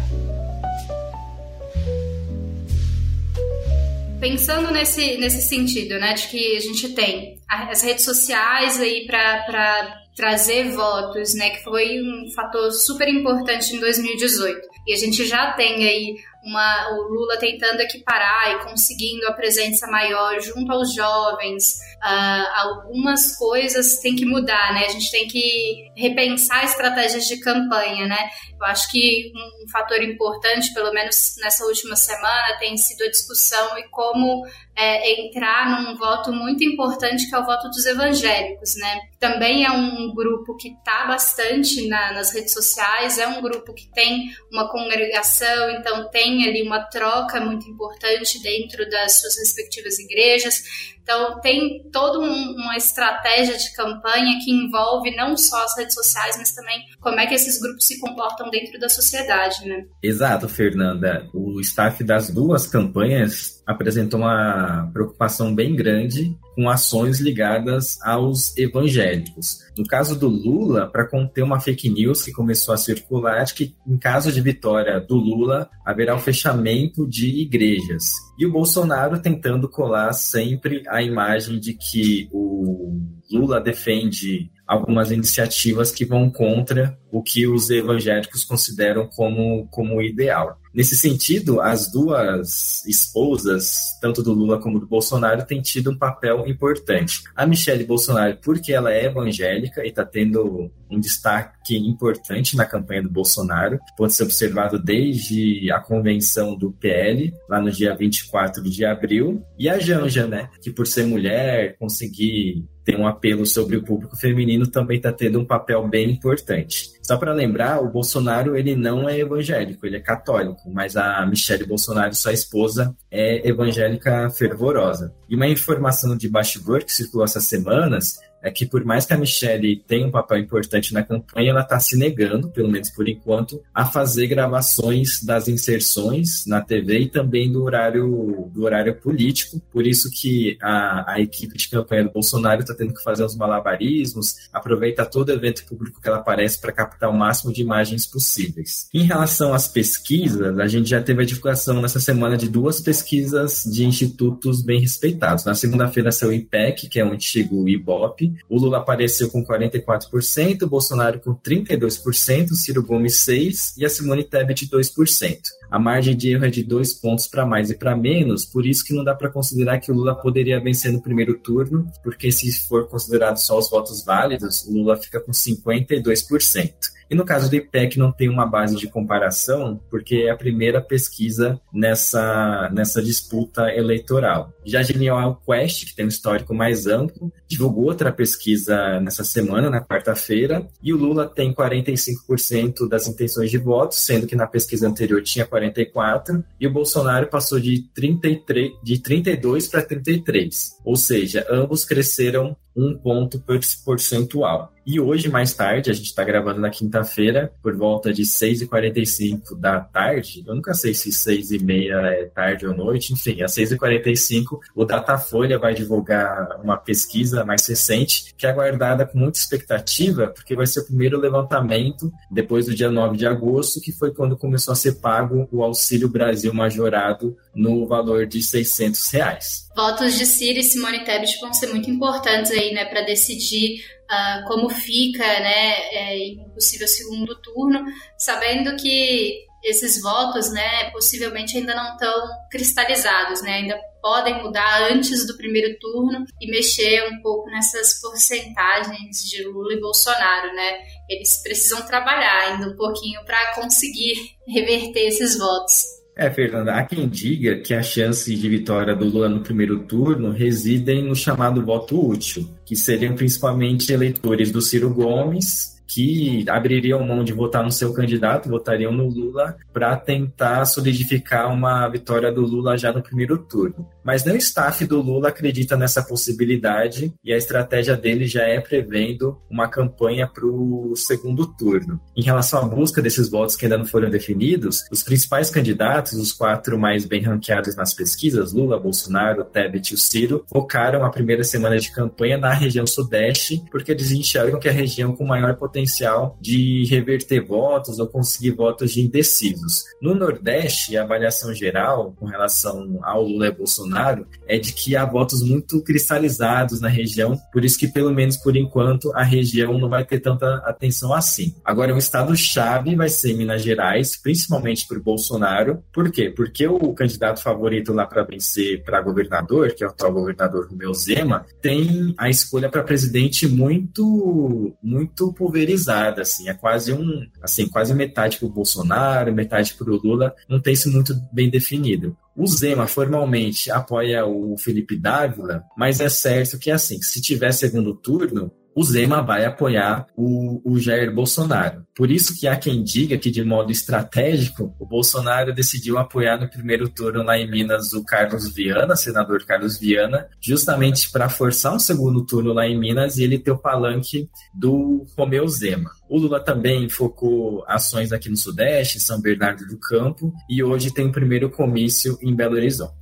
Pensando 4.20 4.70
nesse, 4.70 5.16
nesse 5.16 5.42
sentido, 5.42 5.98
né, 5.98 6.12
de 6.14 6.28
que 6.28 6.56
a 6.56 6.60
gente 6.60 6.88
tem 6.90 7.38
as 7.48 7.82
redes 7.82 8.04
sociais 8.04 8.80
aí 8.80 9.06
para 9.06 10.07
trazer 10.18 10.72
votos, 10.72 11.32
né, 11.36 11.50
que 11.50 11.62
foi 11.62 12.02
um 12.02 12.28
fator 12.34 12.72
super 12.72 13.08
importante 13.08 13.76
em 13.76 13.78
2018. 13.78 14.60
E 14.84 14.92
a 14.92 14.96
gente 14.96 15.24
já 15.24 15.52
tem 15.52 15.86
aí 15.86 16.16
uma, 16.42 16.90
o 16.92 17.02
Lula 17.08 17.36
tentando 17.38 17.80
equiparar 17.80 18.52
e 18.52 18.64
conseguindo 18.64 19.26
a 19.26 19.32
presença 19.32 19.86
maior 19.86 20.40
junto 20.40 20.70
aos 20.72 20.94
jovens. 20.94 21.78
Uh, 21.98 22.46
algumas 22.54 23.36
coisas 23.36 23.98
têm 23.98 24.14
que 24.14 24.24
mudar, 24.24 24.72
né? 24.72 24.86
A 24.86 24.88
gente 24.88 25.10
tem 25.10 25.26
que 25.26 25.90
repensar 25.96 26.64
estratégias 26.64 27.26
de 27.26 27.40
campanha, 27.40 28.06
né? 28.06 28.30
Eu 28.58 28.66
acho 28.66 28.90
que 28.90 29.32
um, 29.34 29.64
um 29.64 29.68
fator 29.70 30.02
importante, 30.02 30.72
pelo 30.72 30.92
menos 30.92 31.34
nessa 31.40 31.64
última 31.64 31.96
semana, 31.96 32.56
tem 32.58 32.76
sido 32.76 33.04
a 33.04 33.10
discussão 33.10 33.78
e 33.78 33.88
como 33.88 34.46
é, 34.76 35.20
entrar 35.20 35.82
num 35.82 35.96
voto 35.96 36.32
muito 36.32 36.62
importante 36.62 37.28
que 37.28 37.34
é 37.34 37.38
o 37.38 37.44
voto 37.44 37.68
dos 37.68 37.84
evangélicos, 37.84 38.76
né? 38.76 39.00
Também 39.18 39.64
é 39.64 39.70
um 39.72 40.14
grupo 40.14 40.56
que 40.56 40.68
está 40.68 41.04
bastante 41.06 41.88
na, 41.88 42.12
nas 42.12 42.32
redes 42.32 42.52
sociais, 42.52 43.18
é 43.18 43.26
um 43.26 43.42
grupo 43.42 43.74
que 43.74 43.90
tem 43.92 44.30
uma 44.52 44.70
congregação, 44.70 45.70
então 45.70 46.08
tem 46.10 46.37
ali 46.46 46.62
uma 46.62 46.80
troca 46.84 47.40
muito 47.40 47.68
importante 47.68 48.40
dentro 48.42 48.88
das 48.88 49.20
suas 49.20 49.38
respectivas 49.38 49.98
igrejas. 49.98 50.62
Então, 51.08 51.40
tem 51.40 51.88
toda 51.90 52.18
um, 52.18 52.52
uma 52.52 52.76
estratégia 52.76 53.56
de 53.56 53.72
campanha 53.74 54.38
que 54.44 54.50
envolve 54.50 55.16
não 55.16 55.38
só 55.38 55.64
as 55.64 55.74
redes 55.78 55.94
sociais, 55.94 56.36
mas 56.36 56.52
também 56.52 56.84
como 57.00 57.18
é 57.18 57.26
que 57.26 57.32
esses 57.32 57.58
grupos 57.58 57.86
se 57.86 57.98
comportam 57.98 58.50
dentro 58.50 58.78
da 58.78 58.90
sociedade, 58.90 59.66
né? 59.66 59.86
Exato, 60.02 60.46
Fernanda. 60.50 61.26
O 61.32 61.58
staff 61.62 62.04
das 62.04 62.28
duas 62.28 62.66
campanhas 62.66 63.62
apresentou 63.66 64.20
uma 64.20 64.90
preocupação 64.92 65.54
bem 65.54 65.74
grande 65.74 66.36
com 66.54 66.68
ações 66.68 67.20
ligadas 67.20 67.98
aos 68.02 68.56
evangélicos. 68.56 69.60
No 69.76 69.86
caso 69.86 70.18
do 70.18 70.26
Lula, 70.26 70.90
para 70.90 71.06
conter 71.06 71.42
uma 71.42 71.60
fake 71.60 71.88
news 71.88 72.22
que 72.22 72.32
começou 72.32 72.74
a 72.74 72.78
circular 72.78 73.44
de 73.44 73.54
que, 73.54 73.76
em 73.86 73.96
caso 73.96 74.32
de 74.32 74.40
vitória 74.40 74.98
do 74.98 75.14
Lula, 75.14 75.70
haverá 75.84 76.16
o 76.16 76.18
fechamento 76.18 77.06
de 77.06 77.42
igrejas. 77.42 78.14
E 78.38 78.46
o 78.46 78.50
Bolsonaro 78.50 79.20
tentando 79.20 79.68
colar 79.68 80.12
sempre 80.12 80.82
a 80.88 80.97
imagem 81.02 81.58
de 81.58 81.74
que 81.74 82.28
o 82.32 83.00
Lula 83.30 83.60
defende 83.60 84.50
algumas 84.66 85.10
iniciativas 85.10 85.90
que 85.90 86.04
vão 86.04 86.30
contra 86.30 86.98
o 87.10 87.22
que 87.22 87.46
os 87.46 87.70
evangélicos 87.70 88.44
consideram 88.44 89.08
como, 89.08 89.66
como 89.68 90.02
ideal. 90.02 90.60
Nesse 90.74 90.94
sentido, 90.94 91.60
as 91.60 91.90
duas 91.90 92.84
esposas, 92.86 93.98
tanto 94.00 94.22
do 94.22 94.34
Lula 94.34 94.60
como 94.60 94.78
do 94.78 94.86
Bolsonaro, 94.86 95.46
têm 95.46 95.62
tido 95.62 95.90
um 95.90 95.96
papel 95.96 96.46
importante. 96.46 97.22
A 97.34 97.46
Michelle 97.46 97.84
Bolsonaro, 97.84 98.36
porque 98.42 98.72
ela 98.72 98.92
é 98.92 99.06
evangélica 99.06 99.82
e 99.84 99.88
está 99.88 100.04
tendo 100.04 100.70
um 100.90 101.00
destaque 101.00 101.57
importante 101.76 102.56
na 102.56 102.64
campanha 102.64 103.02
do 103.02 103.10
Bolsonaro, 103.10 103.78
pode 103.96 104.14
ser 104.14 104.24
observado 104.24 104.78
desde 104.78 105.70
a 105.70 105.80
convenção 105.80 106.56
do 106.56 106.72
PL, 106.72 107.32
lá 107.48 107.60
no 107.60 107.70
dia 107.70 107.94
24 107.94 108.62
de 108.62 108.84
abril, 108.84 109.42
e 109.58 109.68
a 109.68 109.78
Janja, 109.78 110.26
né, 110.26 110.48
que 110.62 110.70
por 110.70 110.86
ser 110.86 111.06
mulher, 111.06 111.76
conseguir 111.78 112.64
ter 112.88 112.96
um 112.96 113.06
apelo 113.06 113.44
sobre 113.44 113.76
o 113.76 113.84
público 113.84 114.16
feminino 114.16 114.66
também 114.66 114.96
está 114.96 115.12
tendo 115.12 115.38
um 115.38 115.44
papel 115.44 115.86
bem 115.86 116.10
importante. 116.10 116.88
Só 117.02 117.18
para 117.18 117.34
lembrar, 117.34 117.82
o 117.82 117.90
Bolsonaro 117.90 118.56
ele 118.56 118.74
não 118.74 119.06
é 119.06 119.18
evangélico, 119.18 119.86
ele 119.86 119.96
é 119.96 120.00
católico, 120.00 120.70
mas 120.72 120.96
a 120.96 121.26
Michelle 121.26 121.66
Bolsonaro, 121.66 122.14
sua 122.14 122.32
esposa, 122.32 122.96
é 123.10 123.46
evangélica 123.46 124.30
fervorosa. 124.30 125.14
E 125.28 125.36
uma 125.36 125.46
informação 125.46 126.16
de 126.16 126.30
bastidor 126.30 126.82
que 126.82 126.92
circulou 126.92 127.26
essas 127.26 127.44
semanas 127.44 128.18
é 128.42 128.50
que 128.50 128.66
por 128.66 128.84
mais 128.84 129.04
que 129.04 129.12
a 129.12 129.18
Michelle 129.18 129.76
tenha 129.86 130.06
um 130.06 130.10
papel 130.10 130.38
importante 130.38 130.92
na 130.94 131.02
campanha, 131.02 131.50
ela 131.50 131.62
está 131.62 131.78
se 131.80 131.96
negando, 131.96 132.48
pelo 132.50 132.70
menos 132.70 132.90
por 132.90 133.08
enquanto, 133.08 133.62
a 133.74 133.84
fazer 133.84 134.26
gravações 134.26 135.22
das 135.22 135.48
inserções 135.48 136.46
na 136.46 136.60
TV 136.60 137.00
e 137.00 137.08
também 137.08 137.50
do 137.50 137.62
horário 137.62 138.50
do 138.52 138.64
horário 138.64 138.94
político. 138.94 139.60
Por 139.72 139.86
isso 139.86 140.10
que 140.10 140.56
a, 140.62 141.14
a 141.14 141.20
equipe 141.20 141.56
de 141.56 141.68
campanha 141.68 142.04
do 142.04 142.10
Bolsonaro 142.10 142.60
está 142.60 142.74
tendo 142.74 142.94
que 142.94 143.02
fazer 143.02 143.24
uns 143.24 143.36
malabarismos, 143.36 144.48
aproveita 144.52 145.04
todo 145.04 145.32
evento 145.32 145.64
público 145.64 146.00
que 146.00 146.08
ela 146.08 146.18
aparece 146.18 146.60
para 146.60 146.72
captar 146.72 147.10
o 147.10 147.14
máximo 147.14 147.52
de 147.52 147.62
imagens 147.62 148.06
possíveis. 148.06 148.88
Em 148.92 149.02
relação 149.02 149.52
às 149.52 149.68
pesquisas, 149.68 150.58
a 150.58 150.66
gente 150.66 150.88
já 150.88 151.00
teve 151.00 151.22
a 151.22 151.26
divulgação 151.26 151.80
nessa 151.80 152.00
semana 152.00 152.36
de 152.36 152.48
duas 152.48 152.80
pesquisas 152.80 153.64
de 153.64 153.84
institutos 153.84 154.62
bem 154.62 154.80
respeitados. 154.80 155.44
Na 155.44 155.54
segunda-feira 155.54 156.12
saiu 156.12 156.30
o 156.30 156.34
IPEC, 156.34 156.88
que 156.88 157.00
é 157.00 157.04
o 157.04 157.12
antigo 157.12 157.68
IBOP, 157.68 158.34
o 158.48 158.58
Lula 158.58 158.78
apareceu 158.78 159.30
com 159.30 159.44
44%, 159.44 160.62
o 160.62 160.68
Bolsonaro 160.68 161.20
com 161.20 161.34
32%, 161.34 162.50
o 162.50 162.54
Ciro 162.54 162.82
Gomes 162.82 163.24
6% 163.26 163.74
e 163.78 163.84
a 163.84 163.88
Simone 163.88 164.24
Tebet 164.24 164.68
2%. 164.68 165.38
A 165.70 165.78
margem 165.78 166.16
de 166.16 166.30
erro 166.32 166.46
é 166.46 166.50
de 166.50 166.62
dois 166.62 166.94
pontos 166.94 167.26
para 167.26 167.44
mais 167.44 167.70
e 167.70 167.74
para 167.76 167.96
menos, 167.96 168.44
por 168.44 168.66
isso 168.66 168.84
que 168.84 168.94
não 168.94 169.04
dá 169.04 169.14
para 169.14 169.30
considerar 169.30 169.78
que 169.78 169.92
o 169.92 169.94
Lula 169.94 170.14
poderia 170.14 170.60
vencer 170.60 170.92
no 170.92 171.02
primeiro 171.02 171.38
turno, 171.38 171.86
porque 172.02 172.32
se 172.32 172.50
for 172.66 172.88
considerado 172.88 173.36
só 173.36 173.58
os 173.58 173.68
votos 173.68 174.04
válidos, 174.04 174.64
o 174.66 174.72
Lula 174.72 174.96
fica 174.96 175.20
com 175.20 175.32
52%. 175.32 176.97
E 177.10 177.14
no 177.14 177.24
caso 177.24 177.48
do 177.48 177.56
IPEC 177.56 177.98
não 177.98 178.12
tem 178.12 178.28
uma 178.28 178.46
base 178.46 178.76
de 178.76 178.86
comparação, 178.86 179.80
porque 179.90 180.26
é 180.26 180.30
a 180.30 180.36
primeira 180.36 180.80
pesquisa 180.80 181.60
nessa, 181.72 182.70
nessa 182.72 183.02
disputa 183.02 183.70
eleitoral. 183.74 184.52
Já 184.64 184.80
a 184.80 184.82
Genial 184.82 185.40
Quest, 185.46 185.86
que 185.86 185.96
tem 185.96 186.04
um 186.04 186.08
histórico 186.08 186.54
mais 186.54 186.86
amplo, 186.86 187.32
divulgou 187.46 187.84
outra 187.84 188.12
pesquisa 188.12 189.00
nessa 189.00 189.24
semana, 189.24 189.70
na 189.70 189.80
quarta-feira, 189.80 190.68
e 190.82 190.92
o 190.92 190.96
Lula 190.96 191.26
tem 191.26 191.54
45% 191.54 192.86
das 192.88 193.08
intenções 193.08 193.50
de 193.50 193.56
voto, 193.56 193.94
sendo 193.94 194.26
que 194.26 194.36
na 194.36 194.46
pesquisa 194.46 194.86
anterior 194.86 195.22
tinha 195.22 195.46
44%, 195.46 196.44
e 196.60 196.66
o 196.66 196.72
Bolsonaro 196.72 197.28
passou 197.28 197.58
de, 197.58 197.82
33, 197.94 198.72
de 198.82 198.98
32 199.00 199.68
para 199.68 199.82
33, 199.82 200.76
ou 200.84 200.96
seja, 200.96 201.46
ambos 201.50 201.84
cresceram 201.84 202.56
um 202.78 202.96
ponto 202.96 203.42
percentual. 203.84 204.72
E 204.86 204.98
hoje, 204.98 205.28
mais 205.28 205.52
tarde, 205.52 205.90
a 205.90 205.92
gente 205.92 206.06
está 206.06 206.24
gravando 206.24 206.60
na 206.60 206.70
quinta-feira, 206.70 207.52
por 207.60 207.76
volta 207.76 208.10
de 208.10 208.22
6h45 208.22 209.58
da 209.58 209.80
tarde. 209.80 210.42
Eu 210.46 210.54
nunca 210.54 210.72
sei 210.72 210.94
se 210.94 211.10
6h30 211.10 211.90
é 211.92 212.24
tarde 212.24 212.66
ou 212.66 212.74
noite, 212.74 213.12
enfim, 213.12 213.42
às 213.42 213.54
6h45, 213.54 214.60
o 214.74 214.84
Datafolha 214.86 215.58
vai 215.58 215.74
divulgar 215.74 216.58
uma 216.62 216.78
pesquisa 216.78 217.44
mais 217.44 217.66
recente, 217.66 218.32
que 218.34 218.46
é 218.46 218.50
aguardada 218.50 219.04
com 219.04 219.18
muita 219.18 219.38
expectativa, 219.38 220.28
porque 220.28 220.56
vai 220.56 220.66
ser 220.66 220.80
o 220.80 220.86
primeiro 220.86 221.20
levantamento 221.20 222.10
depois 222.30 222.64
do 222.64 222.74
dia 222.74 222.90
9 222.90 223.18
de 223.18 223.26
agosto, 223.26 223.82
que 223.82 223.92
foi 223.92 224.14
quando 224.14 224.38
começou 224.38 224.72
a 224.72 224.76
ser 224.76 225.00
pago 225.00 225.46
o 225.52 225.62
Auxílio 225.62 226.08
Brasil 226.08 226.54
majorado 226.54 227.36
no 227.54 227.86
valor 227.86 228.24
de 228.24 228.42
600 228.42 229.10
reais. 229.10 229.67
Votos 229.78 230.18
de 230.18 230.26
Ciro 230.26 230.58
e 230.58 230.62
Simone 230.64 231.04
Tebet 231.04 231.38
vão 231.40 231.54
ser 231.54 231.68
muito 231.68 231.88
importantes 231.88 232.50
aí, 232.50 232.74
né, 232.74 232.84
para 232.86 233.02
decidir 233.02 233.80
uh, 234.10 234.48
como 234.48 234.68
fica, 234.68 235.22
né, 235.22 235.70
é, 235.92 236.18
em 236.18 236.50
possível 236.52 236.88
segundo 236.88 237.40
turno, 237.40 237.84
sabendo 238.18 238.74
que 238.74 239.38
esses 239.62 240.02
votos, 240.02 240.50
né, 240.50 240.90
possivelmente 240.90 241.56
ainda 241.56 241.76
não 241.76 241.92
estão 241.92 242.28
cristalizados, 242.50 243.40
né, 243.40 243.52
ainda 243.52 243.78
podem 244.02 244.42
mudar 244.42 244.90
antes 244.90 245.24
do 245.28 245.36
primeiro 245.36 245.78
turno 245.78 246.24
e 246.40 246.50
mexer 246.50 247.08
um 247.12 247.22
pouco 247.22 247.48
nessas 247.48 248.00
porcentagens 248.00 249.22
de 249.30 249.44
Lula 249.44 249.74
e 249.74 249.80
Bolsonaro, 249.80 250.54
né? 250.54 250.78
Eles 251.08 251.40
precisam 251.42 251.86
trabalhar 251.86 252.48
ainda 252.48 252.68
um 252.68 252.76
pouquinho 252.76 253.24
para 253.24 253.54
conseguir 253.54 254.14
reverter 254.46 255.06
esses 255.06 255.36
votos. 255.38 255.97
É, 256.20 256.28
Fernanda, 256.28 256.74
há 256.74 256.84
quem 256.84 257.08
diga 257.08 257.60
que 257.60 257.72
as 257.72 257.86
chances 257.86 258.40
de 258.40 258.48
vitória 258.48 258.92
do 258.92 259.04
Lula 259.04 259.28
no 259.28 259.38
primeiro 259.38 259.78
turno 259.84 260.32
residem 260.32 261.00
no 261.00 261.14
chamado 261.14 261.64
voto 261.64 262.10
útil, 262.10 262.50
que 262.66 262.74
seriam 262.74 263.14
principalmente 263.14 263.92
eleitores 263.92 264.50
do 264.50 264.60
Ciro 264.60 264.92
Gomes 264.92 265.77
que 265.88 266.44
abririam 266.48 267.02
mão 267.04 267.24
de 267.24 267.32
votar 267.32 267.64
no 267.64 267.72
seu 267.72 267.94
candidato, 267.94 268.48
votariam 268.48 268.92
no 268.92 269.08
Lula 269.08 269.56
para 269.72 269.96
tentar 269.96 270.66
solidificar 270.66 271.52
uma 271.52 271.88
vitória 271.88 272.30
do 272.30 272.42
Lula 272.42 272.76
já 272.76 272.92
no 272.92 273.02
primeiro 273.02 273.38
turno. 273.38 273.88
Mas 274.04 274.24
nem 274.24 274.34
o 274.34 274.38
staff 274.38 274.84
do 274.86 275.00
Lula 275.00 275.28
acredita 275.28 275.76
nessa 275.76 276.02
possibilidade 276.02 277.12
e 277.24 277.32
a 277.32 277.36
estratégia 277.36 277.96
dele 277.96 278.26
já 278.26 278.42
é 278.42 278.60
prevendo 278.60 279.38
uma 279.50 279.68
campanha 279.68 280.26
para 280.26 280.46
o 280.46 280.94
segundo 280.94 281.46
turno. 281.46 282.00
Em 282.16 282.22
relação 282.22 282.60
à 282.60 282.64
busca 282.64 283.00
desses 283.00 283.30
votos 283.30 283.56
que 283.56 283.64
ainda 283.64 283.78
não 283.78 283.86
foram 283.86 284.10
definidos, 284.10 284.84
os 284.90 285.02
principais 285.02 285.50
candidatos, 285.50 286.12
os 286.12 286.32
quatro 286.32 286.78
mais 286.78 287.06
bem 287.06 287.22
ranqueados 287.22 287.74
nas 287.76 287.94
pesquisas, 287.94 288.52
Lula, 288.52 288.78
Bolsonaro, 288.78 289.44
Tebet 289.44 289.90
e 289.90 289.94
o 289.94 289.98
Ciro, 289.98 290.44
focaram 290.48 291.04
a 291.04 291.10
primeira 291.10 291.44
semana 291.44 291.78
de 291.78 291.90
campanha 291.90 292.36
na 292.36 292.52
região 292.52 292.86
sudeste, 292.86 293.62
porque 293.70 293.92
eles 293.92 294.10
enxergam 294.10 294.60
que 294.60 294.68
é 294.68 294.70
a 294.70 294.74
região 294.74 295.14
com 295.14 295.24
maior 295.24 295.54
potencial 295.56 295.77
potencial 295.78 296.36
de 296.40 296.84
reverter 296.86 297.44
votos 297.44 297.98
ou 297.98 298.06
conseguir 298.06 298.52
votos 298.52 298.92
de 298.92 299.00
indecisos. 299.00 299.84
No 300.02 300.14
Nordeste, 300.14 300.96
a 300.96 301.02
avaliação 301.02 301.54
geral 301.54 302.12
com 302.16 302.26
relação 302.26 302.98
ao 303.02 303.22
Lula 303.22 303.46
e 303.46 303.52
Bolsonaro 303.52 304.26
é 304.46 304.58
de 304.58 304.72
que 304.72 304.96
há 304.96 305.04
votos 305.04 305.42
muito 305.42 305.82
cristalizados 305.82 306.80
na 306.80 306.88
região, 306.88 307.38
por 307.52 307.64
isso 307.64 307.78
que, 307.78 307.86
pelo 307.88 308.12
menos 308.12 308.36
por 308.36 308.56
enquanto, 308.56 309.12
a 309.14 309.22
região 309.22 309.78
não 309.78 309.88
vai 309.88 310.04
ter 310.04 310.20
tanta 310.20 310.56
atenção 310.64 311.12
assim. 311.12 311.54
Agora, 311.64 311.94
um 311.94 311.98
estado-chave 311.98 312.96
vai 312.96 313.08
ser 313.08 313.34
Minas 313.34 313.62
Gerais, 313.62 314.16
principalmente 314.16 314.86
para 314.86 314.98
o 314.98 315.02
Bolsonaro. 315.02 315.82
Por 315.92 316.10
quê? 316.10 316.30
Porque 316.30 316.66
o 316.66 316.92
candidato 316.92 317.42
favorito 317.42 317.92
lá 317.92 318.06
para 318.06 318.24
vencer 318.24 318.82
para 318.82 319.00
governador, 319.00 319.72
que 319.74 319.84
é 319.84 319.86
o 319.86 319.90
atual 319.90 320.12
governador 320.12 320.68
Romeu 320.68 320.92
Zema, 320.94 321.44
tem 321.60 322.14
a 322.18 322.28
escolha 322.28 322.68
para 322.68 322.82
presidente 322.82 323.46
muito, 323.46 324.74
muito 324.82 325.32
pulverizada 325.32 325.67
pulverizada, 325.68 326.22
assim, 326.22 326.48
é 326.48 326.54
quase 326.54 326.92
um, 326.92 327.26
assim, 327.42 327.68
quase 327.68 327.94
metade 327.94 328.38
para 328.38 328.46
o 328.46 328.50
Bolsonaro, 328.50 329.32
metade 329.32 329.74
para 329.74 329.90
o 329.90 329.96
Lula, 329.96 330.34
não 330.48 330.60
tem 330.60 330.72
isso 330.72 330.90
muito 330.90 331.14
bem 331.32 331.50
definido. 331.50 332.16
O 332.34 332.46
Zema 332.46 332.86
formalmente 332.86 333.70
apoia 333.70 334.24
o 334.24 334.56
Felipe 334.56 334.96
Dávila, 334.96 335.62
mas 335.76 336.00
é 336.00 336.08
certo 336.08 336.58
que 336.58 336.70
assim, 336.70 337.00
se 337.02 337.20
tiver 337.20 337.52
segundo 337.52 337.94
turno, 337.94 338.50
o 338.78 338.84
Zema 338.84 339.20
vai 339.20 339.44
apoiar 339.44 340.06
o, 340.16 340.62
o 340.64 340.78
Jair 340.78 341.12
Bolsonaro. 341.12 341.82
Por 341.96 342.12
isso 342.12 342.38
que 342.38 342.46
há 342.46 342.54
quem 342.54 342.84
diga 342.84 343.18
que, 343.18 343.28
de 343.28 343.42
modo 343.42 343.72
estratégico, 343.72 344.72
o 344.78 344.86
Bolsonaro 344.86 345.52
decidiu 345.52 345.98
apoiar 345.98 346.38
no 346.38 346.48
primeiro 346.48 346.88
turno 346.88 347.24
lá 347.24 347.36
em 347.36 347.50
Minas 347.50 347.92
o 347.92 348.04
Carlos 348.04 348.54
Viana, 348.54 348.94
senador 348.94 349.44
Carlos 349.44 349.80
Viana, 349.80 350.28
justamente 350.40 351.10
para 351.10 351.28
forçar 351.28 351.74
um 351.74 351.78
segundo 351.80 352.24
turno 352.24 352.52
lá 352.52 352.68
em 352.68 352.78
Minas 352.78 353.18
e 353.18 353.24
ele 353.24 353.40
ter 353.40 353.50
o 353.50 353.58
palanque 353.58 354.30
do 354.54 355.04
Romeu 355.16 355.48
Zema. 355.48 355.90
O 356.08 356.16
Lula 356.16 356.38
também 356.38 356.88
focou 356.88 357.64
ações 357.66 358.12
aqui 358.12 358.30
no 358.30 358.36
Sudeste, 358.36 359.00
São 359.00 359.20
Bernardo 359.20 359.66
do 359.66 359.76
Campo, 359.76 360.32
e 360.48 360.62
hoje 360.62 360.92
tem 360.92 361.08
o 361.08 361.12
primeiro 361.12 361.50
comício 361.50 362.16
em 362.22 362.34
Belo 362.34 362.54
Horizonte. 362.54 362.97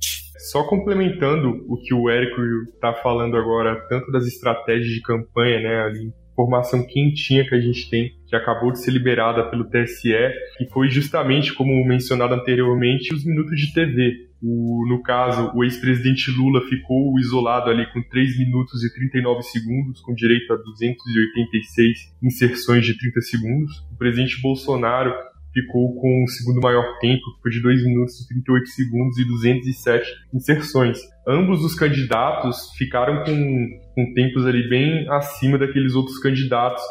Só 0.51 0.63
complementando 0.63 1.65
o 1.67 1.77
que 1.77 1.93
o 1.93 2.09
Érico 2.09 2.41
está 2.73 2.93
falando 2.93 3.35
agora, 3.35 3.75
tanto 3.89 4.11
das 4.11 4.25
estratégias 4.25 4.89
de 4.89 5.01
campanha, 5.01 5.59
né, 5.59 5.81
ali, 5.83 6.13
informação 6.31 6.85
quentinha 6.85 7.43
que 7.47 7.55
a 7.55 7.59
gente 7.59 7.89
tem, 7.89 8.11
que 8.27 8.35
acabou 8.35 8.71
de 8.71 8.81
ser 8.81 8.91
liberada 8.91 9.49
pelo 9.49 9.65
TSE, 9.65 10.13
que 10.57 10.67
foi 10.71 10.87
justamente, 10.89 11.53
como 11.53 11.85
mencionado 11.85 12.35
anteriormente, 12.35 13.13
os 13.13 13.25
minutos 13.25 13.59
de 13.59 13.73
TV. 13.73 14.27
O, 14.41 14.85
no 14.87 15.01
caso, 15.01 15.51
o 15.55 15.63
ex-presidente 15.63 16.29
Lula 16.29 16.61
ficou 16.61 17.19
isolado 17.19 17.71
ali 17.71 17.91
com 17.91 18.03
3 18.03 18.37
minutos 18.37 18.83
e 18.83 18.93
39 18.93 19.41
segundos, 19.41 19.99
com 20.01 20.13
direito 20.13 20.53
a 20.53 20.57
286 20.57 22.15
inserções 22.21 22.85
de 22.85 22.95
30 22.95 23.21
segundos. 23.21 23.79
O 23.91 23.97
presidente 23.97 24.39
Bolsonaro 24.39 25.11
ficou 25.53 25.95
com 25.99 26.23
o 26.23 26.27
segundo 26.27 26.61
maior 26.61 26.97
tempo, 26.99 27.21
de 27.49 27.61
2 27.61 27.85
minutos 27.85 28.21
e 28.21 28.27
38 28.27 28.67
segundos 28.67 29.17
e 29.17 29.25
207 29.25 30.05
inserções. 30.33 30.99
Ambos 31.27 31.63
os 31.63 31.75
candidatos 31.75 32.71
ficaram 32.77 33.23
com, 33.23 33.67
com 33.95 34.13
tempos 34.13 34.45
ali 34.45 34.67
bem 34.69 35.07
acima 35.09 35.57
daqueles 35.57 35.95
outros 35.95 36.19
candidatos 36.19 36.83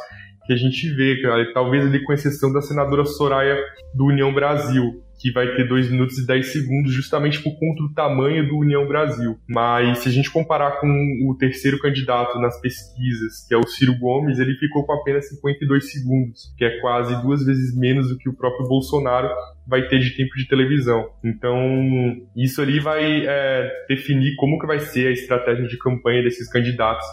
que 0.47 0.53
a 0.53 0.57
gente 0.57 0.89
vê, 0.95 1.21
cara, 1.21 1.53
talvez 1.53 1.85
ali 1.85 2.03
com 2.05 2.13
exceção 2.13 2.53
da 2.53 2.63
senadora 2.63 3.05
Soraya 3.05 3.59
do 3.95 4.07
União 4.07 4.33
Brasil, 4.33 5.03
que 5.27 5.33
vai 5.33 5.57
ter 5.57 5.66
2 5.66 5.91
minutos 5.91 6.18
e 6.18 6.27
10 6.27 6.53
segundos, 6.53 6.93
justamente 6.93 7.43
por 7.43 7.59
conta 7.59 7.83
do 7.83 7.93
tamanho 7.93 8.47
do 8.47 8.59
União 8.59 8.87
Brasil. 8.87 9.37
Mas 9.49 9.99
se 9.99 10.09
a 10.09 10.12
gente 10.12 10.31
comparar 10.31 10.81
com 10.81 10.87
o 11.29 11.37
terceiro 11.37 11.81
candidato 11.81 12.39
nas 12.39 12.61
pesquisas, 12.61 13.45
que 13.47 13.53
é 13.53 13.57
o 13.57 13.66
Ciro 13.66 13.99
Gomes, 13.99 14.39
ele 14.39 14.55
ficou 14.55 14.87
com 14.87 14.93
apenas 14.93 15.29
52 15.29 15.91
segundos, 15.91 16.55
que 16.57 16.64
é 16.64 16.81
quase 16.81 17.20
duas 17.22 17.45
vezes 17.45 17.77
menos 17.77 18.09
do 18.09 18.16
que 18.16 18.29
o 18.29 18.37
próprio 18.37 18.68
Bolsonaro 18.68 19.29
vai 19.66 19.89
ter 19.89 19.99
de 19.99 20.16
tempo 20.16 20.37
de 20.37 20.47
televisão. 20.47 21.11
Então, 21.24 21.59
isso 22.37 22.62
ali 22.62 22.79
vai 22.79 23.27
é, 23.27 23.68
definir 23.89 24.37
como 24.37 24.61
que 24.61 24.66
vai 24.66 24.79
ser 24.79 25.09
a 25.09 25.12
estratégia 25.12 25.66
de 25.66 25.77
campanha 25.77 26.22
desses 26.22 26.49
candidatos 26.49 27.07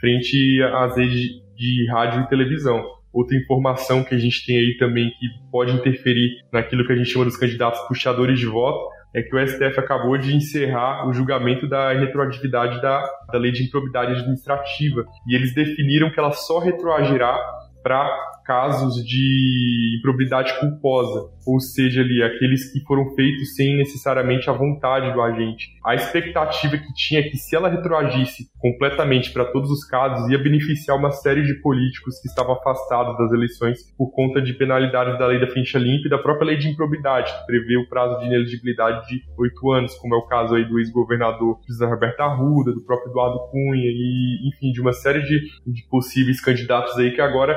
frente 0.00 0.60
às 0.74 0.96
redes 0.96 1.28
de 1.54 1.86
rádio 1.90 2.22
e 2.22 2.28
televisão. 2.28 2.99
Outra 3.12 3.36
informação 3.36 4.04
que 4.04 4.14
a 4.14 4.18
gente 4.18 4.44
tem 4.46 4.56
aí 4.56 4.76
também 4.78 5.10
que 5.10 5.26
pode 5.50 5.72
interferir 5.72 6.42
naquilo 6.52 6.86
que 6.86 6.92
a 6.92 6.96
gente 6.96 7.10
chama 7.10 7.24
dos 7.24 7.36
candidatos 7.36 7.80
puxadores 7.88 8.38
de 8.38 8.46
voto 8.46 8.88
é 9.12 9.22
que 9.22 9.34
o 9.34 9.46
STF 9.46 9.80
acabou 9.80 10.16
de 10.16 10.34
encerrar 10.34 11.08
o 11.08 11.12
julgamento 11.12 11.68
da 11.68 11.92
retroatividade 11.92 12.80
da, 12.80 13.04
da 13.32 13.38
lei 13.38 13.50
de 13.50 13.64
improbidade 13.64 14.12
administrativa. 14.12 15.04
E 15.26 15.34
eles 15.34 15.52
definiram 15.52 16.10
que 16.12 16.20
ela 16.20 16.30
só 16.30 16.60
retroagirá 16.60 17.36
para 17.82 18.08
casos 18.50 18.96
de 19.04 19.96
improbidade 19.96 20.58
culposa, 20.58 21.30
ou 21.46 21.60
seja, 21.60 22.00
ali 22.00 22.20
aqueles 22.20 22.72
que 22.72 22.80
foram 22.80 23.14
feitos 23.14 23.54
sem 23.54 23.76
necessariamente 23.76 24.50
a 24.50 24.52
vontade 24.52 25.12
do 25.12 25.22
agente. 25.22 25.68
A 25.86 25.94
expectativa 25.94 26.76
que 26.76 26.92
tinha 26.94 27.20
é 27.20 27.22
que 27.22 27.36
se 27.36 27.54
ela 27.54 27.68
retroagisse 27.68 28.50
completamente 28.58 29.32
para 29.32 29.44
todos 29.44 29.70
os 29.70 29.84
casos, 29.84 30.28
ia 30.28 30.36
beneficiar 30.36 30.98
uma 30.98 31.12
série 31.12 31.44
de 31.44 31.54
políticos 31.62 32.18
que 32.20 32.26
estavam 32.26 32.54
afastados 32.54 33.16
das 33.18 33.30
eleições 33.30 33.78
por 33.96 34.10
conta 34.10 34.42
de 34.42 34.52
penalidades 34.54 35.16
da 35.16 35.28
lei 35.28 35.38
da 35.38 35.46
ficha 35.46 35.78
limpa 35.78 36.08
e 36.08 36.10
da 36.10 36.18
própria 36.18 36.48
lei 36.48 36.56
de 36.56 36.70
improbidade, 36.70 37.32
que 37.32 37.46
prevê 37.46 37.76
o 37.76 37.88
prazo 37.88 38.18
de 38.18 38.26
ineligibilidade 38.26 39.06
de 39.06 39.22
oito 39.38 39.70
anos, 39.70 39.94
como 39.94 40.16
é 40.16 40.18
o 40.18 40.26
caso 40.26 40.56
aí 40.56 40.64
do 40.64 40.80
ex-governador 40.80 41.60
José 41.68 41.86
Roberto 41.86 42.18
Arruda, 42.18 42.72
do 42.72 42.84
próprio 42.84 43.12
Eduardo 43.12 43.38
Cunha 43.52 43.86
e, 43.86 44.48
enfim, 44.48 44.72
de 44.72 44.80
uma 44.80 44.92
série 44.92 45.22
de, 45.22 45.40
de 45.64 45.86
possíveis 45.88 46.40
candidatos 46.40 46.98
aí 46.98 47.12
que 47.12 47.20
agora 47.20 47.56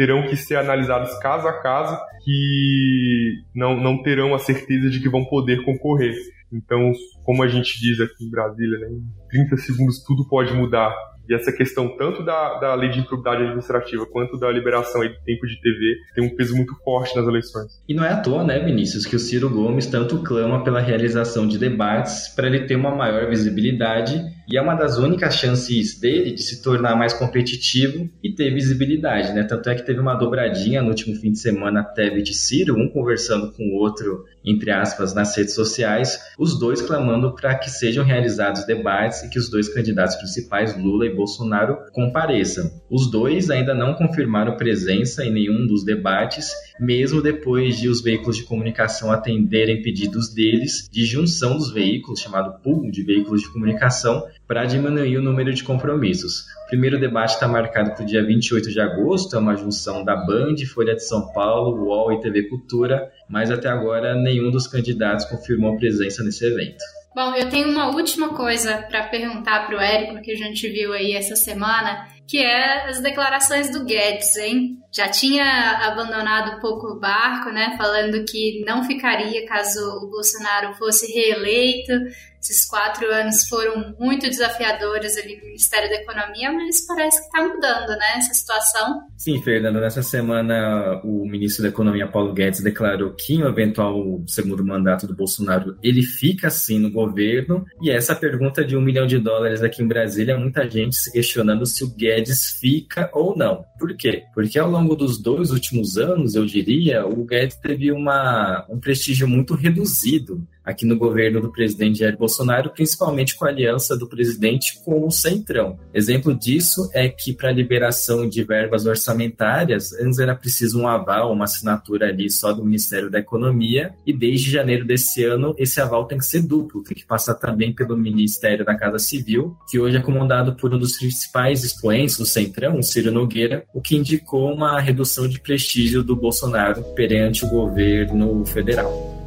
terão 0.00 0.22
que 0.22 0.34
ser 0.34 0.56
analisados 0.56 1.12
caso 1.18 1.46
a 1.46 1.52
caso, 1.60 1.94
que 2.24 3.34
não, 3.54 3.76
não 3.76 4.02
terão 4.02 4.34
a 4.34 4.38
certeza 4.38 4.88
de 4.88 4.98
que 4.98 5.10
vão 5.10 5.26
poder 5.26 5.62
concorrer. 5.62 6.14
Então, 6.50 6.90
como 7.22 7.42
a 7.42 7.48
gente 7.48 7.78
diz 7.78 8.00
aqui 8.00 8.24
em 8.24 8.30
Brasília, 8.30 8.78
né, 8.78 8.86
em 8.88 9.28
30 9.28 9.58
segundos 9.58 10.02
tudo 10.02 10.26
pode 10.26 10.54
mudar. 10.54 10.90
E 11.28 11.34
essa 11.34 11.52
questão 11.52 11.98
tanto 11.98 12.24
da, 12.24 12.58
da 12.58 12.74
lei 12.74 12.88
de 12.88 13.00
improbidade 13.00 13.42
administrativa 13.42 14.06
quanto 14.06 14.38
da 14.38 14.50
liberação 14.50 15.02
aí 15.02 15.10
do 15.10 15.20
tempo 15.22 15.46
de 15.46 15.60
TV 15.60 15.96
tem 16.14 16.24
um 16.24 16.34
peso 16.34 16.56
muito 16.56 16.74
forte 16.82 17.14
nas 17.14 17.26
eleições. 17.26 17.70
E 17.86 17.92
não 17.92 18.02
é 18.02 18.08
à 18.08 18.16
toa, 18.22 18.42
né, 18.42 18.58
Vinícius, 18.58 19.04
que 19.04 19.14
o 19.14 19.18
Ciro 19.18 19.50
Gomes 19.50 19.86
tanto 19.86 20.22
clama 20.22 20.64
pela 20.64 20.80
realização 20.80 21.46
de 21.46 21.58
debates 21.58 22.34
para 22.34 22.46
ele 22.46 22.66
ter 22.66 22.74
uma 22.74 22.96
maior 22.96 23.28
visibilidade 23.28 24.18
e 24.50 24.56
é 24.56 24.62
uma 24.62 24.74
das 24.74 24.98
únicas 24.98 25.36
chances 25.36 26.00
dele 26.00 26.32
de 26.32 26.42
se 26.42 26.60
tornar 26.60 26.96
mais 26.96 27.12
competitivo 27.12 28.10
e 28.20 28.34
ter 28.34 28.52
visibilidade, 28.52 29.32
né? 29.32 29.44
Tanto 29.44 29.70
é 29.70 29.76
que 29.76 29.86
teve 29.86 30.00
uma 30.00 30.14
dobradinha 30.14 30.82
no 30.82 30.88
último 30.88 31.14
fim 31.14 31.30
de 31.30 31.38
semana 31.38 31.84
Tebet 31.84 32.32
e 32.32 32.34
Ciro, 32.34 32.76
um 32.76 32.88
conversando 32.88 33.52
com 33.52 33.62
o 33.62 33.76
outro, 33.76 34.24
entre 34.44 34.72
aspas, 34.72 35.14
nas 35.14 35.36
redes 35.36 35.54
sociais, 35.54 36.18
os 36.36 36.58
dois 36.58 36.82
clamando 36.82 37.32
para 37.32 37.54
que 37.54 37.70
sejam 37.70 38.04
realizados 38.04 38.66
debates 38.66 39.22
e 39.22 39.30
que 39.30 39.38
os 39.38 39.48
dois 39.48 39.72
candidatos 39.72 40.16
principais, 40.16 40.76
Lula 40.76 41.06
e 41.06 41.14
Bolsonaro, 41.14 41.78
compareçam. 41.92 42.68
Os 42.90 43.08
dois 43.08 43.50
ainda 43.50 43.72
não 43.72 43.94
confirmaram 43.94 44.56
presença 44.56 45.24
em 45.24 45.32
nenhum 45.32 45.64
dos 45.64 45.84
debates, 45.84 46.50
mesmo 46.80 47.22
depois 47.22 47.78
de 47.78 47.88
os 47.88 48.02
veículos 48.02 48.36
de 48.36 48.42
comunicação 48.42 49.12
atenderem 49.12 49.80
pedidos 49.80 50.34
deles 50.34 50.88
de 50.90 51.04
junção 51.04 51.56
dos 51.56 51.72
veículos, 51.72 52.18
chamado 52.18 52.60
pool 52.62 52.90
de 52.90 53.04
veículos 53.04 53.42
de 53.42 53.52
comunicação, 53.52 54.26
para 54.50 54.64
diminuir 54.64 55.16
o 55.16 55.22
número 55.22 55.54
de 55.54 55.62
compromissos. 55.62 56.40
O 56.64 56.66
primeiro 56.66 56.98
debate 56.98 57.34
está 57.34 57.46
marcado 57.46 57.92
para 57.92 58.02
o 58.02 58.04
dia 58.04 58.26
28 58.26 58.68
de 58.68 58.80
agosto, 58.80 59.36
é 59.36 59.38
uma 59.38 59.54
junção 59.54 60.02
da 60.04 60.16
Band, 60.16 60.56
Folha 60.74 60.92
de 60.92 61.06
São 61.06 61.32
Paulo, 61.32 61.84
UOL 61.84 62.12
e 62.14 62.20
TV 62.20 62.48
Cultura, 62.48 63.12
mas 63.28 63.48
até 63.48 63.68
agora 63.68 64.16
nenhum 64.16 64.50
dos 64.50 64.66
candidatos 64.66 65.24
confirmou 65.26 65.76
presença 65.76 66.24
nesse 66.24 66.44
evento. 66.44 66.82
Bom, 67.14 67.32
eu 67.36 67.48
tenho 67.48 67.68
uma 67.68 67.94
última 67.94 68.30
coisa 68.30 68.78
para 68.88 69.04
perguntar 69.04 69.68
para 69.68 69.76
o 69.76 69.80
Érico, 69.80 70.20
que 70.20 70.32
a 70.32 70.36
gente 70.36 70.68
viu 70.68 70.92
aí 70.92 71.12
essa 71.12 71.36
semana, 71.36 72.08
que 72.26 72.38
é 72.38 72.88
as 72.88 73.00
declarações 73.00 73.70
do 73.70 73.84
Guedes, 73.84 74.36
hein? 74.36 74.78
Já 74.92 75.08
tinha 75.08 75.44
abandonado 75.86 76.56
um 76.56 76.60
pouco 76.60 76.88
o 76.88 76.98
barco, 76.98 77.50
né? 77.50 77.76
Falando 77.76 78.24
que 78.24 78.64
não 78.66 78.82
ficaria 78.82 79.46
caso 79.46 79.80
o 80.02 80.10
Bolsonaro 80.10 80.74
fosse 80.74 81.12
reeleito, 81.12 81.92
esses 82.40 82.66
quatro 82.66 83.06
anos 83.12 83.46
foram 83.48 83.94
muito 83.98 84.28
desafiadores 84.28 85.16
ali 85.16 85.36
no 85.36 85.44
Ministério 85.44 85.88
da 85.88 85.96
Economia, 85.96 86.52
mas 86.52 86.86
parece 86.86 87.20
que 87.20 87.26
está 87.26 87.42
mudando, 87.42 87.88
né, 87.88 88.16
essa 88.16 88.34
situação. 88.34 89.00
Sim, 89.16 89.42
Fernando, 89.42 89.80
nessa 89.80 90.02
semana 90.02 91.00
o 91.04 91.26
ministro 91.26 91.62
da 91.62 91.68
Economia, 91.68 92.08
Paulo 92.08 92.32
Guedes, 92.32 92.62
declarou 92.62 93.12
que 93.12 93.34
em 93.34 93.44
um 93.44 93.48
eventual 93.48 94.22
segundo 94.26 94.64
mandato 94.64 95.06
do 95.06 95.14
Bolsonaro, 95.14 95.76
ele 95.82 96.02
fica 96.02 96.48
sim 96.48 96.78
no 96.78 96.90
governo, 96.90 97.64
e 97.82 97.90
essa 97.90 98.14
pergunta 98.14 98.64
de 98.64 98.76
um 98.76 98.80
milhão 98.80 99.06
de 99.06 99.18
dólares 99.18 99.62
aqui 99.62 99.82
em 99.82 99.88
Brasília, 99.88 100.38
muita 100.38 100.68
gente 100.68 100.96
se 100.96 101.12
questionando 101.12 101.66
se 101.66 101.84
o 101.84 101.94
Guedes 101.94 102.58
fica 102.58 103.10
ou 103.12 103.36
não. 103.36 103.64
Por 103.78 103.94
quê? 103.96 104.24
Porque 104.34 104.58
ao 104.58 104.70
longo 104.70 104.96
dos 104.96 105.20
dois 105.20 105.50
últimos 105.50 105.98
anos, 105.98 106.34
eu 106.34 106.46
diria, 106.46 107.06
o 107.06 107.24
Guedes 107.24 107.56
teve 107.56 107.92
uma, 107.92 108.64
um 108.70 108.80
prestígio 108.80 109.28
muito 109.28 109.54
reduzido 109.54 110.46
aqui 110.64 110.84
no 110.84 110.96
governo 110.96 111.40
do 111.40 111.50
presidente 111.50 112.00
Jair 112.00 112.16
Bolsonaro, 112.16 112.70
principalmente 112.70 113.36
com 113.36 113.44
a 113.44 113.48
aliança 113.48 113.96
do 113.96 114.06
presidente 114.06 114.80
com 114.84 115.06
o 115.06 115.10
Centrão. 115.10 115.78
Exemplo 115.92 116.34
disso 116.34 116.88
é 116.94 117.08
que 117.08 117.32
para 117.32 117.50
a 117.50 117.52
liberação 117.52 118.28
de 118.28 118.42
verbas 118.42 118.86
orçamentárias, 118.86 119.92
antes 119.94 120.18
era 120.18 120.34
preciso 120.34 120.80
um 120.80 120.88
aval, 120.88 121.32
uma 121.32 121.44
assinatura 121.44 122.08
ali 122.08 122.30
só 122.30 122.52
do 122.52 122.64
Ministério 122.64 123.10
da 123.10 123.18
Economia, 123.18 123.94
e 124.06 124.12
desde 124.12 124.50
janeiro 124.50 124.84
desse 124.84 125.24
ano 125.24 125.54
esse 125.58 125.80
aval 125.80 126.06
tem 126.06 126.18
que 126.18 126.26
ser 126.26 126.42
duplo, 126.42 126.82
tem 126.82 126.96
que 126.96 127.06
passar 127.06 127.34
também 127.34 127.72
pelo 127.72 127.96
Ministério 127.96 128.64
da 128.64 128.74
Casa 128.74 128.98
Civil, 128.98 129.56
que 129.68 129.78
hoje 129.78 129.96
é 129.96 130.00
comandado 130.00 130.54
por 130.54 130.72
um 130.74 130.78
dos 130.78 130.96
principais 130.96 131.64
expoentes 131.64 132.16
do 132.16 132.26
Centrão, 132.26 132.78
o 132.78 132.82
Ciro 132.82 133.10
Nogueira, 133.10 133.64
o 133.74 133.80
que 133.80 133.96
indicou 133.96 134.52
uma 134.52 134.80
redução 134.80 135.28
de 135.28 135.40
prestígio 135.40 136.02
do 136.02 136.16
Bolsonaro 136.16 136.82
perante 136.94 137.44
o 137.44 137.48
governo 137.48 138.44
federal. 138.46 139.19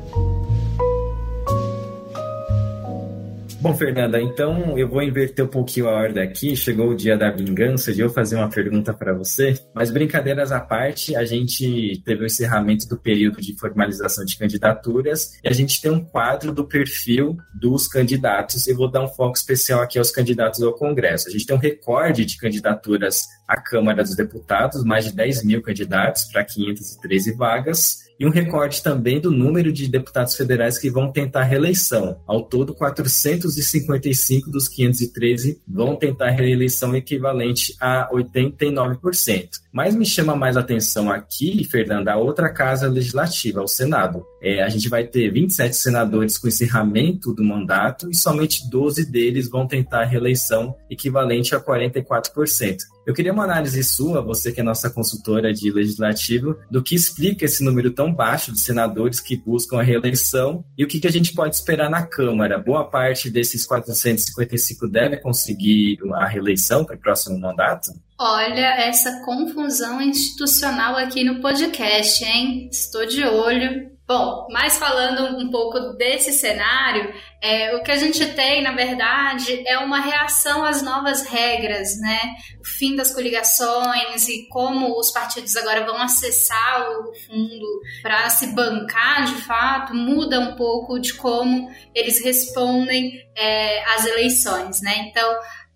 Bom, 3.64 3.74
Fernanda, 3.74 4.22
então 4.22 4.78
eu 4.78 4.89
vou 4.89 5.01
inverter 5.01 5.45
um 5.45 5.47
pouquinho 5.47 5.88
a 5.88 5.93
ordem 5.93 6.22
aqui. 6.22 6.53
Chegou 6.53 6.89
o 6.89 6.95
dia 6.95 7.16
da 7.16 7.32
vingança 7.32 7.93
de 7.93 8.01
eu 8.01 8.09
fazer 8.09 8.36
uma 8.36 8.49
pergunta 8.49 8.93
para 8.93 9.14
você. 9.14 9.57
Mas 9.74 9.89
brincadeiras 9.89 10.51
à 10.51 10.59
parte, 10.59 11.16
a 11.16 11.24
gente 11.24 12.01
teve 12.03 12.24
o 12.24 12.26
encerramento 12.26 12.86
do 12.89 12.97
período 12.97 13.39
de 13.39 13.57
formalização 13.57 14.26
de 14.26 14.38
candidaturas 14.38 15.39
e 15.41 15.47
a 15.47 15.53
gente 15.53 15.82
tem 15.82 15.89
um 15.89 16.03
quadro 16.03 16.51
do 16.51 16.68
perfil 16.68 17.38
dos 17.55 17.88
candidatos. 17.88 18.68
Eu 18.68 18.76
vou 18.76 18.91
dar 18.91 19.01
um 19.01 19.07
foco 19.07 19.38
especial 19.38 19.80
aqui 19.80 19.97
aos 19.97 20.11
candidatos 20.11 20.61
ao 20.61 20.74
Congresso. 20.74 21.30
A 21.30 21.32
gente 21.32 21.45
tem 21.45 21.55
um 21.55 21.59
recorde 21.59 22.26
de 22.26 22.36
candidaturas 22.36 23.30
à 23.47 23.59
Câmara 23.59 24.03
dos 24.03 24.15
Deputados, 24.15 24.83
mais 24.83 25.05
de 25.05 25.13
10 25.13 25.43
mil 25.43 25.61
candidatos 25.61 26.25
para 26.25 26.43
513 26.43 27.33
vagas 27.33 28.03
e 28.19 28.25
um 28.25 28.29
recorte 28.29 28.81
também 28.81 29.19
do 29.19 29.31
número 29.31 29.71
de 29.71 29.87
deputados 29.87 30.35
federais 30.35 30.77
que 30.77 30.89
vão 30.89 31.11
tentar 31.11 31.43
reeleição. 31.43 32.19
Ao 32.27 32.43
todo, 32.43 32.73
455 32.73 34.49
dos 34.49 34.67
513 34.67 35.61
vão 35.67 35.95
tentar 35.95 36.29
reeleição 36.29 36.95
equivalente 36.95 37.75
a 37.79 38.09
89%. 38.11 39.62
Mas 39.74 39.95
me 39.95 40.05
chama 40.05 40.36
mais 40.36 40.55
atenção 40.55 41.11
aqui, 41.11 41.63
Fernanda, 41.63 42.13
a 42.13 42.17
outra 42.17 42.53
casa 42.53 42.88
legislativa, 42.88 43.63
o 43.63 43.67
Senado. 43.67 44.24
É, 44.39 44.61
a 44.61 44.69
gente 44.69 44.88
vai 44.88 45.03
ter 45.03 45.32
27 45.32 45.76
senadores 45.76 46.38
com 46.38 46.47
encerramento 46.47 47.34
do 47.34 47.43
mandato 47.43 48.07
e 48.11 48.15
somente 48.15 48.69
12 48.69 49.09
deles 49.09 49.49
vão 49.49 49.65
tentar 49.65 50.03
reeleição 50.03 50.76
equivalente 50.91 51.55
a 51.55 51.59
44%. 51.59 52.78
Eu 53.05 53.13
queria 53.13 53.34
uma 53.34 53.43
análise 53.43 53.84
sua, 53.84 54.21
você 54.21 54.51
que 54.51 54.61
é 54.61 54.63
nossa 54.63 54.89
consultora 54.89 55.51
de 55.51 55.71
legislativo, 55.71 56.55
do 56.69 56.84
que 56.84 56.93
explica 56.93 57.45
esse 57.45 57.63
número 57.63 57.91
tão 57.91 58.13
baixo 58.13 58.51
de 58.51 58.59
senadores 58.59 59.19
que 59.19 59.36
buscam 59.36 59.80
a 59.80 59.84
reeleição 59.84 60.63
e 60.78 60.84
o 60.84 60.88
que, 60.88 60.99
que 60.99 61.07
a 61.07 61.11
gente 61.11 61.34
pode 61.34 61.55
esperar 61.55 61.89
na 61.89 62.05
Câmara. 62.05 62.59
Boa 62.59 62.86
parte 62.86 63.30
desses 63.30 63.65
455 63.65 64.88
deve 64.88 65.17
conseguir 65.17 65.97
a 66.13 66.28
reeleição 66.28 66.86
para 66.86 66.95
o 66.95 66.99
próximo 66.99 67.39
mandato? 67.39 67.91
Olha 68.20 68.76
essa 68.76 69.24
confusão 69.26 69.99
institucional 70.01 70.95
aqui 70.95 71.24
no 71.24 71.41
podcast, 71.41 72.24
hein? 72.24 72.70
Estou 72.72 73.05
de 73.05 73.24
olho. 73.24 73.91
Bom, 74.05 74.47
mas 74.51 74.78
falando 74.78 75.38
um 75.39 75.49
pouco 75.49 75.80
desse 75.97 76.34
cenário, 76.34 77.14
é, 77.41 77.74
o 77.76 77.82
que 77.82 77.91
a 77.91 77.95
gente 77.95 78.26
tem, 78.34 78.61
na 78.61 78.74
verdade, 78.74 79.64
é 79.66 79.78
uma 79.80 80.01
reação 80.01 80.64
às 80.64 80.82
novas 80.82 81.26
regras, 81.26 81.97
né? 81.99 82.20
O 82.59 82.68
fim 82.68 82.95
das 82.95 83.14
coligações 83.14 84.28
e 84.28 84.47
como 84.49 84.99
os 84.99 85.09
partidos 85.09 85.55
agora 85.55 85.86
vão 85.86 85.97
acessar 85.97 86.89
o 86.91 87.14
fundo 87.26 87.82
para 88.01 88.30
se 88.30 88.47
bancar 88.53 89.24
de 89.26 89.41
fato, 89.41 89.95
muda 89.95 90.39
um 90.39 90.55
pouco 90.55 90.99
de 90.99 91.14
como 91.14 91.72
eles 91.95 92.24
respondem 92.24 93.14
é, 93.36 93.84
às 93.95 94.05
eleições, 94.05 94.82
né? 94.82 94.97
Então, 95.07 95.34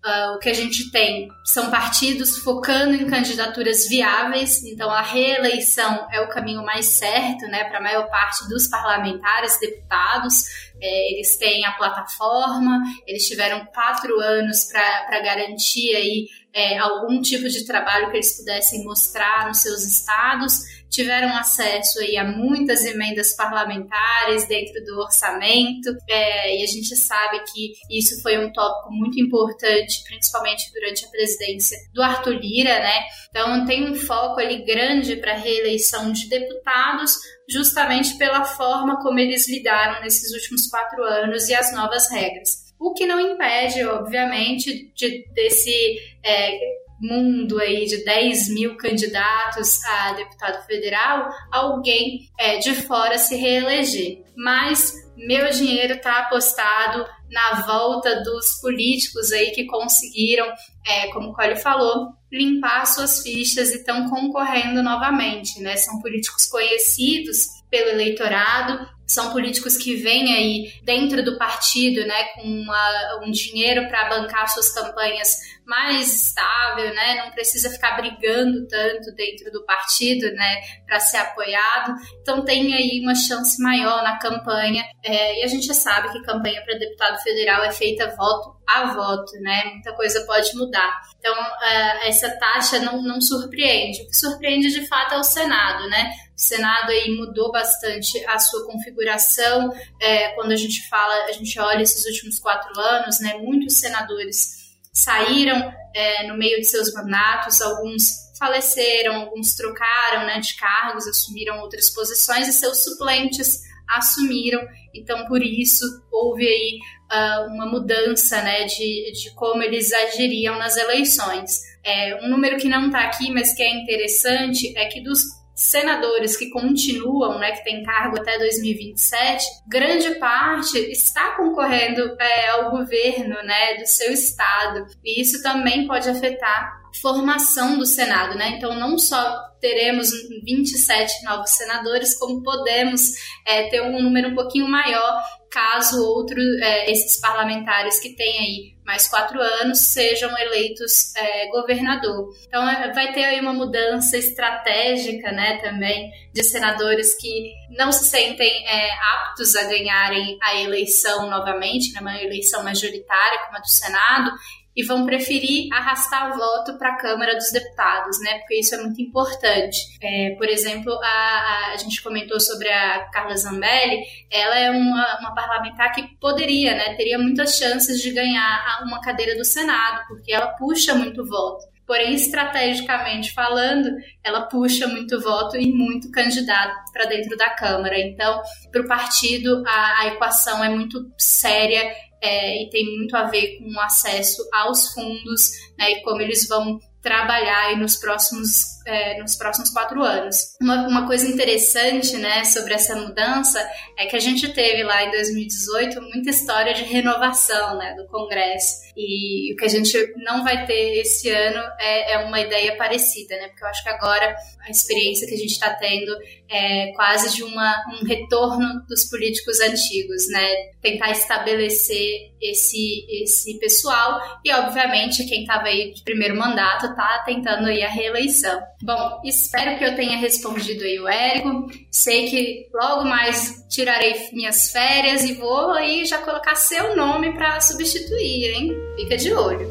Uh, 0.08 0.36
o 0.36 0.38
que 0.38 0.48
a 0.48 0.54
gente 0.54 0.90
tem 0.90 1.28
são 1.44 1.70
partidos 1.70 2.38
focando 2.38 2.94
em 2.94 3.06
candidaturas 3.06 3.86
viáveis, 3.86 4.64
então 4.64 4.90
a 4.90 5.02
reeleição 5.02 6.08
é 6.10 6.18
o 6.22 6.30
caminho 6.30 6.64
mais 6.64 6.86
certo 6.86 7.46
né, 7.48 7.64
para 7.64 7.76
a 7.76 7.82
maior 7.82 8.08
parte 8.08 8.48
dos 8.48 8.68
parlamentares, 8.68 9.60
deputados, 9.60 10.67
É, 10.80 11.12
eles 11.12 11.36
têm 11.36 11.64
a 11.64 11.72
plataforma, 11.72 12.80
eles 13.06 13.26
tiveram 13.26 13.64
quatro 13.66 14.20
anos 14.20 14.64
para 14.64 15.20
garantir 15.20 15.94
aí 15.94 16.26
é, 16.52 16.78
algum 16.78 17.20
tipo 17.20 17.48
de 17.48 17.64
trabalho 17.66 18.10
que 18.10 18.16
eles 18.16 18.36
pudessem 18.36 18.84
mostrar 18.84 19.46
nos 19.46 19.60
seus 19.60 19.84
estados, 19.84 20.58
tiveram 20.90 21.36
acesso 21.36 22.00
aí 22.00 22.16
a 22.16 22.24
muitas 22.24 22.84
emendas 22.84 23.36
parlamentares 23.36 24.48
dentro 24.48 24.82
do 24.84 24.98
orçamento, 24.98 25.94
é, 26.08 26.58
e 26.58 26.62
a 26.62 26.66
gente 26.66 26.96
sabe 26.96 27.40
que 27.52 27.74
isso 27.90 28.20
foi 28.22 28.38
um 28.38 28.52
tópico 28.52 28.90
muito 28.90 29.20
importante, 29.20 30.02
principalmente 30.04 30.72
durante 30.72 31.04
a 31.04 31.08
presidência 31.08 31.78
do 31.92 32.02
Arthur 32.02 32.34
Lira, 32.34 32.78
né? 32.78 33.02
Então 33.28 33.64
tem 33.66 33.90
um 33.90 33.94
foco 33.94 34.40
ali 34.40 34.64
grande 34.64 35.16
para 35.16 35.32
a 35.32 35.38
reeleição 35.38 36.10
de 36.10 36.28
deputados, 36.28 37.14
justamente 37.48 38.16
pela 38.18 38.44
forma 38.44 39.00
como 39.00 39.18
eles 39.18 39.48
lidaram 39.48 40.02
nesses 40.02 40.32
últimos 40.32 40.66
quatro 40.66 41.02
anos 41.02 41.48
e 41.48 41.54
as 41.54 41.72
novas 41.72 42.10
regras. 42.10 42.68
O 42.78 42.92
que 42.92 43.06
não 43.06 43.18
impede, 43.18 43.84
obviamente, 43.84 44.92
de, 44.94 45.26
desse 45.32 45.98
é, 46.22 46.58
mundo 47.00 47.58
aí 47.58 47.86
de 47.86 48.04
10 48.04 48.50
mil 48.50 48.76
candidatos 48.76 49.84
a 49.84 50.12
deputado 50.12 50.64
federal, 50.66 51.28
alguém 51.50 52.28
é, 52.38 52.58
de 52.58 52.74
fora 52.74 53.18
se 53.18 53.36
reeleger. 53.36 54.22
Mas 54.36 54.92
meu 55.16 55.50
dinheiro 55.50 55.94
está 55.94 56.20
apostado 56.20 57.04
na 57.30 57.62
volta 57.66 58.22
dos 58.22 58.60
políticos 58.60 59.32
aí 59.32 59.50
que 59.50 59.66
conseguiram, 59.66 60.46
é, 60.86 61.08
como 61.08 61.30
o 61.30 61.34
Cole 61.34 61.56
falou, 61.56 62.12
limpar 62.30 62.86
suas 62.86 63.22
fichas 63.22 63.70
e 63.70 63.76
estão 63.76 64.08
concorrendo 64.08 64.82
novamente, 64.82 65.60
né? 65.60 65.76
São 65.76 66.00
políticos 66.00 66.46
conhecidos 66.46 67.58
pelo 67.70 67.90
eleitorado, 67.90 68.88
são 69.06 69.32
políticos 69.32 69.76
que 69.76 69.94
vêm 69.96 70.34
aí 70.34 70.72
dentro 70.82 71.24
do 71.24 71.38
partido, 71.38 72.06
né, 72.06 72.24
com 72.34 72.42
uma, 72.42 73.20
um 73.24 73.30
dinheiro 73.30 73.88
para 73.88 74.08
bancar 74.08 74.48
suas 74.48 74.72
campanhas 74.72 75.57
mais 75.68 76.22
estável, 76.22 76.94
né, 76.94 77.22
não 77.22 77.30
precisa 77.30 77.68
ficar 77.68 77.96
brigando 78.00 78.66
tanto 78.66 79.14
dentro 79.14 79.52
do 79.52 79.64
partido, 79.66 80.32
né, 80.32 80.60
para 80.86 80.98
ser 80.98 81.18
apoiado. 81.18 81.94
Então 82.22 82.42
tem 82.42 82.74
aí 82.74 83.00
uma 83.02 83.14
chance 83.14 83.62
maior 83.62 84.02
na 84.02 84.18
campanha. 84.18 84.82
É, 85.04 85.40
e 85.40 85.44
a 85.44 85.46
gente 85.46 85.72
sabe 85.74 86.10
que 86.10 86.22
campanha 86.22 86.62
para 86.64 86.78
deputado 86.78 87.22
federal 87.22 87.62
é 87.62 87.70
feita 87.70 88.16
voto 88.16 88.58
a 88.68 88.92
voto, 88.92 89.32
né? 89.40 89.64
Muita 89.72 89.94
coisa 89.94 90.26
pode 90.26 90.54
mudar. 90.54 91.00
Então, 91.18 91.32
uh, 91.32 92.06
essa 92.06 92.30
taxa 92.38 92.78
não, 92.78 93.00
não 93.02 93.18
surpreende. 93.18 94.02
O 94.02 94.06
que 94.06 94.14
surpreende 94.14 94.68
de 94.68 94.86
fato 94.86 95.14
é 95.14 95.18
o 95.18 95.24
Senado, 95.24 95.88
né? 95.88 96.10
O 96.36 96.40
Senado 96.40 96.90
aí 96.90 97.16
mudou 97.16 97.50
bastante 97.50 98.22
a 98.26 98.38
sua 98.38 98.66
configuração. 98.66 99.72
É, 100.00 100.34
quando 100.34 100.52
a 100.52 100.56
gente 100.56 100.86
fala, 100.88 101.14
a 101.24 101.32
gente 101.32 101.58
olha 101.58 101.82
esses 101.82 102.04
últimos 102.04 102.38
quatro 102.38 102.78
anos, 102.78 103.20
né? 103.20 103.34
Muitos 103.38 103.78
senadores 103.78 104.57
saíram 104.98 105.72
é, 105.94 106.26
no 106.26 106.36
meio 106.36 106.58
de 106.60 106.66
seus 106.66 106.92
mandatos, 106.92 107.60
alguns 107.60 108.28
faleceram, 108.38 109.16
alguns 109.16 109.54
trocaram 109.54 110.26
né, 110.26 110.38
de 110.40 110.54
cargos, 110.56 111.06
assumiram 111.06 111.58
outras 111.60 111.90
posições 111.90 112.46
e 112.48 112.52
seus 112.52 112.84
suplentes 112.84 113.60
assumiram. 113.88 114.60
Então, 114.94 115.26
por 115.26 115.42
isso, 115.42 115.84
houve 116.12 116.46
aí 116.46 116.78
uh, 117.10 117.52
uma 117.52 117.66
mudança 117.66 118.40
né, 118.42 118.64
de, 118.64 119.12
de 119.12 119.34
como 119.34 119.62
eles 119.62 119.92
agiriam 119.92 120.58
nas 120.58 120.76
eleições. 120.76 121.60
É, 121.84 122.18
um 122.22 122.28
número 122.28 122.58
que 122.58 122.68
não 122.68 122.86
está 122.86 123.00
aqui, 123.00 123.30
mas 123.32 123.54
que 123.54 123.62
é 123.62 123.82
interessante, 123.82 124.76
é 124.76 124.86
que 124.86 125.00
dos 125.00 125.37
senadores 125.58 126.36
que 126.36 126.50
continuam, 126.50 127.36
né, 127.40 127.50
que 127.50 127.64
tem 127.64 127.82
cargo 127.82 128.16
até 128.16 128.38
2027, 128.38 129.44
grande 129.66 130.14
parte 130.14 130.78
está 130.78 131.32
concorrendo 131.32 132.16
é, 132.20 132.50
ao 132.50 132.70
governo, 132.70 133.34
né, 133.42 133.74
do 133.74 133.84
seu 133.84 134.12
estado. 134.12 134.86
E 135.04 135.20
isso 135.20 135.42
também 135.42 135.84
pode 135.84 136.08
afetar 136.08 136.80
formação 137.00 137.78
do 137.78 137.86
Senado, 137.86 138.36
né? 138.36 138.50
Então, 138.56 138.74
não 138.74 138.98
só 138.98 139.48
teremos 139.60 140.10
27 140.44 141.24
novos 141.24 141.50
senadores, 141.50 142.16
como 142.18 142.42
podemos 142.42 143.12
é, 143.44 143.68
ter 143.68 143.82
um 143.82 144.00
número 144.00 144.28
um 144.28 144.34
pouquinho 144.34 144.68
maior 144.68 145.22
caso 145.50 146.02
outro, 146.04 146.38
é, 146.62 146.90
esses 146.90 147.20
parlamentares 147.20 147.98
que 147.98 148.14
têm 148.14 148.38
aí 148.38 148.78
mais 148.84 149.08
quatro 149.08 149.40
anos 149.40 149.78
sejam 149.92 150.30
eleitos 150.38 151.14
é, 151.16 151.48
governador. 151.48 152.30
Então 152.46 152.68
é, 152.68 152.92
vai 152.92 153.12
ter 153.12 153.24
aí 153.24 153.40
uma 153.40 153.52
mudança 153.52 154.16
estratégica, 154.16 155.32
né, 155.32 155.58
também 155.58 156.10
de 156.32 156.44
senadores 156.44 157.14
que 157.18 157.52
não 157.70 157.92
se 157.92 158.04
sentem 158.04 158.66
é, 158.66 158.90
aptos 159.14 159.56
a 159.56 159.64
ganharem 159.64 160.38
a 160.42 160.56
eleição 160.60 161.28
novamente, 161.28 161.92
né, 161.92 162.00
uma 162.00 162.22
eleição 162.22 162.62
majoritária 162.62 163.40
como 163.46 163.58
a 163.58 163.60
do 163.60 163.68
Senado, 163.68 164.30
e 164.78 164.84
vão 164.84 165.04
preferir 165.04 165.68
arrastar 165.72 166.30
o 166.30 166.38
voto 166.38 166.78
para 166.78 166.90
a 166.90 166.96
Câmara 166.96 167.34
dos 167.34 167.50
Deputados, 167.50 168.20
né? 168.20 168.38
Porque 168.38 168.60
isso 168.60 168.76
é 168.76 168.78
muito 168.78 169.02
importante. 169.02 169.76
É, 170.00 170.36
por 170.38 170.48
exemplo, 170.48 170.92
a, 170.92 171.06
a, 171.06 171.72
a, 171.72 171.76
gente 171.76 172.00
comentou 172.00 172.38
sobre 172.38 172.68
a 172.68 173.00
Carla 173.12 173.36
Zambelli, 173.36 174.04
ela 174.30 174.56
é 174.56 174.70
uma, 174.70 175.18
uma 175.18 175.34
parlamentar 175.34 175.92
que 175.92 176.16
poderia, 176.20 176.76
né? 176.76 176.94
Teria 176.94 177.18
muitas 177.18 177.58
chances 177.58 178.00
de 178.00 178.12
ganhar 178.12 178.80
uma 178.86 179.00
cadeira 179.00 179.36
do 179.36 179.44
Senado, 179.44 180.06
porque 180.06 180.32
ela 180.32 180.46
puxa 180.52 180.94
muito 180.94 181.26
voto. 181.26 181.66
Porém, 181.84 182.14
estrategicamente 182.14 183.32
falando, 183.32 183.96
ela 184.22 184.42
puxa 184.42 184.86
muito 184.86 185.18
voto 185.20 185.56
e 185.56 185.72
muito 185.72 186.10
candidato 186.12 186.92
para 186.92 187.06
dentro 187.06 187.36
da 187.36 187.50
Câmara. 187.50 187.98
Então, 187.98 188.42
para 188.70 188.82
o 188.82 188.86
partido, 188.86 189.64
a, 189.66 190.02
a 190.02 190.06
equação 190.08 190.62
é 190.62 190.68
muito 190.68 191.10
séria 191.16 191.90
é, 192.20 192.62
e 192.62 192.70
tem 192.70 192.96
muito 192.96 193.16
a 193.16 193.24
ver 193.24 193.58
com 193.58 193.70
o 193.70 193.80
acesso 193.80 194.42
aos 194.52 194.92
fundos 194.92 195.50
né, 195.78 195.92
e 195.92 196.02
como 196.02 196.20
eles 196.20 196.46
vão 196.48 196.80
trabalhar 197.02 197.76
nos 197.76 197.96
próximos, 197.96 198.77
é, 198.88 199.20
nos 199.20 199.36
próximos 199.36 199.68
quatro 199.68 200.02
anos. 200.02 200.56
Uma, 200.60 200.88
uma, 200.88 201.06
coisa 201.06 201.26
interessante 201.26 202.16
né, 202.16 202.42
sobre 202.44 202.72
essa 202.72 202.96
mudança 202.96 203.60
é 203.98 204.06
que 204.06 204.16
a 204.16 204.18
gente 204.18 204.48
teve 204.54 204.82
lá 204.82 205.04
em 205.04 205.10
2018 205.10 206.00
muita 206.00 206.30
história 206.30 206.72
de 206.72 206.84
renovação 206.84 207.76
né, 207.76 207.94
do 207.94 208.06
Congresso. 208.06 208.88
E 208.96 209.52
o 209.52 209.56
que 209.56 209.64
a 209.64 209.68
gente 209.68 209.96
não 210.16 210.42
vai 210.42 210.66
ter 210.66 211.00
esse 211.00 211.30
ano 211.30 211.62
é, 211.78 212.14
é 212.14 212.18
uma 212.18 212.40
ideia 212.40 212.76
parecida, 212.76 213.36
né? 213.36 213.48
Porque 213.48 213.62
eu 213.62 213.68
acho 213.68 213.82
que 213.84 213.90
agora 213.90 214.34
a 214.66 214.70
experiência 214.70 215.28
que 215.28 215.34
a 215.34 215.38
gente 215.38 215.52
está 215.52 215.72
tendo 215.74 216.12
é 216.50 216.92
quase 216.96 217.36
de 217.36 217.44
uma, 217.44 217.76
um 217.92 218.04
retorno 218.04 218.84
dos 218.88 219.04
políticos 219.04 219.60
antigos, 219.60 220.28
né? 220.30 220.48
Tentar 220.82 221.12
estabelecer 221.12 222.32
esse, 222.40 223.06
esse 223.22 223.58
pessoal 223.58 224.40
e, 224.44 224.52
obviamente, 224.52 225.26
quem 225.26 225.42
estava 225.42 225.68
aí 225.68 225.92
de 225.92 226.02
primeiro 226.02 226.36
mandato 226.36 226.86
está 226.86 227.22
tentando 227.24 227.68
aí 227.68 227.84
a 227.84 227.88
reeleição. 227.88 228.60
Bom, 228.80 229.20
espero 229.24 229.76
que 229.76 229.84
eu 229.84 229.96
tenha 229.96 230.16
respondido 230.18 230.84
aí 230.84 231.00
o 231.00 231.08
Érico. 231.08 231.66
Sei 231.90 232.30
que 232.30 232.68
logo 232.72 233.04
mais 233.04 233.66
tirarei 233.68 234.28
minhas 234.32 234.70
férias 234.70 235.24
e 235.24 235.32
vou 235.32 235.72
aí 235.72 236.04
já 236.04 236.18
colocar 236.18 236.54
seu 236.54 236.94
nome 236.94 237.32
para 237.32 237.60
substituir, 237.60 238.54
hein? 238.54 238.72
Fica 238.96 239.16
de 239.16 239.32
olho. 239.32 239.68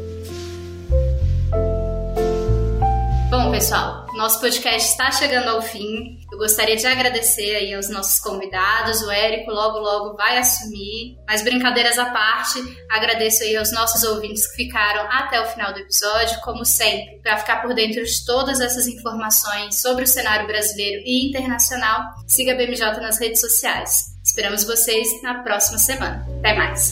Bom, 3.30 3.50
pessoal, 3.50 4.08
nosso 4.14 4.42
podcast 4.42 4.90
está 4.90 5.10
chegando 5.12 5.50
ao 5.50 5.62
fim. 5.62 6.17
Eu 6.38 6.42
gostaria 6.42 6.76
de 6.76 6.86
agradecer 6.86 7.56
aí 7.56 7.74
aos 7.74 7.90
nossos 7.90 8.20
convidados. 8.20 9.02
O 9.02 9.10
Érico 9.10 9.50
logo 9.50 9.80
logo 9.80 10.16
vai 10.16 10.38
assumir. 10.38 11.18
Mas 11.28 11.42
brincadeiras 11.42 11.98
à 11.98 12.06
parte, 12.12 12.60
agradeço 12.92 13.42
aí 13.42 13.58
aos 13.58 13.72
nossos 13.72 14.04
ouvintes 14.04 14.46
que 14.52 14.66
ficaram 14.66 15.10
até 15.10 15.42
o 15.42 15.48
final 15.48 15.74
do 15.74 15.80
episódio, 15.80 16.40
como 16.42 16.64
sempre, 16.64 17.20
para 17.24 17.38
ficar 17.38 17.64
por 17.64 17.74
dentro 17.74 18.06
de 18.06 18.24
todas 18.26 18.62
essas 18.62 18.86
informações 18.86 19.82
sobre 19.82 20.04
o 20.04 20.08
cenário 20.08 20.46
brasileiro 20.46 21.02
e 21.04 21.28
internacional. 21.28 22.04
Siga 22.28 22.54
a 22.54 22.56
BMJ 22.56 23.02
nas 23.02 23.20
redes 23.20 23.42
sociais. 23.42 24.16
Esperamos 24.24 24.64
vocês 24.64 25.20
na 25.24 25.42
próxima 25.42 25.80
semana. 25.80 26.24
Até 26.38 26.54
mais. 26.54 26.92